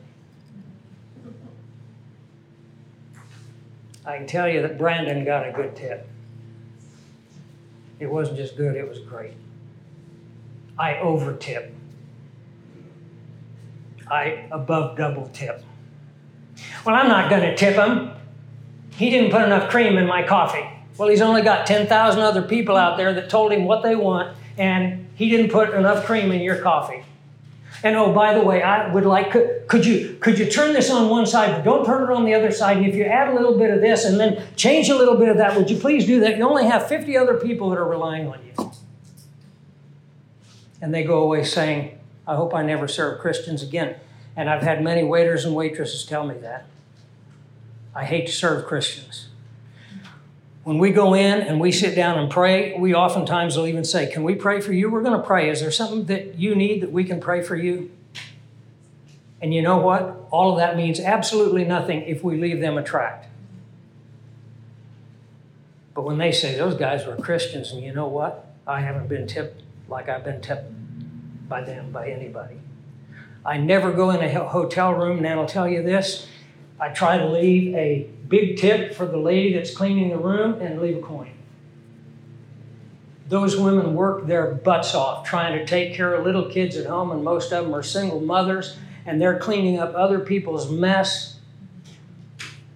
I 4.04 4.16
can 4.16 4.26
tell 4.26 4.48
you 4.48 4.62
that 4.62 4.76
Brandon 4.76 5.24
got 5.24 5.48
a 5.48 5.52
good 5.52 5.76
tip. 5.76 6.08
It 8.00 8.10
wasn't 8.10 8.38
just 8.38 8.56
good, 8.56 8.74
it 8.74 8.88
was 8.88 8.98
great. 8.98 9.34
I 10.76 10.98
over 10.98 11.34
tip. 11.34 11.72
I 14.10 14.48
above 14.50 14.96
double 14.96 15.28
tip. 15.28 15.62
Well, 16.84 16.94
I'm 16.94 17.08
not 17.08 17.30
going 17.30 17.42
to 17.42 17.56
tip 17.56 17.76
him. 17.76 18.10
He 18.90 19.10
didn't 19.10 19.30
put 19.30 19.42
enough 19.42 19.70
cream 19.70 19.96
in 19.96 20.06
my 20.06 20.22
coffee. 20.22 20.68
Well, 20.96 21.08
he's 21.08 21.20
only 21.20 21.42
got 21.42 21.66
10,000 21.66 22.20
other 22.20 22.42
people 22.42 22.76
out 22.76 22.96
there 22.96 23.12
that 23.14 23.28
told 23.28 23.52
him 23.52 23.64
what 23.64 23.82
they 23.82 23.96
want, 23.96 24.36
and 24.56 25.08
he 25.14 25.28
didn't 25.28 25.50
put 25.50 25.74
enough 25.74 26.04
cream 26.04 26.30
in 26.30 26.40
your 26.40 26.60
coffee. 26.62 27.04
And 27.82 27.96
oh, 27.96 28.14
by 28.14 28.32
the 28.32 28.40
way, 28.40 28.62
I 28.62 28.90
would 28.92 29.04
like 29.04 29.30
could, 29.30 29.68
could 29.68 29.84
you 29.84 30.16
could 30.18 30.38
you 30.38 30.50
turn 30.50 30.72
this 30.72 30.90
on 30.90 31.10
one 31.10 31.26
side, 31.26 31.50
but 31.54 31.64
don't 31.64 31.84
turn 31.84 32.04
it 32.04 32.14
on 32.14 32.24
the 32.24 32.32
other 32.32 32.50
side. 32.50 32.78
And 32.78 32.86
if 32.86 32.94
you 32.94 33.04
add 33.04 33.28
a 33.28 33.34
little 33.34 33.58
bit 33.58 33.70
of 33.70 33.82
this 33.82 34.06
and 34.06 34.18
then 34.18 34.42
change 34.56 34.88
a 34.88 34.94
little 34.94 35.16
bit 35.16 35.28
of 35.28 35.36
that, 35.36 35.54
would 35.54 35.68
you 35.68 35.76
please 35.76 36.06
do 36.06 36.18
that? 36.20 36.38
You 36.38 36.48
only 36.48 36.64
have 36.64 36.88
50 36.88 37.14
other 37.18 37.34
people 37.34 37.68
that 37.70 37.78
are 37.78 37.86
relying 37.86 38.26
on 38.26 38.38
you. 38.42 38.72
And 40.80 40.94
they 40.94 41.04
go 41.04 41.22
away 41.22 41.44
saying, 41.44 41.98
I 42.26 42.36
hope 42.36 42.54
I 42.54 42.62
never 42.62 42.88
serve 42.88 43.20
Christians 43.20 43.62
again. 43.62 43.96
And 44.36 44.50
I've 44.50 44.62
had 44.62 44.82
many 44.82 45.04
waiters 45.04 45.44
and 45.44 45.54
waitresses 45.54 46.04
tell 46.04 46.26
me 46.26 46.36
that. 46.38 46.66
I 47.94 48.04
hate 48.04 48.26
to 48.26 48.32
serve 48.32 48.66
Christians. 48.66 49.28
When 50.64 50.78
we 50.78 50.90
go 50.90 51.14
in 51.14 51.40
and 51.42 51.60
we 51.60 51.70
sit 51.70 51.94
down 51.94 52.18
and 52.18 52.30
pray, 52.30 52.76
we 52.78 52.94
oftentimes 52.94 53.56
will 53.56 53.66
even 53.66 53.84
say, 53.84 54.10
Can 54.10 54.24
we 54.24 54.34
pray 54.34 54.60
for 54.60 54.72
you? 54.72 54.90
We're 54.90 55.02
going 55.02 55.20
to 55.20 55.26
pray. 55.26 55.50
Is 55.50 55.60
there 55.60 55.70
something 55.70 56.06
that 56.06 56.36
you 56.36 56.54
need 56.54 56.80
that 56.80 56.90
we 56.90 57.04
can 57.04 57.20
pray 57.20 57.42
for 57.42 57.54
you? 57.54 57.90
And 59.40 59.52
you 59.52 59.60
know 59.60 59.76
what? 59.76 60.26
All 60.30 60.52
of 60.52 60.58
that 60.58 60.74
means 60.74 60.98
absolutely 60.98 61.64
nothing 61.64 62.02
if 62.02 62.24
we 62.24 62.40
leave 62.40 62.60
them 62.60 62.78
a 62.78 62.82
tract. 62.82 63.28
But 65.94 66.02
when 66.02 66.18
they 66.18 66.32
say 66.32 66.56
those 66.56 66.74
guys 66.74 67.06
were 67.06 67.16
Christians, 67.16 67.70
and 67.70 67.82
you 67.82 67.92
know 67.92 68.08
what? 68.08 68.46
I 68.66 68.80
haven't 68.80 69.08
been 69.08 69.26
tipped 69.26 69.62
like 69.88 70.08
I've 70.08 70.24
been 70.24 70.40
tipped 70.40 70.72
by 71.48 71.60
them, 71.60 71.92
by 71.92 72.08
anybody. 72.08 72.56
I 73.44 73.58
never 73.58 73.92
go 73.92 74.10
in 74.10 74.22
a 74.22 74.44
hotel 74.48 74.94
room, 74.94 75.18
and 75.18 75.26
I'll 75.26 75.46
tell 75.46 75.68
you 75.68 75.82
this 75.82 76.26
I 76.80 76.88
try 76.88 77.18
to 77.18 77.26
leave 77.26 77.74
a 77.74 78.08
big 78.28 78.58
tip 78.58 78.94
for 78.94 79.06
the 79.06 79.18
lady 79.18 79.54
that's 79.54 79.74
cleaning 79.74 80.10
the 80.10 80.18
room 80.18 80.60
and 80.60 80.80
leave 80.80 80.96
a 80.96 81.02
coin. 81.02 81.30
Those 83.28 83.56
women 83.56 83.94
work 83.94 84.26
their 84.26 84.52
butts 84.52 84.94
off 84.94 85.26
trying 85.26 85.58
to 85.58 85.64
take 85.64 85.94
care 85.94 86.14
of 86.14 86.24
little 86.24 86.50
kids 86.50 86.76
at 86.76 86.86
home, 86.86 87.10
and 87.10 87.22
most 87.22 87.52
of 87.52 87.64
them 87.64 87.74
are 87.74 87.82
single 87.82 88.20
mothers, 88.20 88.76
and 89.06 89.20
they're 89.20 89.38
cleaning 89.38 89.78
up 89.78 89.94
other 89.94 90.18
people's 90.20 90.70
mess, 90.70 91.38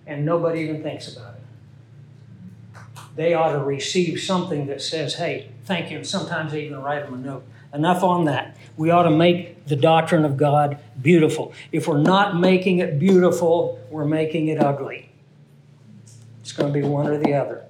and 0.06 0.24
nobody 0.24 0.60
even 0.60 0.82
thinks 0.82 1.14
about 1.14 1.34
it. 1.34 1.38
They 3.16 3.34
ought 3.34 3.52
to 3.52 3.58
receive 3.58 4.20
something 4.20 4.66
that 4.68 4.80
says, 4.80 5.14
hey, 5.14 5.50
thank 5.64 5.90
you. 5.90 5.96
And 5.96 6.06
sometimes 6.06 6.52
they 6.52 6.64
even 6.64 6.80
write 6.80 7.04
them 7.04 7.14
a 7.14 7.18
note. 7.18 7.44
Enough 7.72 8.02
on 8.02 8.24
that. 8.24 8.56
We 8.76 8.90
ought 8.90 9.02
to 9.02 9.10
make 9.10 9.66
the 9.66 9.76
doctrine 9.76 10.24
of 10.24 10.36
God 10.36 10.78
beautiful. 11.00 11.52
If 11.72 11.86
we're 11.86 12.00
not 12.00 12.38
making 12.38 12.78
it 12.78 12.98
beautiful, 12.98 13.78
we're 13.90 14.06
making 14.06 14.48
it 14.48 14.62
ugly. 14.62 15.10
It's 16.40 16.52
going 16.52 16.72
to 16.72 16.80
be 16.80 16.86
one 16.86 17.06
or 17.08 17.18
the 17.18 17.34
other. 17.34 17.64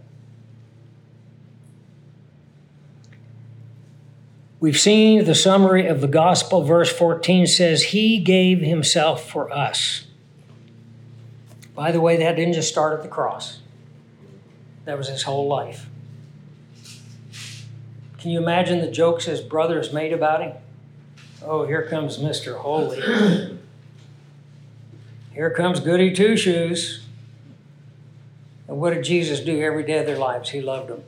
We've 4.60 4.78
seen 4.78 5.24
the 5.24 5.34
summary 5.34 5.86
of 5.86 6.00
the 6.00 6.08
gospel. 6.08 6.62
Verse 6.62 6.92
14 6.92 7.46
says, 7.46 7.84
He 7.84 8.18
gave 8.18 8.60
Himself 8.60 9.28
for 9.28 9.52
us. 9.52 10.06
By 11.74 11.92
the 11.92 12.00
way, 12.00 12.16
that 12.16 12.34
didn't 12.34 12.54
just 12.54 12.68
start 12.68 12.98
at 12.98 13.02
the 13.02 13.08
cross, 13.08 13.60
that 14.84 14.98
was 14.98 15.08
His 15.08 15.22
whole 15.22 15.46
life. 15.46 15.87
Can 18.18 18.30
you 18.32 18.40
imagine 18.40 18.80
the 18.80 18.90
jokes 18.90 19.26
his 19.26 19.40
brothers 19.40 19.92
made 19.92 20.12
about 20.12 20.42
him? 20.42 20.52
Oh, 21.42 21.66
here 21.66 21.82
comes 21.82 22.18
Mr. 22.18 22.58
Holy. 22.58 23.00
Here 25.32 25.50
comes 25.50 25.78
Goody 25.78 26.12
Two 26.12 26.36
Shoes. 26.36 27.06
And 28.66 28.78
what 28.78 28.92
did 28.92 29.04
Jesus 29.04 29.38
do 29.38 29.62
every 29.62 29.84
day 29.84 29.98
of 29.98 30.06
their 30.06 30.18
lives? 30.18 30.50
He 30.50 30.60
loved 30.60 30.88
them. 30.88 31.04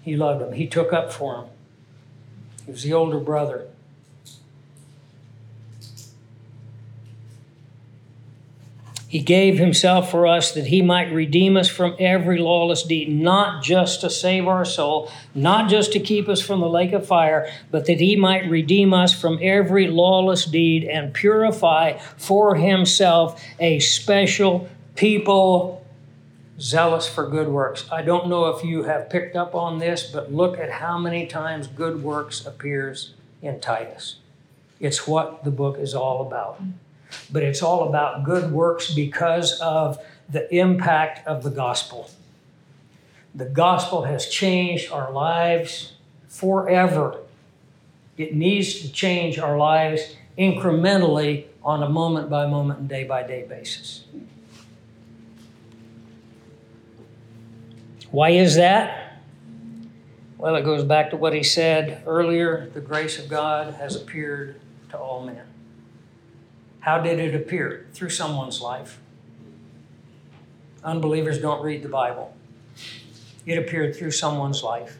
He 0.00 0.16
loved 0.16 0.40
them. 0.40 0.52
He 0.52 0.68
took 0.68 0.92
up 0.92 1.12
for 1.12 1.34
them. 1.34 1.44
He 2.64 2.72
was 2.72 2.84
the 2.84 2.92
older 2.92 3.18
brother. 3.18 3.66
He 9.12 9.20
gave 9.20 9.58
himself 9.58 10.10
for 10.10 10.26
us 10.26 10.52
that 10.52 10.68
he 10.68 10.80
might 10.80 11.12
redeem 11.12 11.54
us 11.58 11.68
from 11.68 11.96
every 11.98 12.38
lawless 12.38 12.82
deed, 12.82 13.10
not 13.10 13.62
just 13.62 14.00
to 14.00 14.08
save 14.08 14.48
our 14.48 14.64
soul, 14.64 15.12
not 15.34 15.68
just 15.68 15.92
to 15.92 16.00
keep 16.00 16.30
us 16.30 16.40
from 16.40 16.60
the 16.60 16.66
lake 16.66 16.94
of 16.94 17.06
fire, 17.06 17.52
but 17.70 17.84
that 17.84 18.00
he 18.00 18.16
might 18.16 18.48
redeem 18.48 18.94
us 18.94 19.12
from 19.12 19.38
every 19.42 19.86
lawless 19.86 20.46
deed 20.46 20.84
and 20.84 21.12
purify 21.12 21.98
for 22.16 22.54
himself 22.54 23.44
a 23.60 23.80
special 23.80 24.66
people 24.94 25.84
zealous 26.58 27.06
for 27.06 27.28
good 27.28 27.48
works. 27.48 27.84
I 27.92 28.00
don't 28.00 28.30
know 28.30 28.46
if 28.46 28.64
you 28.64 28.84
have 28.84 29.10
picked 29.10 29.36
up 29.36 29.54
on 29.54 29.78
this, 29.78 30.10
but 30.10 30.32
look 30.32 30.58
at 30.58 30.70
how 30.70 30.96
many 30.96 31.26
times 31.26 31.66
good 31.66 32.02
works 32.02 32.46
appears 32.46 33.12
in 33.42 33.60
Titus. 33.60 34.16
It's 34.80 35.06
what 35.06 35.44
the 35.44 35.50
book 35.50 35.76
is 35.78 35.94
all 35.94 36.26
about 36.26 36.62
but 37.30 37.42
it's 37.42 37.62
all 37.62 37.88
about 37.88 38.24
good 38.24 38.52
works 38.52 38.92
because 38.92 39.60
of 39.60 39.98
the 40.28 40.52
impact 40.54 41.26
of 41.26 41.42
the 41.42 41.50
gospel. 41.50 42.10
The 43.34 43.46
gospel 43.46 44.04
has 44.04 44.26
changed 44.28 44.92
our 44.92 45.10
lives 45.12 45.94
forever. 46.28 47.18
It 48.16 48.34
needs 48.34 48.80
to 48.80 48.92
change 48.92 49.38
our 49.38 49.56
lives 49.56 50.16
incrementally 50.38 51.46
on 51.62 51.82
a 51.82 51.88
moment 51.88 52.28
by 52.28 52.46
moment 52.46 52.80
and 52.80 52.88
day 52.88 53.04
by 53.04 53.22
day 53.22 53.46
basis. 53.48 54.04
Why 58.10 58.30
is 58.30 58.56
that? 58.56 59.20
Well, 60.36 60.56
it 60.56 60.64
goes 60.64 60.84
back 60.84 61.10
to 61.10 61.16
what 61.16 61.32
he 61.32 61.42
said 61.42 62.02
earlier 62.06 62.68
the 62.74 62.80
grace 62.80 63.18
of 63.18 63.28
God 63.28 63.74
has 63.74 63.96
appeared 63.96 64.60
to 64.90 64.98
all 64.98 65.24
men. 65.24 65.51
How 66.82 66.98
did 66.98 67.20
it 67.20 67.34
appear? 67.34 67.86
Through 67.94 68.10
someone's 68.10 68.60
life. 68.60 68.98
Unbelievers 70.82 71.40
don't 71.40 71.62
read 71.62 71.82
the 71.82 71.88
Bible. 71.88 72.36
It 73.46 73.56
appeared 73.56 73.94
through 73.94 74.10
someone's 74.10 74.64
life. 74.64 74.98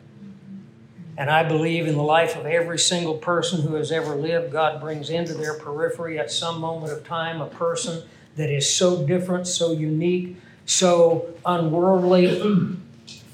And 1.18 1.28
I 1.28 1.42
believe 1.42 1.88
in 1.88 1.96
the 1.96 2.02
life 2.02 2.36
of 2.36 2.46
every 2.46 2.78
single 2.78 3.14
person 3.14 3.62
who 3.62 3.74
has 3.74 3.90
ever 3.90 4.14
lived, 4.14 4.52
God 4.52 4.80
brings 4.80 5.10
into 5.10 5.34
their 5.34 5.58
periphery 5.58 6.20
at 6.20 6.30
some 6.30 6.60
moment 6.60 6.92
of 6.92 7.04
time 7.04 7.40
a 7.40 7.46
person 7.46 8.08
that 8.36 8.48
is 8.48 8.72
so 8.72 9.04
different, 9.04 9.48
so 9.48 9.72
unique, 9.72 10.36
so 10.66 11.34
unworldly 11.44 12.26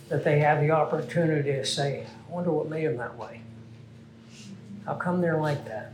that 0.08 0.24
they 0.24 0.38
have 0.38 0.60
the 0.60 0.70
opportunity 0.70 1.52
to 1.52 1.66
say, 1.66 2.06
I 2.06 2.32
wonder 2.32 2.50
what 2.50 2.70
made 2.70 2.86
them 2.86 2.96
that 2.96 3.18
way. 3.18 3.42
How 4.86 4.94
come 4.94 5.20
they're 5.20 5.40
like 5.40 5.66
that? 5.66 5.92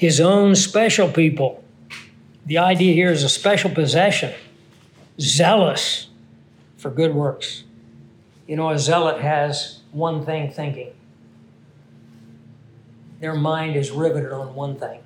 His 0.00 0.18
own 0.18 0.54
special 0.54 1.10
people. 1.10 1.62
The 2.46 2.56
idea 2.56 2.94
here 2.94 3.12
is 3.12 3.22
a 3.22 3.28
special 3.28 3.68
possession, 3.68 4.32
zealous 5.20 6.06
for 6.78 6.90
good 6.90 7.14
works. 7.14 7.64
You 8.46 8.56
know, 8.56 8.70
a 8.70 8.78
zealot 8.78 9.20
has 9.20 9.80
one 9.92 10.24
thing 10.24 10.50
thinking, 10.50 10.94
their 13.20 13.34
mind 13.34 13.76
is 13.76 13.90
riveted 13.90 14.32
on 14.32 14.54
one 14.54 14.78
thing. 14.78 15.00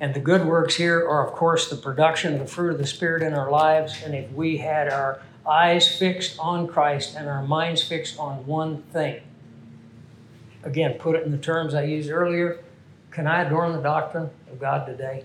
And 0.00 0.14
the 0.14 0.20
good 0.20 0.46
works 0.46 0.76
here 0.76 1.06
are, 1.06 1.28
of 1.28 1.34
course, 1.34 1.68
the 1.68 1.76
production 1.76 2.32
of 2.32 2.40
the 2.40 2.46
fruit 2.46 2.72
of 2.72 2.78
the 2.78 2.86
Spirit 2.86 3.22
in 3.22 3.34
our 3.34 3.50
lives. 3.50 4.02
And 4.02 4.14
if 4.14 4.32
we 4.32 4.56
had 4.56 4.88
our 4.88 5.20
eyes 5.46 5.94
fixed 5.94 6.38
on 6.38 6.66
Christ 6.66 7.16
and 7.16 7.28
our 7.28 7.42
minds 7.42 7.82
fixed 7.82 8.18
on 8.18 8.46
one 8.46 8.80
thing, 8.94 9.20
again, 10.62 10.94
put 10.94 11.16
it 11.16 11.26
in 11.26 11.32
the 11.32 11.36
terms 11.36 11.74
I 11.74 11.82
used 11.82 12.10
earlier 12.10 12.60
can 13.18 13.26
I 13.26 13.42
adorn 13.42 13.72
the 13.72 13.82
doctrine 13.82 14.30
of 14.48 14.60
God 14.60 14.86
today? 14.86 15.24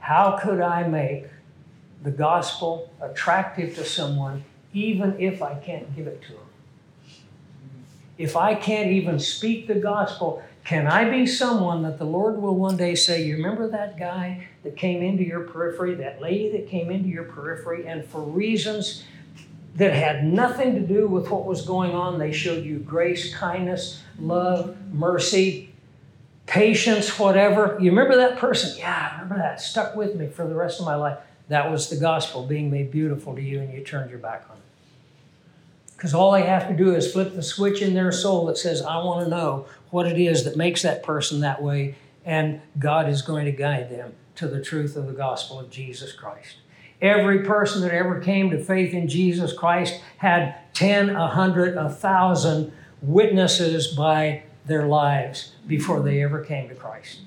How 0.00 0.36
could 0.36 0.60
I 0.60 0.88
make 0.88 1.26
the 2.02 2.10
gospel 2.10 2.90
attractive 3.00 3.76
to 3.76 3.84
someone 3.84 4.42
even 4.72 5.14
if 5.20 5.42
I 5.42 5.54
can't 5.54 5.94
give 5.94 6.08
it 6.08 6.20
to 6.22 6.32
them? 6.32 6.40
If 8.18 8.34
I 8.34 8.56
can't 8.56 8.90
even 8.90 9.20
speak 9.20 9.68
the 9.68 9.76
gospel, 9.76 10.42
can 10.64 10.88
I 10.88 11.08
be 11.08 11.24
someone 11.24 11.84
that 11.84 11.98
the 11.98 12.04
Lord 12.04 12.42
will 12.42 12.56
one 12.56 12.76
day 12.76 12.96
say, 12.96 13.22
You 13.22 13.36
remember 13.36 13.68
that 13.68 13.96
guy 13.96 14.48
that 14.64 14.76
came 14.76 15.04
into 15.04 15.22
your 15.22 15.42
periphery, 15.42 15.94
that 15.94 16.20
lady 16.20 16.50
that 16.50 16.68
came 16.68 16.90
into 16.90 17.08
your 17.08 17.26
periphery, 17.26 17.86
and 17.86 18.04
for 18.04 18.22
reasons 18.22 19.04
that 19.76 19.92
had 19.92 20.24
nothing 20.24 20.74
to 20.74 20.80
do 20.80 21.06
with 21.06 21.30
what 21.30 21.44
was 21.44 21.64
going 21.64 21.92
on, 21.92 22.18
they 22.18 22.32
showed 22.32 22.64
you 22.64 22.80
grace, 22.80 23.32
kindness, 23.32 24.02
love, 24.18 24.76
mercy, 24.92 25.72
patience, 26.46 27.18
whatever. 27.18 27.76
You 27.80 27.90
remember 27.90 28.16
that 28.16 28.38
person? 28.38 28.78
Yeah, 28.78 29.10
I 29.10 29.14
remember 29.14 29.38
that. 29.38 29.60
Stuck 29.60 29.96
with 29.96 30.14
me 30.14 30.28
for 30.28 30.46
the 30.46 30.54
rest 30.54 30.80
of 30.80 30.86
my 30.86 30.94
life. 30.94 31.18
That 31.48 31.70
was 31.70 31.90
the 31.90 31.96
gospel 31.96 32.44
being 32.44 32.70
made 32.70 32.90
beautiful 32.90 33.34
to 33.34 33.42
you, 33.42 33.60
and 33.60 33.72
you 33.72 33.82
turned 33.82 34.10
your 34.10 34.18
back 34.18 34.44
on 34.50 34.56
it. 34.56 34.62
Because 35.96 36.12
all 36.12 36.32
they 36.32 36.42
have 36.42 36.68
to 36.68 36.76
do 36.76 36.94
is 36.94 37.12
flip 37.12 37.34
the 37.34 37.42
switch 37.42 37.80
in 37.80 37.94
their 37.94 38.12
soul 38.12 38.46
that 38.46 38.58
says, 38.58 38.82
I 38.82 38.98
want 38.98 39.24
to 39.24 39.30
know 39.30 39.66
what 39.90 40.06
it 40.06 40.20
is 40.20 40.44
that 40.44 40.56
makes 40.56 40.82
that 40.82 41.02
person 41.02 41.40
that 41.40 41.62
way, 41.62 41.94
and 42.24 42.60
God 42.78 43.08
is 43.08 43.22
going 43.22 43.46
to 43.46 43.52
guide 43.52 43.90
them 43.90 44.12
to 44.36 44.48
the 44.48 44.62
truth 44.62 44.96
of 44.96 45.06
the 45.06 45.12
gospel 45.12 45.58
of 45.58 45.70
Jesus 45.70 46.12
Christ. 46.12 46.56
Every 47.00 47.44
person 47.44 47.82
that 47.82 47.92
ever 47.92 48.20
came 48.20 48.50
to 48.50 48.62
faith 48.62 48.92
in 48.92 49.08
Jesus 49.08 49.52
Christ 49.52 50.00
had 50.18 50.56
10, 50.74 51.10
a 51.10 51.20
100, 51.20 51.76
a 51.76 51.84
1,000 51.84 52.72
witnesses 53.00 53.88
by 53.88 54.42
their 54.66 54.86
lives 54.86 55.52
before 55.66 56.00
they 56.00 56.22
ever 56.22 56.44
came 56.44 56.68
to 56.68 56.74
Christ. 56.74 57.20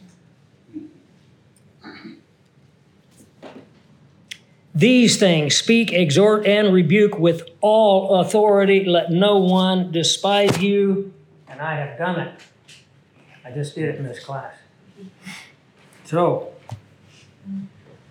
These 4.76 5.18
things 5.18 5.56
speak, 5.56 5.92
exhort, 5.92 6.46
and 6.46 6.74
rebuke 6.74 7.18
with 7.18 7.50
all 7.60 8.22
authority. 8.22 8.86
Let 8.86 9.12
no 9.12 9.38
one 9.38 9.92
despise 9.92 10.62
you. 10.62 11.14
And 11.48 11.60
I 11.60 11.76
have 11.76 11.98
done 11.98 12.20
it. 12.20 12.40
I 13.44 13.52
just 13.52 13.76
did 13.76 13.86
it 13.86 13.96
in 13.96 14.06
this 14.06 14.24
class. 14.24 14.54
So, 16.06 16.54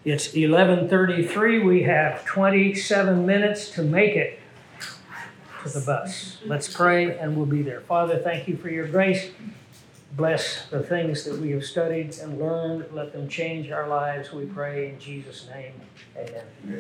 it's 0.05 0.35
11:33. 0.35 1.59
We 1.59 1.85
have 1.85 2.25
27 2.25 3.25
minutes 3.25 3.71
to 3.71 3.83
make 3.83 4.17
it 4.17 4.38
to 5.63 5.69
the 5.69 5.81
bus. 5.81 6.39
Let's 6.47 6.73
pray 6.73 7.19
and 7.19 7.37
we'll 7.37 7.47
be 7.47 7.63
there. 7.63 7.81
Father, 7.81 8.19
thank 8.19 8.49
you 8.49 8.57
for 8.57 8.69
your 8.69 8.87
grace. 8.87 9.31
Bless 10.13 10.67
the 10.67 10.83
things 10.83 11.25
that 11.25 11.39
we 11.39 11.51
have 11.51 11.65
studied 11.65 12.19
and 12.19 12.41
learned. 12.41 12.87
Let 12.93 13.13
them 13.13 13.29
change 13.29 13.71
our 13.71 13.87
lives, 13.87 14.33
we 14.33 14.47
pray 14.47 14.89
in 14.89 14.99
Jesus' 14.99 15.49
name. 15.49 15.73
Amen. 16.17 16.45